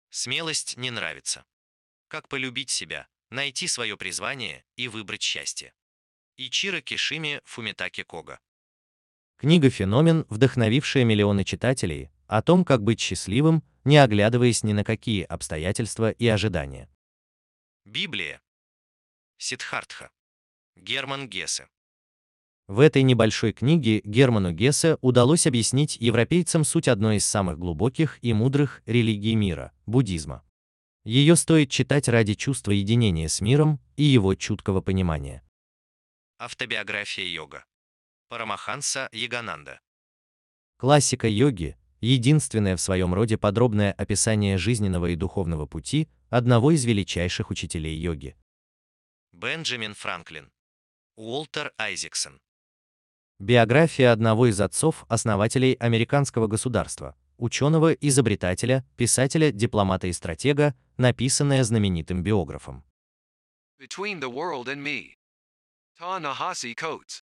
Смелость 0.10 0.78
не 0.78 0.90
нравится. 0.90 1.46
Как 2.08 2.28
полюбить 2.28 2.72
себя, 2.72 3.08
найти 3.30 3.68
свое 3.68 3.98
призвание 3.98 4.66
и 4.76 4.88
выбрать 4.88 5.22
счастье. 5.22 5.76
Ичиро 6.38 6.82
Кишими 6.82 7.40
Фумитаки 7.46 8.02
Кога. 8.02 8.40
Книга 9.38 9.70
«Феномен», 9.70 10.26
вдохновившая 10.28 11.04
миллионы 11.04 11.44
читателей, 11.44 12.10
о 12.28 12.42
том, 12.42 12.66
как 12.66 12.84
быть 12.84 13.00
счастливым, 13.00 13.64
не 13.84 13.98
оглядываясь 13.98 14.64
ни 14.64 14.74
на 14.74 14.84
какие 14.84 15.24
обстоятельства 15.24 16.12
и 16.12 16.28
ожидания. 16.28 16.90
Библия. 17.86 18.42
Сиддхартха. 19.38 20.10
Герман 20.76 21.30
Гессе. 21.30 21.68
В 22.68 22.80
этой 22.80 23.04
небольшой 23.04 23.54
книге 23.54 24.02
Герману 24.04 24.52
Гессе 24.52 24.98
удалось 25.02 25.46
объяснить 25.46 25.98
европейцам 25.98 26.64
суть 26.64 26.88
одной 26.88 27.18
из 27.18 27.26
самых 27.26 27.60
глубоких 27.60 28.18
и 28.24 28.34
мудрых 28.34 28.82
религий 28.88 29.36
мира– 29.36 29.72
буддизма. 29.86 30.44
Ее 31.04 31.36
стоит 31.36 31.70
читать 31.70 32.08
ради 32.08 32.34
чувства 32.34 32.72
единения 32.72 33.28
с 33.28 33.40
миром 33.40 33.80
и 33.98 34.04
его 34.04 34.34
чуткого 34.34 34.82
понимания. 34.82 35.44
Автобиография 36.40 37.28
йога. 37.28 37.66
Парамаханса 38.30 39.10
Ягананда. 39.12 39.80
Классика 40.78 41.28
йоги– 41.28 41.78
единственное 42.06 42.76
в 42.76 42.82
своем 42.82 43.14
роде 43.14 43.38
подробное 43.38 43.92
описание 43.92 44.58
жизненного 44.58 45.08
и 45.08 45.16
духовного 45.16 45.66
пути 45.66 46.08
одного 46.30 46.72
из 46.72 46.86
величайших 46.86 47.50
учителей 47.50 47.98
йоги. 47.98 48.36
Бенджамин 49.34 49.94
Франклин. 49.94 50.52
Уолтер 51.18 51.74
Айзексон. 51.78 52.40
Биография 53.40 54.12
одного 54.12 54.48
из 54.48 54.62
отцов-основателей 54.62 55.74
американского 55.74 56.48
государства, 56.48 57.18
ученого, 57.38 57.92
изобретателя, 57.94 58.86
писателя, 58.96 59.52
дипломата 59.52 60.08
и 60.08 60.14
стратега, 60.14 60.74
написанная 60.98 61.64
знаменитым 61.64 62.24
биографом. 62.24 62.84
Between 63.82 64.22
the 64.22 64.32
World 64.32 64.68
and 64.68 64.82
Me. 64.82 65.16
Ta-Nehisi 66.00 66.76
Coates. 66.76 67.24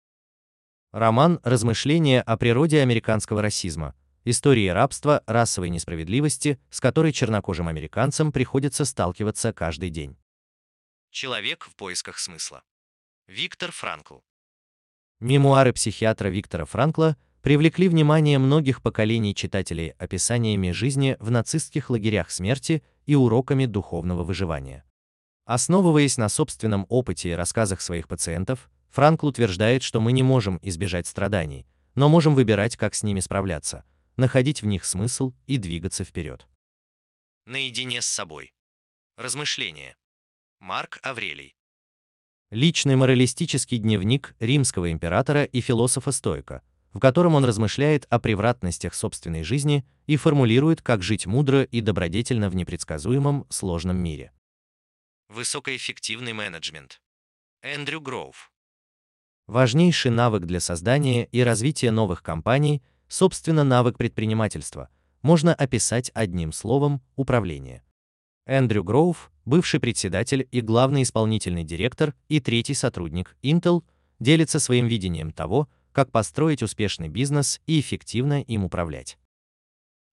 Роман 0.92 1.40
«Размышления 1.44 2.22
о 2.22 2.38
природе 2.38 2.82
американского 2.82 3.42
расизма», 3.42 3.96
истории 4.26 4.68
рабства, 4.68 5.24
расовой 5.26 5.70
несправедливости, 5.70 6.60
с 6.70 6.80
которой 6.80 7.12
чернокожим 7.12 7.68
американцам 7.68 8.32
приходится 8.32 8.86
сталкиваться 8.86 9.54
каждый 9.54 9.90
день. 9.90 10.18
Человек 11.12 11.66
в 11.66 11.76
поисках 11.76 12.18
смысла. 12.18 12.64
Виктор 13.28 13.72
Франкл. 13.72 14.20
Мемуары 15.20 15.72
психиатра 15.72 16.30
Виктора 16.30 16.66
Франкла 16.66 17.16
привлекли 17.42 17.88
внимание 17.88 18.40
многих 18.40 18.82
поколений 18.82 19.36
читателей 19.36 19.90
описаниями 20.00 20.72
жизни 20.72 21.18
в 21.20 21.30
нацистских 21.30 21.90
лагерях 21.90 22.32
смерти 22.32 22.84
и 23.06 23.16
уроками 23.16 23.66
духовного 23.66 24.24
выживания. 24.24 24.84
Основываясь 25.46 26.18
на 26.18 26.30
собственном 26.30 26.86
опыте 26.90 27.30
и 27.30 27.34
рассказах 27.34 27.82
своих 27.82 28.08
пациентов, 28.08 28.70
Франкл 28.90 29.28
утверждает, 29.28 29.84
что 29.84 30.00
мы 30.00 30.12
не 30.14 30.24
можем 30.24 30.60
избежать 30.62 31.08
страданий, 31.08 31.66
но 31.96 32.10
можем 32.10 32.34
выбирать, 32.34 32.78
как 32.78 32.96
с 32.96 33.04
ними 33.04 33.20
справляться, 33.20 33.84
находить 34.18 34.62
в 34.62 34.66
них 34.66 34.86
смысл 34.86 35.34
и 35.48 35.58
двигаться 35.58 36.04
вперед. 36.04 36.48
Наедине 37.46 38.02
с 38.02 38.06
собой. 38.06 38.54
Размышления. 39.18 39.96
Марк 40.60 41.00
Аврелий. 41.04 41.56
Личный 42.52 42.96
моралистический 42.96 43.80
дневник 43.80 44.36
римского 44.40 44.92
императора 44.92 45.44
и 45.44 45.60
философа-стоика, 45.60 46.62
в 46.94 47.00
котором 47.00 47.36
он 47.36 47.46
размышляет 47.46 48.06
о 48.10 48.20
превратностях 48.20 48.94
собственной 48.94 49.44
жизни 49.44 49.86
и 50.06 50.16
формулирует, 50.18 50.82
как 50.82 51.02
жить 51.02 51.26
мудро 51.26 51.64
и 51.64 51.82
добродетельно 51.82 52.50
в 52.50 52.56
непредсказуемом, 52.56 53.48
сложном 53.50 53.98
мире. 53.98 54.32
Высокоэффективный 55.30 56.34
менеджмент. 56.34 57.02
Эндрю 57.64 58.02
Гроув. 58.02 58.52
Важнейший 59.48 60.12
навык 60.12 60.44
для 60.44 60.60
создания 60.60 61.26
и 61.26 61.42
развития 61.42 61.92
новых 61.92 62.22
компаний, 62.22 62.84
собственно, 63.14 63.64
навык 63.64 63.96
предпринимательства, 63.96 64.90
можно 65.22 65.54
описать 65.54 66.10
одним 66.16 66.52
словом– 66.52 67.00
управление. 67.16 67.84
Эндрю 68.48 68.84
Гроув, 68.84 69.32
бывший 69.46 69.80
председатель 69.80 70.48
и 70.52 70.62
главный 70.62 71.04
исполнительный 71.04 71.64
директор 71.64 72.16
и 72.28 72.40
третий 72.40 72.74
сотрудник 72.74 73.38
Intel, 73.44 73.84
делится 74.20 74.60
своим 74.60 74.88
видением 74.88 75.32
того, 75.32 75.70
как 75.92 76.12
построить 76.12 76.64
успешный 76.64 77.08
бизнес 77.08 77.62
и 77.68 77.80
эффективно 77.80 78.42
им 78.42 78.66
управлять. 78.66 79.20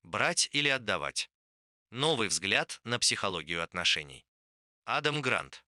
Брать 0.02 0.50
или 0.52 0.68
отдавать. 0.68 1.30
Новый 1.90 2.28
взгляд 2.28 2.80
на 2.84 2.98
психологию 2.98 3.64
отношений. 3.64 4.26
Адам 4.84 5.22
Грант. 5.22 5.64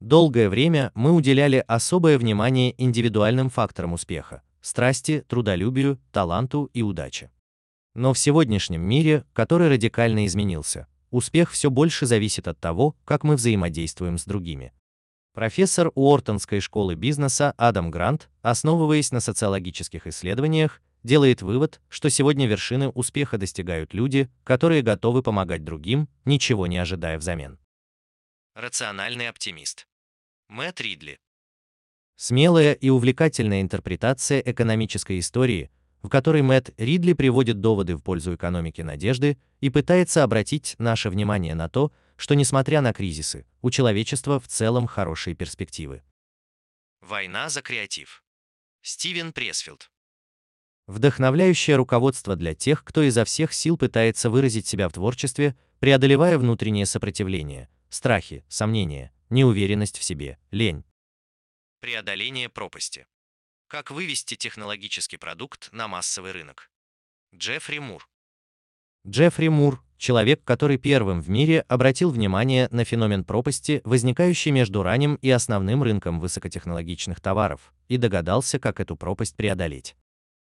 Долгое 0.00 0.48
время 0.48 0.90
мы 0.94 1.12
уделяли 1.12 1.62
особое 1.68 2.16
внимание 2.16 2.74
индивидуальным 2.82 3.50
факторам 3.50 3.92
успеха– 3.92 4.42
страсти, 4.60 5.24
трудолюбию, 5.28 5.98
таланту 6.12 6.70
и 6.72 6.82
удаче. 6.82 7.30
Но 7.94 8.12
в 8.12 8.18
сегодняшнем 8.18 8.82
мире, 8.82 9.24
который 9.32 9.68
радикально 9.68 10.26
изменился, 10.26 10.86
Успех 11.10 11.50
все 11.50 11.70
больше 11.70 12.06
зависит 12.06 12.46
от 12.46 12.58
того, 12.60 12.96
как 13.04 13.24
мы 13.24 13.34
взаимодействуем 13.34 14.16
с 14.16 14.24
другими. 14.24 14.72
Профессор 15.32 15.90
Уортонской 15.94 16.60
школы 16.60 16.94
бизнеса 16.94 17.52
Адам 17.56 17.90
Грант, 17.90 18.28
основываясь 18.42 19.10
на 19.10 19.20
социологических 19.20 20.06
исследованиях, 20.06 20.80
делает 21.02 21.42
вывод, 21.42 21.80
что 21.88 22.10
сегодня 22.10 22.46
вершины 22.46 22.90
успеха 22.90 23.38
достигают 23.38 23.94
люди, 23.94 24.30
которые 24.44 24.82
готовы 24.82 25.22
помогать 25.22 25.64
другим, 25.64 26.08
ничего 26.24 26.66
не 26.66 26.78
ожидая 26.78 27.18
взамен. 27.18 27.58
Рациональный 28.54 29.28
оптимист. 29.28 29.86
Мэтт 30.48 30.80
Ридли. 30.80 31.18
Смелая 32.22 32.74
и 32.74 32.90
увлекательная 32.90 33.62
интерпретация 33.62 34.40
экономической 34.40 35.18
истории, 35.20 35.70
в 36.02 36.10
которой 36.10 36.42
Мэтт 36.42 36.74
Ридли 36.76 37.14
приводит 37.14 37.62
доводы 37.62 37.96
в 37.96 38.02
пользу 38.02 38.34
экономики 38.34 38.82
надежды 38.82 39.38
и 39.60 39.70
пытается 39.70 40.22
обратить 40.22 40.74
наше 40.76 41.08
внимание 41.08 41.54
на 41.54 41.70
то, 41.70 41.92
что 42.16 42.34
несмотря 42.34 42.82
на 42.82 42.92
кризисы, 42.92 43.46
у 43.62 43.70
человечества 43.70 44.38
в 44.38 44.46
целом 44.48 44.86
хорошие 44.86 45.34
перспективы. 45.34 46.02
Война 47.00 47.48
за 47.48 47.62
креатив. 47.62 48.22
Стивен 48.82 49.32
Пресфилд. 49.32 49.90
Вдохновляющее 50.88 51.76
руководство 51.76 52.36
для 52.36 52.54
тех, 52.54 52.84
кто 52.84 53.00
изо 53.02 53.24
всех 53.24 53.54
сил 53.54 53.78
пытается 53.78 54.28
выразить 54.28 54.66
себя 54.66 54.90
в 54.90 54.92
творчестве, 54.92 55.56
преодолевая 55.78 56.36
внутреннее 56.36 56.84
сопротивление, 56.84 57.70
страхи, 57.88 58.44
сомнения, 58.46 59.10
неуверенность 59.30 59.96
в 59.96 60.04
себе, 60.04 60.36
лень. 60.50 60.84
Преодоление 61.80 62.50
пропасти. 62.50 63.06
Как 63.66 63.90
вывести 63.90 64.34
технологический 64.34 65.16
продукт 65.16 65.72
на 65.72 65.88
массовый 65.88 66.32
рынок. 66.32 66.70
Джеффри 67.34 67.78
Мур. 67.78 68.06
Джеффри 69.08 69.48
Мур– 69.48 69.82
человек, 69.96 70.44
который 70.44 70.76
первым 70.76 71.22
в 71.22 71.30
мире 71.30 71.62
обратил 71.68 72.10
внимание 72.10 72.68
на 72.70 72.84
феномен 72.84 73.24
пропасти, 73.24 73.80
возникающий 73.84 74.50
между 74.50 74.82
ранним 74.82 75.14
и 75.22 75.30
основным 75.30 75.82
рынком 75.82 76.20
высокотехнологичных 76.20 77.18
товаров, 77.18 77.72
и 77.88 77.96
догадался, 77.96 78.58
как 78.58 78.78
эту 78.78 78.94
пропасть 78.94 79.34
преодолеть. 79.34 79.96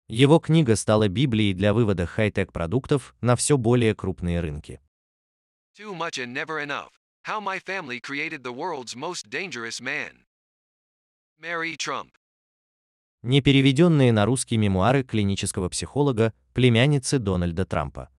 Его 0.09 0.39
книга 0.39 0.77
стала 0.77 1.09
Библией 1.09 1.55
для 1.55 1.73
вывода 1.73 2.05
хай-тек 2.05 2.53
продуктов 2.53 3.15
на 3.23 3.37
все 3.37 3.57
более 3.57 3.95
крупные 3.95 4.41
рынки. 4.41 4.83
Too 5.79 5.95
much 5.97 6.19
and 6.19 6.35
never 6.35 6.63
enough. 6.63 6.91
How 7.27 7.41
my 7.41 7.59
family 7.59 8.01
created 8.01 8.43
the 8.43 8.53
world's 8.53 8.95
most 8.95 9.31
dangerous 9.31 9.81
man. 9.81 10.27
Mary 11.43 11.77
Trump. 11.77 12.11
Непереведенные 13.25 14.13
на 14.13 14.27
русский 14.27 14.57
мемуары 14.57 15.03
клинического 15.03 15.69
психолога, 15.69 16.35
племянницы 16.55 17.19
Дональда 17.19 17.65
Трампа. 17.65 18.11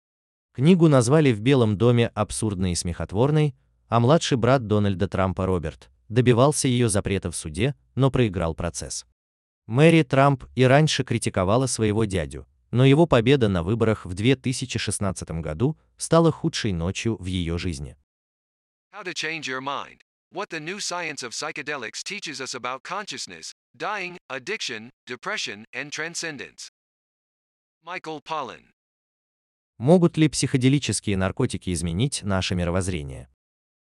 Книгу 0.53 0.89
назвали 0.89 1.31
в 1.31 1.39
Белом 1.39 1.77
доме 1.77 2.07
абсурдной 2.15 2.73
и 2.73 2.75
смехотворной, 2.75 3.55
а 3.87 4.01
младший 4.01 4.37
брат 4.37 4.67
Дональда 4.67 5.07
Трампа 5.07 5.45
Роберт 5.45 5.89
добивался 6.09 6.67
ее 6.67 6.89
запрета 6.89 7.31
в 7.31 7.35
суде, 7.37 7.75
но 7.95 8.11
проиграл 8.11 8.55
процесс. 8.55 9.05
Мэри 9.67 10.03
Трамп 10.03 10.43
и 10.55 10.65
раньше 10.65 11.05
критиковала 11.05 11.67
своего 11.67 12.03
дядю, 12.03 12.45
но 12.71 12.83
его 12.83 13.05
победа 13.05 13.47
на 13.47 13.63
выборах 13.63 14.05
в 14.05 14.13
2016 14.15 15.31
году 15.39 15.77
стала 15.95 16.29
худшей 16.29 16.73
ночью 16.73 17.15
в 17.21 17.25
ее 17.27 17.57
жизни. 17.57 17.95
How 18.93 19.05
to 19.05 19.13
change 19.13 19.43
your 19.43 19.61
mind. 19.61 20.01
What 20.33 20.49
the 20.49 20.59
new 20.59 20.79
science 20.79 21.21
of 21.21 21.31
psychedelics 21.31 22.01
teaches 22.03 22.41
us 22.41 22.55
about 22.55 22.81
consciousness, 22.81 23.53
dying, 23.77 24.17
addiction, 24.31 24.89
depression, 25.05 25.63
and 25.71 25.91
transcendence. 25.91 26.69
Michael 27.85 28.19
Pollan. 28.19 28.71
Могут 29.77 30.17
ли 30.17 30.27
психоделические 30.27 31.17
наркотики 31.17 31.71
изменить 31.71 32.23
наше 32.23 32.55
мировоззрение? 32.55 33.29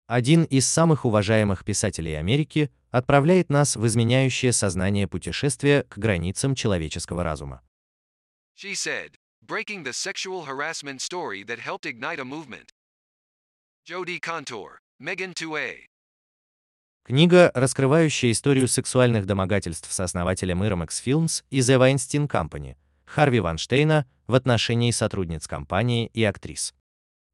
Один 0.08 0.44
из 0.44 0.66
самых 0.66 1.06
уважаемых 1.06 1.64
писателей 1.64 2.18
Америки 2.18 2.70
отправляет 2.90 3.48
нас 3.48 3.76
в 3.76 3.86
изменяющее 3.86 4.52
сознание 4.52 5.08
путешествие 5.08 5.84
к 5.84 5.96
границам 5.96 6.54
человеческого 6.54 7.24
разума. 7.24 7.62
She 8.54 8.74
said, 8.74 9.14
breaking 9.42 9.84
the 9.84 9.94
sexual 9.94 10.44
harassment 10.44 11.00
story 11.00 11.42
that 11.44 11.60
helped 11.60 11.86
ignite 11.86 12.20
a 12.20 12.26
movement. 12.26 12.68
Jodie 13.86 14.20
Contour, 14.20 14.80
Megan 15.00 15.32
2A. 15.32 15.91
Книга, 17.04 17.50
раскрывающая 17.54 18.30
историю 18.30 18.68
сексуальных 18.68 19.26
домогательств 19.26 19.92
сооснователя 19.92 20.54
Miramax 20.54 21.02
Films 21.04 21.44
и 21.50 21.58
The 21.58 21.78
Weinstein 21.78 22.28
Company, 22.28 22.76
Харви 23.04 23.40
Ванштейна 23.40 24.06
в 24.26 24.34
отношении 24.34 24.90
сотрудниц 24.90 25.46
компании 25.46 26.10
и 26.14 26.22
актрис. 26.24 26.74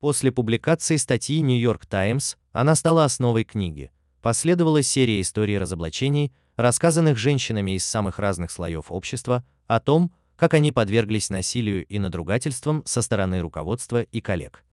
После 0.01 0.33
публикации 0.33 0.97
статьи 0.97 1.41
New 1.41 1.59
York 1.59 1.87
Times 1.87 2.39
она 2.53 2.75
стала 2.75 3.05
основой 3.05 3.45
книги, 3.45 3.91
Последовала 4.21 4.83
серия 4.83 5.21
историй 5.21 5.59
разоблачений, 5.59 6.33
рассказанных 6.57 7.19
женщинами 7.19 7.73
из 7.77 7.85
самых 7.85 8.19
разных 8.19 8.51
слоев 8.51 8.91
общества, 8.91 9.45
о 9.67 9.81
том, 9.81 10.13
как 10.37 10.55
они 10.55 10.73
подверглись 10.73 11.31
насилию 11.31 11.87
и 11.87 11.99
надругательствам 11.99 12.85
со 12.85 13.03
стороны 13.03 13.41
руководства 13.41 14.03
и 14.03 14.21
коллег. 14.21 14.65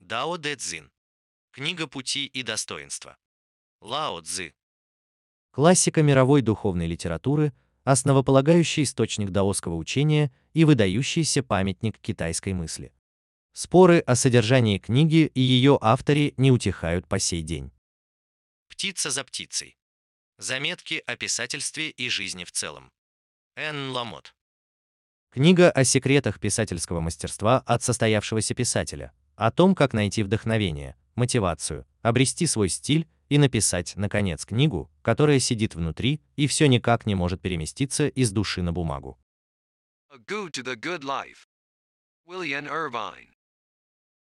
Дао 0.00 0.36
Дэ 0.36 0.56
Цзин. 0.56 0.90
Книга 1.52 1.86
пути 1.86 2.26
и 2.26 2.42
достоинства. 2.42 3.16
Лао 3.86 4.20
Цзы. 4.20 4.52
Классика 5.52 6.02
мировой 6.02 6.42
духовной 6.42 6.88
литературы, 6.88 7.52
основополагающий 7.84 8.82
источник 8.82 9.30
даосского 9.30 9.76
учения 9.76 10.32
и 10.54 10.64
выдающийся 10.64 11.44
памятник 11.44 11.96
китайской 11.98 12.52
мысли. 12.52 12.92
Споры 13.52 14.00
о 14.00 14.16
содержании 14.16 14.78
книги 14.78 15.30
и 15.32 15.40
ее 15.40 15.78
авторе 15.80 16.34
не 16.36 16.50
утихают 16.50 17.06
по 17.06 17.20
сей 17.20 17.42
день. 17.42 17.70
Птица 18.68 19.12
за 19.12 19.22
птицей. 19.22 19.78
Заметки 20.36 21.00
о 21.06 21.14
писательстве 21.14 21.90
и 21.90 22.08
жизни 22.08 22.42
в 22.42 22.50
целом. 22.50 22.90
Н. 23.54 23.90
Ламот. 23.90 24.34
Книга 25.30 25.70
о 25.70 25.84
секретах 25.84 26.40
писательского 26.40 26.98
мастерства 26.98 27.60
от 27.60 27.84
состоявшегося 27.84 28.52
писателя, 28.54 29.12
о 29.36 29.52
том, 29.52 29.76
как 29.76 29.92
найти 29.92 30.24
вдохновение, 30.24 30.96
мотивацию, 31.14 31.86
обрести 32.02 32.46
свой 32.46 32.68
стиль 32.68 33.06
и 33.28 33.38
написать, 33.38 33.94
наконец, 33.96 34.44
книгу, 34.44 34.90
которая 35.02 35.38
сидит 35.38 35.74
внутри 35.74 36.20
и 36.36 36.46
все 36.46 36.66
никак 36.66 37.06
не 37.06 37.14
может 37.14 37.40
переместиться 37.40 38.08
из 38.08 38.30
души 38.30 38.62
на 38.62 38.72
бумагу. 38.72 39.18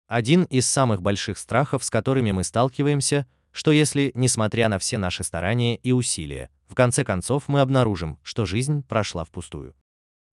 Один 0.08 0.44
из 0.44 0.68
самых 0.68 1.02
больших 1.02 1.38
страхов, 1.38 1.84
с 1.84 1.90
которыми 1.90 2.32
мы 2.32 2.44
сталкиваемся, 2.44 3.28
что 3.52 3.72
если, 3.72 4.12
несмотря 4.16 4.70
на 4.70 4.80
все 4.80 4.98
наши 4.98 5.24
старания 5.24 5.78
и 5.78 5.92
усилия, 5.92 6.50
в 6.68 6.76
конце 6.76 7.04
концов 7.04 7.48
мы 7.48 7.62
обнаружим, 7.62 8.20
что 8.22 8.46
жизнь 8.46 8.84
прошла 8.84 9.24
впустую. 9.24 9.76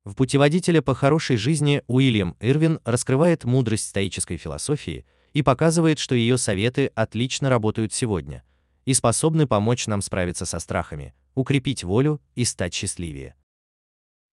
В 0.04 0.14
путеводителе 0.14 0.82
по 0.82 0.94
хорошей 0.94 1.36
жизни 1.36 1.82
Уильям 1.86 2.36
Ирвин 2.40 2.80
раскрывает 2.84 3.44
мудрость 3.44 3.88
стоической 3.88 4.36
философии 4.36 5.06
и 5.32 5.42
показывает, 5.42 5.98
что 6.00 6.14
ее 6.16 6.36
советы 6.36 6.90
отлично 6.94 7.48
работают 7.48 7.92
сегодня 7.92 8.42
и 8.84 8.94
способны 8.94 9.46
помочь 9.46 9.86
нам 9.86 10.02
справиться 10.02 10.46
со 10.46 10.58
страхами, 10.58 11.14
укрепить 11.34 11.84
волю 11.84 12.20
и 12.34 12.44
стать 12.44 12.74
счастливее. 12.74 13.36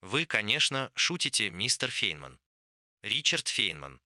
Вы, 0.01 0.25
конечно, 0.25 0.91
шутите, 0.95 1.49
мистер 1.49 1.89
Фейнман. 1.91 2.39
Ричард 3.03 3.47
Фейнман. 3.47 3.99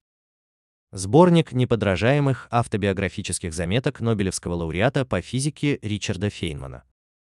Сборник 0.91 1.53
неподражаемых 1.53 2.47
автобиографических 2.51 3.53
заметок 3.53 3.99
Нобелевского 3.99 4.53
лауреата 4.53 5.05
по 5.05 5.21
физике 5.21 5.79
Ричарда 5.81 6.29
Фейнмана. 6.29 6.83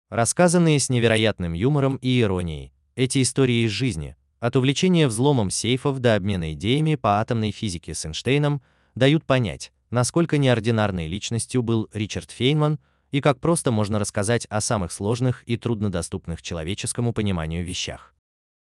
Рассказанные 0.10 0.80
с 0.80 0.90
невероятным 0.90 1.54
юмором 1.54 1.96
и 1.98 2.20
иронией, 2.20 2.74
эти 2.96 3.22
истории 3.22 3.66
из 3.66 3.72
жизни, 3.72 4.16
от 4.40 4.56
увлечения 4.56 5.08
взломом 5.08 5.50
сейфов 5.50 6.00
до 6.00 6.16
обмена 6.16 6.54
идеями 6.54 6.96
по 6.96 7.20
атомной 7.20 7.52
физике 7.52 7.94
с 7.94 8.06
Эйнштейном, 8.06 8.62
дают 8.94 9.26
понять, 9.26 9.72
насколько 9.90 10.38
неординарной 10.38 11.08
личностью 11.08 11.64
был 11.64 11.90
Ричард 11.94 12.32
Фейнман 12.32 12.80
и 13.16 13.22
как 13.22 13.40
просто 13.40 13.72
можно 13.72 13.98
рассказать 13.98 14.46
о 14.50 14.60
самых 14.60 14.92
сложных 14.92 15.44
и 15.48 15.56
труднодоступных 15.56 16.42
человеческому 16.42 17.14
пониманию 17.14 17.64
вещах. 17.64 18.14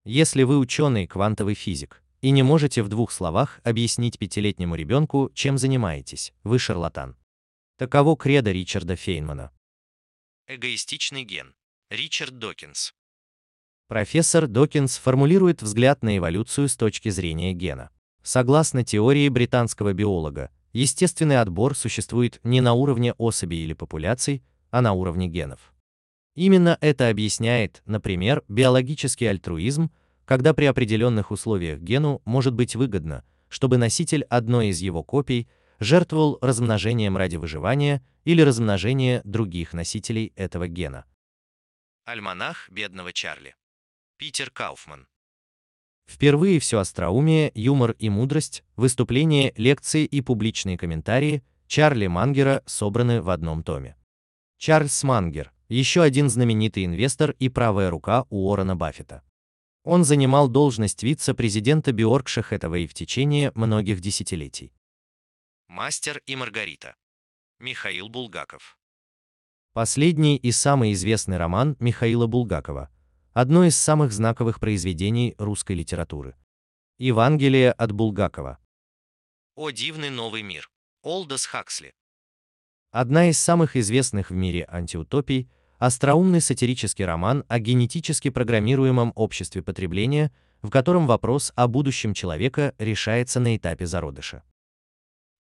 Если 0.05 0.44
вы 0.44 0.59
ученый 0.59 1.09
квантовый 1.09 1.57
физик, 1.57 2.01
и 2.20 2.30
не 2.30 2.44
можете 2.44 2.84
в 2.84 2.88
двух 2.88 3.11
словах 3.11 3.59
объяснить 3.64 4.20
пятилетнему 4.20 4.76
ребенку, 4.76 5.32
чем 5.34 5.59
занимаетесь, 5.59 6.32
вы 6.44 6.61
шарлатан. 6.61 7.16
Таково 7.76 8.16
кредо 8.16 8.53
Ричарда 8.53 8.94
Фейнмана. 8.94 9.51
Эгоистичный 10.47 11.24
ген. 11.24 11.57
Ричард 11.90 12.38
Докинс. 12.38 12.94
Профессор 13.88 14.47
Докинс 14.47 14.99
формулирует 14.99 15.61
взгляд 15.61 16.05
на 16.05 16.18
эволюцию 16.18 16.68
с 16.68 16.76
точки 16.76 17.09
зрения 17.09 17.53
гена. 17.53 17.90
Согласно 18.22 18.84
теории 18.84 19.28
британского 19.28 19.92
биолога, 19.92 20.53
естественный 20.77 21.41
отбор 21.41 21.74
существует 21.74 22.39
не 22.45 22.61
на 22.61 22.74
уровне 22.74 23.14
особей 23.14 23.62
или 23.62 23.72
популяций, 23.72 24.43
а 24.70 24.83
на 24.83 24.93
уровне 24.93 25.27
генов. 25.27 25.72
Именно 26.35 26.77
это 26.83 27.09
объясняет, 27.09 27.83
например, 27.87 28.45
биологический 28.49 29.27
альтруизм, 29.27 29.91
когда 30.27 30.53
при 30.53 30.66
определенных 30.66 31.31
условиях 31.31 31.81
гену 31.81 32.20
может 32.27 32.53
быть 32.55 32.77
выгодно, 32.77 33.24
чтобы 33.49 33.79
носитель 33.79 34.24
одной 34.24 34.68
из 34.68 34.81
его 34.81 35.03
копий 35.03 35.49
жертвовал 35.79 36.39
размножением 36.43 37.16
ради 37.16 37.37
выживания 37.37 38.05
или 38.24 38.43
размножения 38.43 39.22
других 39.24 39.72
носителей 39.72 40.33
этого 40.37 40.68
гена. 40.68 41.07
Альманах 42.05 42.68
бедного 42.70 43.12
Чарли. 43.12 43.55
Питер 44.18 44.51
Кауфман. 44.51 45.07
Впервые 46.07 46.61
все 46.61 46.79
остроумие, 46.79 47.51
юмор 47.55 47.93
и 47.99 48.09
мудрость, 48.09 48.65
выступления, 48.77 49.53
лекции 49.57 50.05
и 50.05 50.21
публичные 50.21 50.79
комментарии 50.79 51.43
Чарли 51.67 52.07
Мангера 52.07 52.63
собраны 52.67 53.21
в 53.21 53.31
одном 53.31 53.63
томе. 53.63 53.97
Чарльз 54.59 55.03
Мангер, 55.03 55.53
еще 55.69 56.03
один 56.03 56.31
знаменитый 56.31 56.85
инвестор 56.85 57.33
и 57.39 57.49
правая 57.49 57.91
рука 57.91 58.25
Уоррена 58.31 58.77
Баффета. 58.77 59.23
Он 59.83 60.05
занимал 60.05 60.49
должность 60.49 61.03
вице-президента 61.03 61.93
Биоркша 61.93 62.43
Хэтэвэй 62.43 62.87
в 62.87 62.95
течение 62.95 63.53
многих 63.55 64.01
десятилетий. 64.01 64.73
Мастер 65.69 66.23
и 66.27 66.37
Маргарита. 66.37 66.95
Михаил 67.59 68.09
Булгаков. 68.09 68.79
Последний 69.73 70.37
и 70.37 70.53
самый 70.53 70.93
известный 70.93 71.37
роман 71.37 71.77
Михаила 71.81 72.27
Булгакова, 72.27 72.89
одно 73.37 73.64
из 73.64 73.76
самых 73.76 74.12
знаковых 74.12 74.59
произведений 74.61 75.34
русской 75.37 75.72
литературы. 75.76 76.34
Евангелие 76.97 77.70
от 77.70 77.93
Булгакова. 77.93 78.59
О 79.55 79.68
дивный 79.68 80.09
новый 80.09 80.41
мир. 80.41 80.70
Олдос 81.03 81.45
Хаксли. 81.45 81.93
Одна 82.93 83.28
из 83.28 83.39
самых 83.39 83.76
известных 83.76 84.30
в 84.30 84.34
мире 84.34 84.66
антиутопий– 84.66 85.51
остроумный 85.78 86.41
сатирический 86.41 87.05
роман 87.05 87.45
о 87.49 87.59
генетически 87.59 88.30
программируемом 88.30 89.12
обществе 89.14 89.62
потребления, 89.62 90.32
в 90.62 90.70
котором 90.70 91.07
вопрос 91.07 91.53
о 91.57 91.68
будущем 91.68 92.14
человека 92.14 92.74
решается 92.78 93.39
на 93.39 93.55
этапе 93.55 93.84
зародыша. 93.84 94.45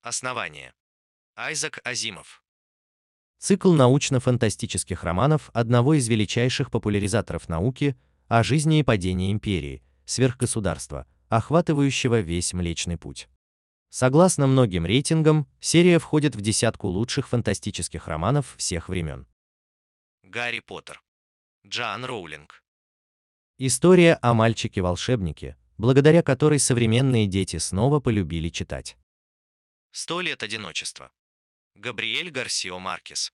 Основание. 0.02 0.74
Айзек 1.34 1.80
Азимов. 1.82 2.44
Цикл 3.38 3.72
научно-фантастических 3.72 5.04
романов 5.04 5.50
одного 5.52 5.94
из 5.94 6.08
величайших 6.08 6.70
популяризаторов 6.70 7.48
науки 7.48 7.96
о 8.28 8.42
жизни 8.42 8.80
и 8.80 8.82
падении 8.82 9.30
империи, 9.30 9.82
сверхгосударства, 10.04 11.06
охватывающего 11.28 12.20
весь 12.20 12.52
Млечный 12.52 12.96
Путь. 12.96 13.28
Согласно 13.90 14.46
многим 14.46 14.84
рейтингам, 14.84 15.46
серия 15.60 15.98
входит 15.98 16.34
в 16.34 16.40
десятку 16.40 16.88
лучших 16.88 17.28
фантастических 17.28 18.08
романов 18.08 18.54
всех 18.56 18.88
времен. 18.88 19.26
Гарри 20.22 20.60
Поттер. 20.60 21.02
Джоан 21.66 22.04
Роулинг. 22.04 22.62
История 23.58 24.18
о 24.22 24.34
мальчике-волшебнике, 24.34 25.56
благодаря 25.78 26.22
которой 26.22 26.58
современные 26.58 27.26
дети 27.26 27.58
снова 27.58 28.00
полюбили 28.00 28.48
читать. 28.48 28.96
Сто 29.92 30.20
лет 30.20 30.42
одиночества. 30.42 31.10
Габриэль 31.76 32.30
Гарсио 32.30 32.78
Маркес. 32.78 33.32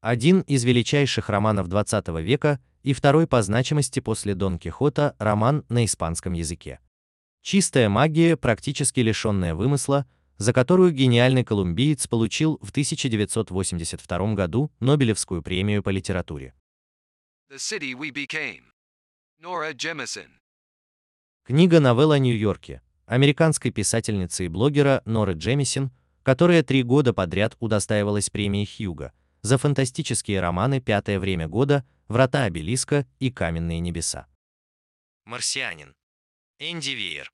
Один 0.00 0.42
из 0.42 0.62
величайших 0.62 1.28
романов 1.28 1.66
XX 1.66 2.22
века 2.22 2.60
и 2.84 2.92
второй 2.92 3.26
по 3.26 3.42
значимости 3.42 3.98
после 3.98 4.36
Дон 4.36 4.56
Кихота 4.56 5.16
роман 5.18 5.64
на 5.68 5.84
испанском 5.84 6.32
языке. 6.32 6.78
Чистая 7.42 7.88
магия, 7.88 8.36
практически 8.36 9.00
лишенная 9.00 9.56
вымысла, 9.56 10.06
за 10.36 10.52
которую 10.52 10.92
гениальный 10.92 11.44
колумбиец 11.44 12.06
получил 12.06 12.58
в 12.62 12.70
1982 12.70 14.34
году 14.34 14.70
Нобелевскую 14.78 15.42
премию 15.42 15.82
по 15.82 15.88
литературе. 15.90 16.54
The 17.50 17.56
City 17.56 17.92
We 17.94 18.12
Became. 18.12 18.62
Nora 19.42 19.74
Jemisin. 19.74 20.28
Книга-новелла 21.44 22.14
о 22.14 22.18
Нью-Йорке, 22.18 22.80
американской 23.06 23.72
писательницы 23.72 24.44
и 24.44 24.48
блогера 24.48 25.02
Норы 25.04 25.32
Джемисин, 25.32 25.90
которая 26.22 26.62
три 26.62 26.82
года 26.82 27.12
подряд 27.12 27.56
удостаивалась 27.60 28.30
премии 28.30 28.64
Хьюга 28.64 29.12
за 29.42 29.58
фантастические 29.58 30.40
романы 30.40 30.80
«Пятое 30.80 31.18
время 31.18 31.48
года», 31.48 31.84
«Врата 32.08 32.44
обелиска» 32.44 33.06
и 33.18 33.30
«Каменные 33.30 33.80
небеса». 33.80 34.26
Марсианин. 35.24 35.94
Энди 36.58 36.90
Вейер. 36.90 37.32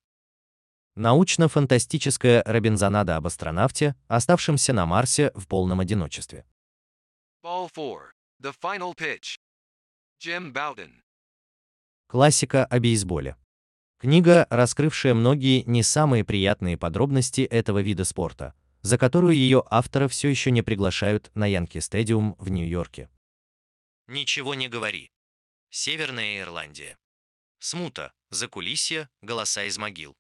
Научно-фантастическая 0.95 2.43
Робинзонада 2.47 3.17
об 3.17 3.27
астронавте, 3.27 3.97
оставшемся 4.07 4.73
на 4.73 4.87
Марсе 4.87 5.31
в 5.35 5.47
полном 5.47 5.81
одиночестве. 5.81 6.47
Ball 7.45 7.69
4. 7.75 8.13
The 8.43 8.55
Final 8.63 8.95
Pitch. 8.97 9.37
Jim 10.23 10.53
Bowden. 10.53 10.93
Классика 12.07 12.65
о 12.65 12.79
бейсболе. 12.79 13.37
Книга, 13.99 14.47
раскрывшая 14.51 15.15
многие 15.15 15.63
не 15.63 15.83
самые 15.83 16.25
приятные 16.25 16.79
подробности 16.79 17.41
этого 17.41 17.81
вида 17.81 18.05
спорта, 18.05 18.55
за 18.87 18.99
которую 18.99 19.35
ее 19.35 19.65
автора 19.69 20.07
все 20.07 20.29
еще 20.29 20.53
не 20.53 20.63
приглашают 20.63 21.33
на 21.35 21.47
Янки 21.47 21.79
Стадиум 21.79 22.37
в 22.39 22.51
Нью-Йорке. 22.51 23.11
Ничего 24.07 24.55
не 24.55 24.69
говори. 24.69 25.11
Северная 25.71 26.41
Ирландия. 26.41 26.97
Смута, 27.59 28.13
закулисье, 28.31 29.09
голоса 29.23 29.65
из 29.65 29.77
могил. 29.77 30.17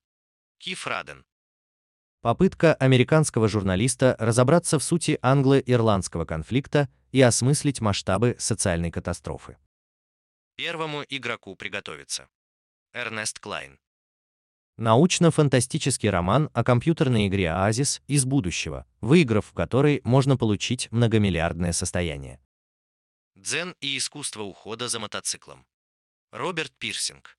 Киф 0.59 0.89
Раден. 0.89 1.25
Попытка 2.23 2.75
американского 2.75 3.47
журналиста 3.47 4.17
разобраться 4.19 4.81
в 4.81 4.83
сути 4.83 5.17
англо-ирландского 5.23 6.25
конфликта 6.25 6.89
и 7.13 7.23
осмыслить 7.23 7.81
масштабы 7.81 8.35
социальной 8.41 8.91
катастрофы. 8.91 9.59
Первому 10.57 11.05
игроку 11.09 11.55
приготовиться. 11.55 12.29
Эрнест 12.93 13.39
Клайн. 13.39 13.79
Научно-фантастический 14.79 16.11
роман 16.11 16.51
о 16.53 16.63
компьютерной 16.63 17.29
игре 17.29 17.51
«Оазис» 17.51 18.03
из 18.09 18.27
будущего, 18.27 18.85
выиграв 19.01 19.47
в 19.47 19.53
которой 19.55 20.03
можно 20.05 20.37
получить 20.37 20.89
многомиллиардное 20.91 21.73
состояние. 21.73 22.41
Дзен 23.35 23.75
и 23.81 23.97
искусство 23.97 24.43
ухода 24.43 24.89
за 24.89 24.99
мотоциклом. 24.99 25.67
Роберт 26.31 26.73
Пирсинг. 26.79 27.39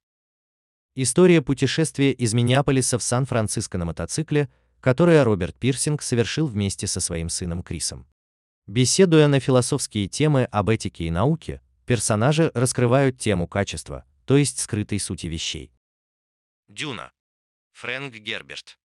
История 0.95 1.43
путешествия 1.43 2.11
из 2.11 2.33
Миннеаполиса 2.33 2.97
в 2.97 3.03
Сан-Франциско 3.03 3.77
на 3.77 3.85
мотоцикле, 3.85 4.49
которое 4.79 5.23
Роберт 5.23 5.55
Пирсинг 5.57 6.01
совершил 6.01 6.47
вместе 6.47 6.88
со 6.88 6.99
своим 6.99 7.29
сыном 7.29 7.61
Крисом. 7.61 8.07
Беседуя 8.65 9.27
на 9.27 9.39
философские 9.39 10.07
темы 10.07 10.45
об 10.45 10.69
этике 10.69 11.03
и 11.03 11.11
науке, 11.11 11.61
персонажи 11.85 12.51
раскрывают 12.55 13.19
тему 13.19 13.47
качества, 13.47 14.05
то 14.25 14.38
есть 14.38 14.59
скрытой 14.59 14.99
сути 14.99 15.27
вещей. 15.27 15.71
Дюна. 16.67 17.11
Фрэнк 17.78 18.15
Герберт. 18.15 18.80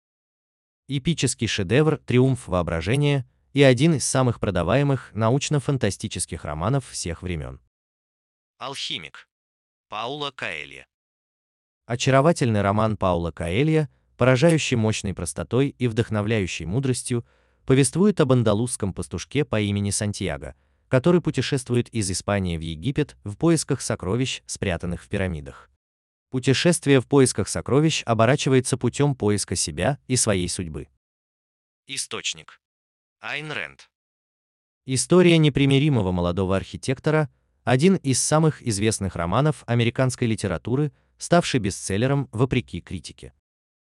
Эпический 0.90 1.48
шедевр 1.48 2.00
«Триумф 2.00 2.50
воображения» 2.50 3.26
и 3.54 3.64
один 3.64 3.94
из 3.94 4.04
самых 4.04 4.42
продаваемых 4.42 5.12
научно-фантастических 5.14 6.44
романов 6.44 6.90
всех 6.90 7.22
времен. 7.22 7.62
Алхимик. 8.58 9.30
Паула 9.88 10.32
Каэлья. 10.32 10.86
Очаровательный 11.86 12.62
роман 12.62 12.98
Паула 12.98 13.32
Каэлья, 13.32 13.90
поражающий 14.18 14.76
мощной 14.76 15.14
простотой 15.14 15.70
и 15.70 15.88
вдохновляющей 15.88 16.66
мудростью, 16.66 17.26
повествует 17.66 18.20
об 18.20 18.34
андалузском 18.34 18.94
пастушке 18.94 19.46
по 19.46 19.62
имени 19.62 19.92
Сантьяго, 19.92 20.54
который 20.90 21.22
путешествует 21.22 21.88
из 21.94 22.12
Испании 22.12 22.58
в 22.58 22.62
Египет 22.62 23.16
в 23.24 23.38
поисках 23.38 23.80
сокровищ, 23.80 24.42
спрятанных 24.48 25.02
в 25.02 25.08
пирамидах. 25.08 25.71
Путешествие 26.32 27.02
в 27.02 27.08
поисках 27.08 27.50
сокровищ 27.50 28.04
оборачивается 28.06 28.78
путем 28.78 29.16
поиска 29.16 29.58
себя 29.58 30.00
и 30.08 30.16
своей 30.16 30.48
судьбы. 30.48 30.88
Источник. 31.88 32.62
Айн 33.20 33.52
Рэнд. 33.52 33.92
История 34.86 35.38
непримиримого 35.38 36.12
молодого 36.12 36.56
архитектора– 36.56 37.30
один 37.66 37.98
из 37.98 38.24
самых 38.24 38.66
известных 38.66 39.18
романов 39.18 39.64
американской 39.68 40.28
литературы, 40.28 40.94
ставший 41.18 41.60
бестселлером 41.60 42.30
вопреки 42.32 42.80
критике. 42.80 43.34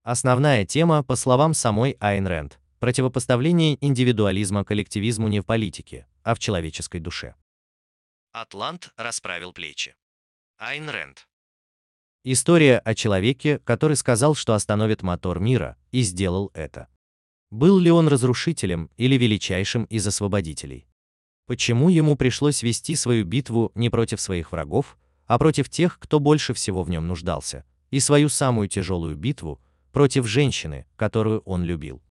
Основная 0.03 0.65
тема, 0.65 1.03
по 1.03 1.15
словам 1.15 1.53
самой 1.53 1.91
Айн 1.99 2.25
Рэнд, 2.25 2.59
противопоставление 2.79 3.77
индивидуализма 3.85 4.65
коллективизму 4.65 5.27
не 5.27 5.41
в 5.41 5.45
политике, 5.45 6.07
а 6.23 6.33
в 6.33 6.39
человеческой 6.39 6.99
душе. 6.99 7.35
Атлант 8.31 8.91
расправил 8.97 9.53
плечи. 9.53 9.95
Айн 10.57 10.89
Рэнд. 10.89 11.27
История 12.23 12.77
о 12.77 12.93
человеке, 12.93 13.57
который 13.63 13.97
сказал, 13.97 14.35
что 14.35 14.53
остановит 14.53 15.01
мотор 15.01 15.39
мира, 15.39 15.75
и 15.91 16.03
сделал 16.03 16.51
это. 16.53 16.87
Был 17.49 17.79
ли 17.79 17.89
он 17.89 18.07
разрушителем 18.07 18.91
или 18.95 19.17
величайшим 19.17 19.85
из 19.85 20.05
освободителей? 20.05 20.85
Почему 21.47 21.89
ему 21.89 22.15
пришлось 22.15 22.61
вести 22.61 22.95
свою 22.95 23.25
битву 23.25 23.71
не 23.73 23.89
против 23.89 24.21
своих 24.21 24.51
врагов, 24.51 24.99
а 25.25 25.39
против 25.39 25.67
тех, 25.67 25.97
кто 25.97 26.19
больше 26.19 26.53
всего 26.53 26.83
в 26.83 26.91
нем 26.91 27.07
нуждался, 27.07 27.65
и 27.89 27.99
свою 27.99 28.29
самую 28.29 28.67
тяжелую 28.67 29.15
битву 29.15 29.59
против 29.91 30.27
женщины, 30.27 30.85
которую 30.97 31.39
он 31.39 31.63
любил? 31.63 32.03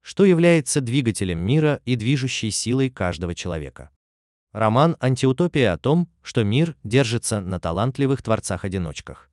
Что 0.00 0.24
является 0.24 0.80
двигателем 0.80 1.38
мира 1.38 1.82
и 1.84 1.96
движущей 1.96 2.50
силой 2.50 2.88
каждого 2.88 3.34
человека? 3.34 3.90
Роман 4.52 4.96
«Антиутопия» 5.00 5.74
о 5.74 5.78
том, 5.78 6.08
что 6.22 6.44
мир 6.44 6.76
держится 6.82 7.42
на 7.42 7.60
талантливых 7.60 8.22
творцах-одиночках. 8.22 9.29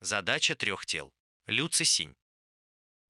Задача 0.00 0.54
трех 0.54 0.84
тел. 0.84 1.10
Люци 1.46 1.84
Синь. 1.84 2.14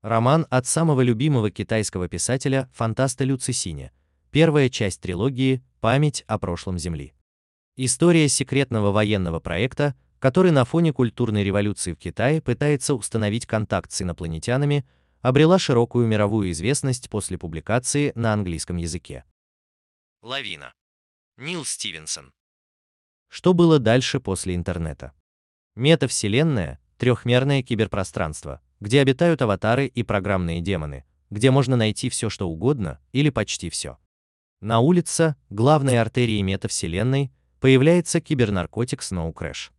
Роман 0.03 0.47
от 0.51 0.67
самого 0.67 1.01
любимого 1.01 1.51
китайского 1.51 2.09
писателя, 2.09 2.71
фантаста 2.73 3.25
Лю 3.25 3.39
Цисиня. 3.39 3.93
Первая 4.31 4.69
часть 4.69 5.01
трилогии 5.01 5.65
«Память 5.81 6.23
о 6.29 6.39
прошлом 6.39 6.79
Земли». 6.79 7.13
История 7.75 8.29
секретного 8.29 8.93
военного 8.93 9.41
проекта, 9.41 9.97
который 10.21 10.53
на 10.53 10.65
фоне 10.65 10.93
культурной 10.93 11.43
революции 11.43 11.93
в 11.93 11.99
Китае 11.99 12.41
пытается 12.41 12.95
установить 12.95 13.47
контакт 13.47 13.91
с 13.91 14.03
инопланетянами, 14.03 14.87
обрела 15.23 15.59
широкую 15.59 16.07
мировую 16.07 16.53
известность 16.53 17.11
после 17.11 17.37
публикации 17.37 18.13
на 18.15 18.33
английском 18.33 18.77
языке. 18.77 19.25
Лавина. 20.23 20.73
Нил 21.37 21.65
Стивенсон. 21.65 22.33
Что 23.29 23.55
было 23.55 23.81
дальше 23.81 24.21
после 24.21 24.55
интернета? 24.55 25.13
Метавселенная– 25.77 26.81
трехмерное 26.97 27.63
киберпространство, 27.63 28.63
где 28.81 29.03
обитают 29.03 29.43
аватары 29.43 29.87
и 29.87 30.03
программные 30.03 30.63
демоны, 30.63 31.05
где 31.29 31.51
можно 31.51 31.77
найти 31.77 32.09
все, 32.09 32.31
что 32.31 32.49
угодно, 32.49 32.99
или 33.13 33.29
почти 33.29 33.69
все. 33.69 33.99
На 34.63 34.81
улице, 34.81 35.37
главной 35.51 36.01
артерии 36.01 36.41
метавселенной, 36.41 37.31
появляется 37.61 38.23
кибернаркотик 38.23 39.03
Snow 39.03 39.31
Crash. 39.35 39.71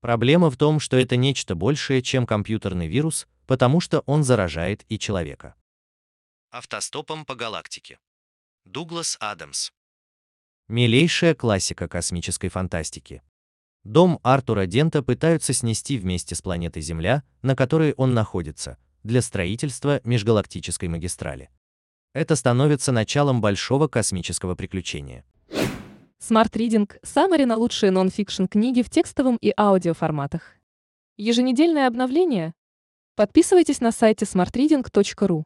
Проблема 0.00 0.48
в 0.48 0.56
том, 0.56 0.80
что 0.80 0.96
это 0.96 1.16
нечто 1.16 1.54
большее, 1.54 2.00
чем 2.00 2.24
компьютерный 2.24 2.88
вирус, 2.88 3.28
потому 3.46 3.80
что 3.80 4.00
он 4.06 4.24
заражает 4.24 4.86
и 4.88 4.98
человека. 4.98 5.56
Автостопом 6.52 7.26
по 7.26 7.34
галактике. 7.34 7.98
Дуглас 8.64 9.18
Адамс. 9.20 9.72
Милейшая 10.68 11.34
классика 11.34 11.86
космической 11.86 12.48
фантастики. 12.48 13.22
Дом 13.84 14.18
Артура 14.22 14.64
Дента 14.64 15.02
пытаются 15.02 15.52
снести 15.52 15.98
вместе 15.98 16.34
с 16.34 16.40
планетой 16.40 16.80
Земля, 16.80 17.22
на 17.42 17.54
которой 17.54 17.92
он 17.98 18.14
находится, 18.14 18.78
для 19.02 19.20
строительства 19.20 20.00
межгалактической 20.04 20.88
магистрали. 20.88 21.50
Это 22.14 22.34
становится 22.34 22.92
началом 22.92 23.42
большого 23.42 23.86
космического 23.88 24.54
приключения. 24.54 25.24
Smart 26.18 26.52
Reading– 26.52 26.90
Summary 27.02 27.44
на 27.44 27.56
лучшие 27.56 27.90
нон-фикшн 27.90 28.46
книги 28.46 28.80
в 28.80 28.88
текстовом 28.88 29.36
и 29.36 29.52
аудиоформатах. 29.54 30.54
Еженедельное 31.18 31.86
обновление? 31.86 32.54
Подписывайтесь 33.16 33.82
на 33.82 33.92
сайте 33.92 34.24
smartreading.ru. 34.24 35.44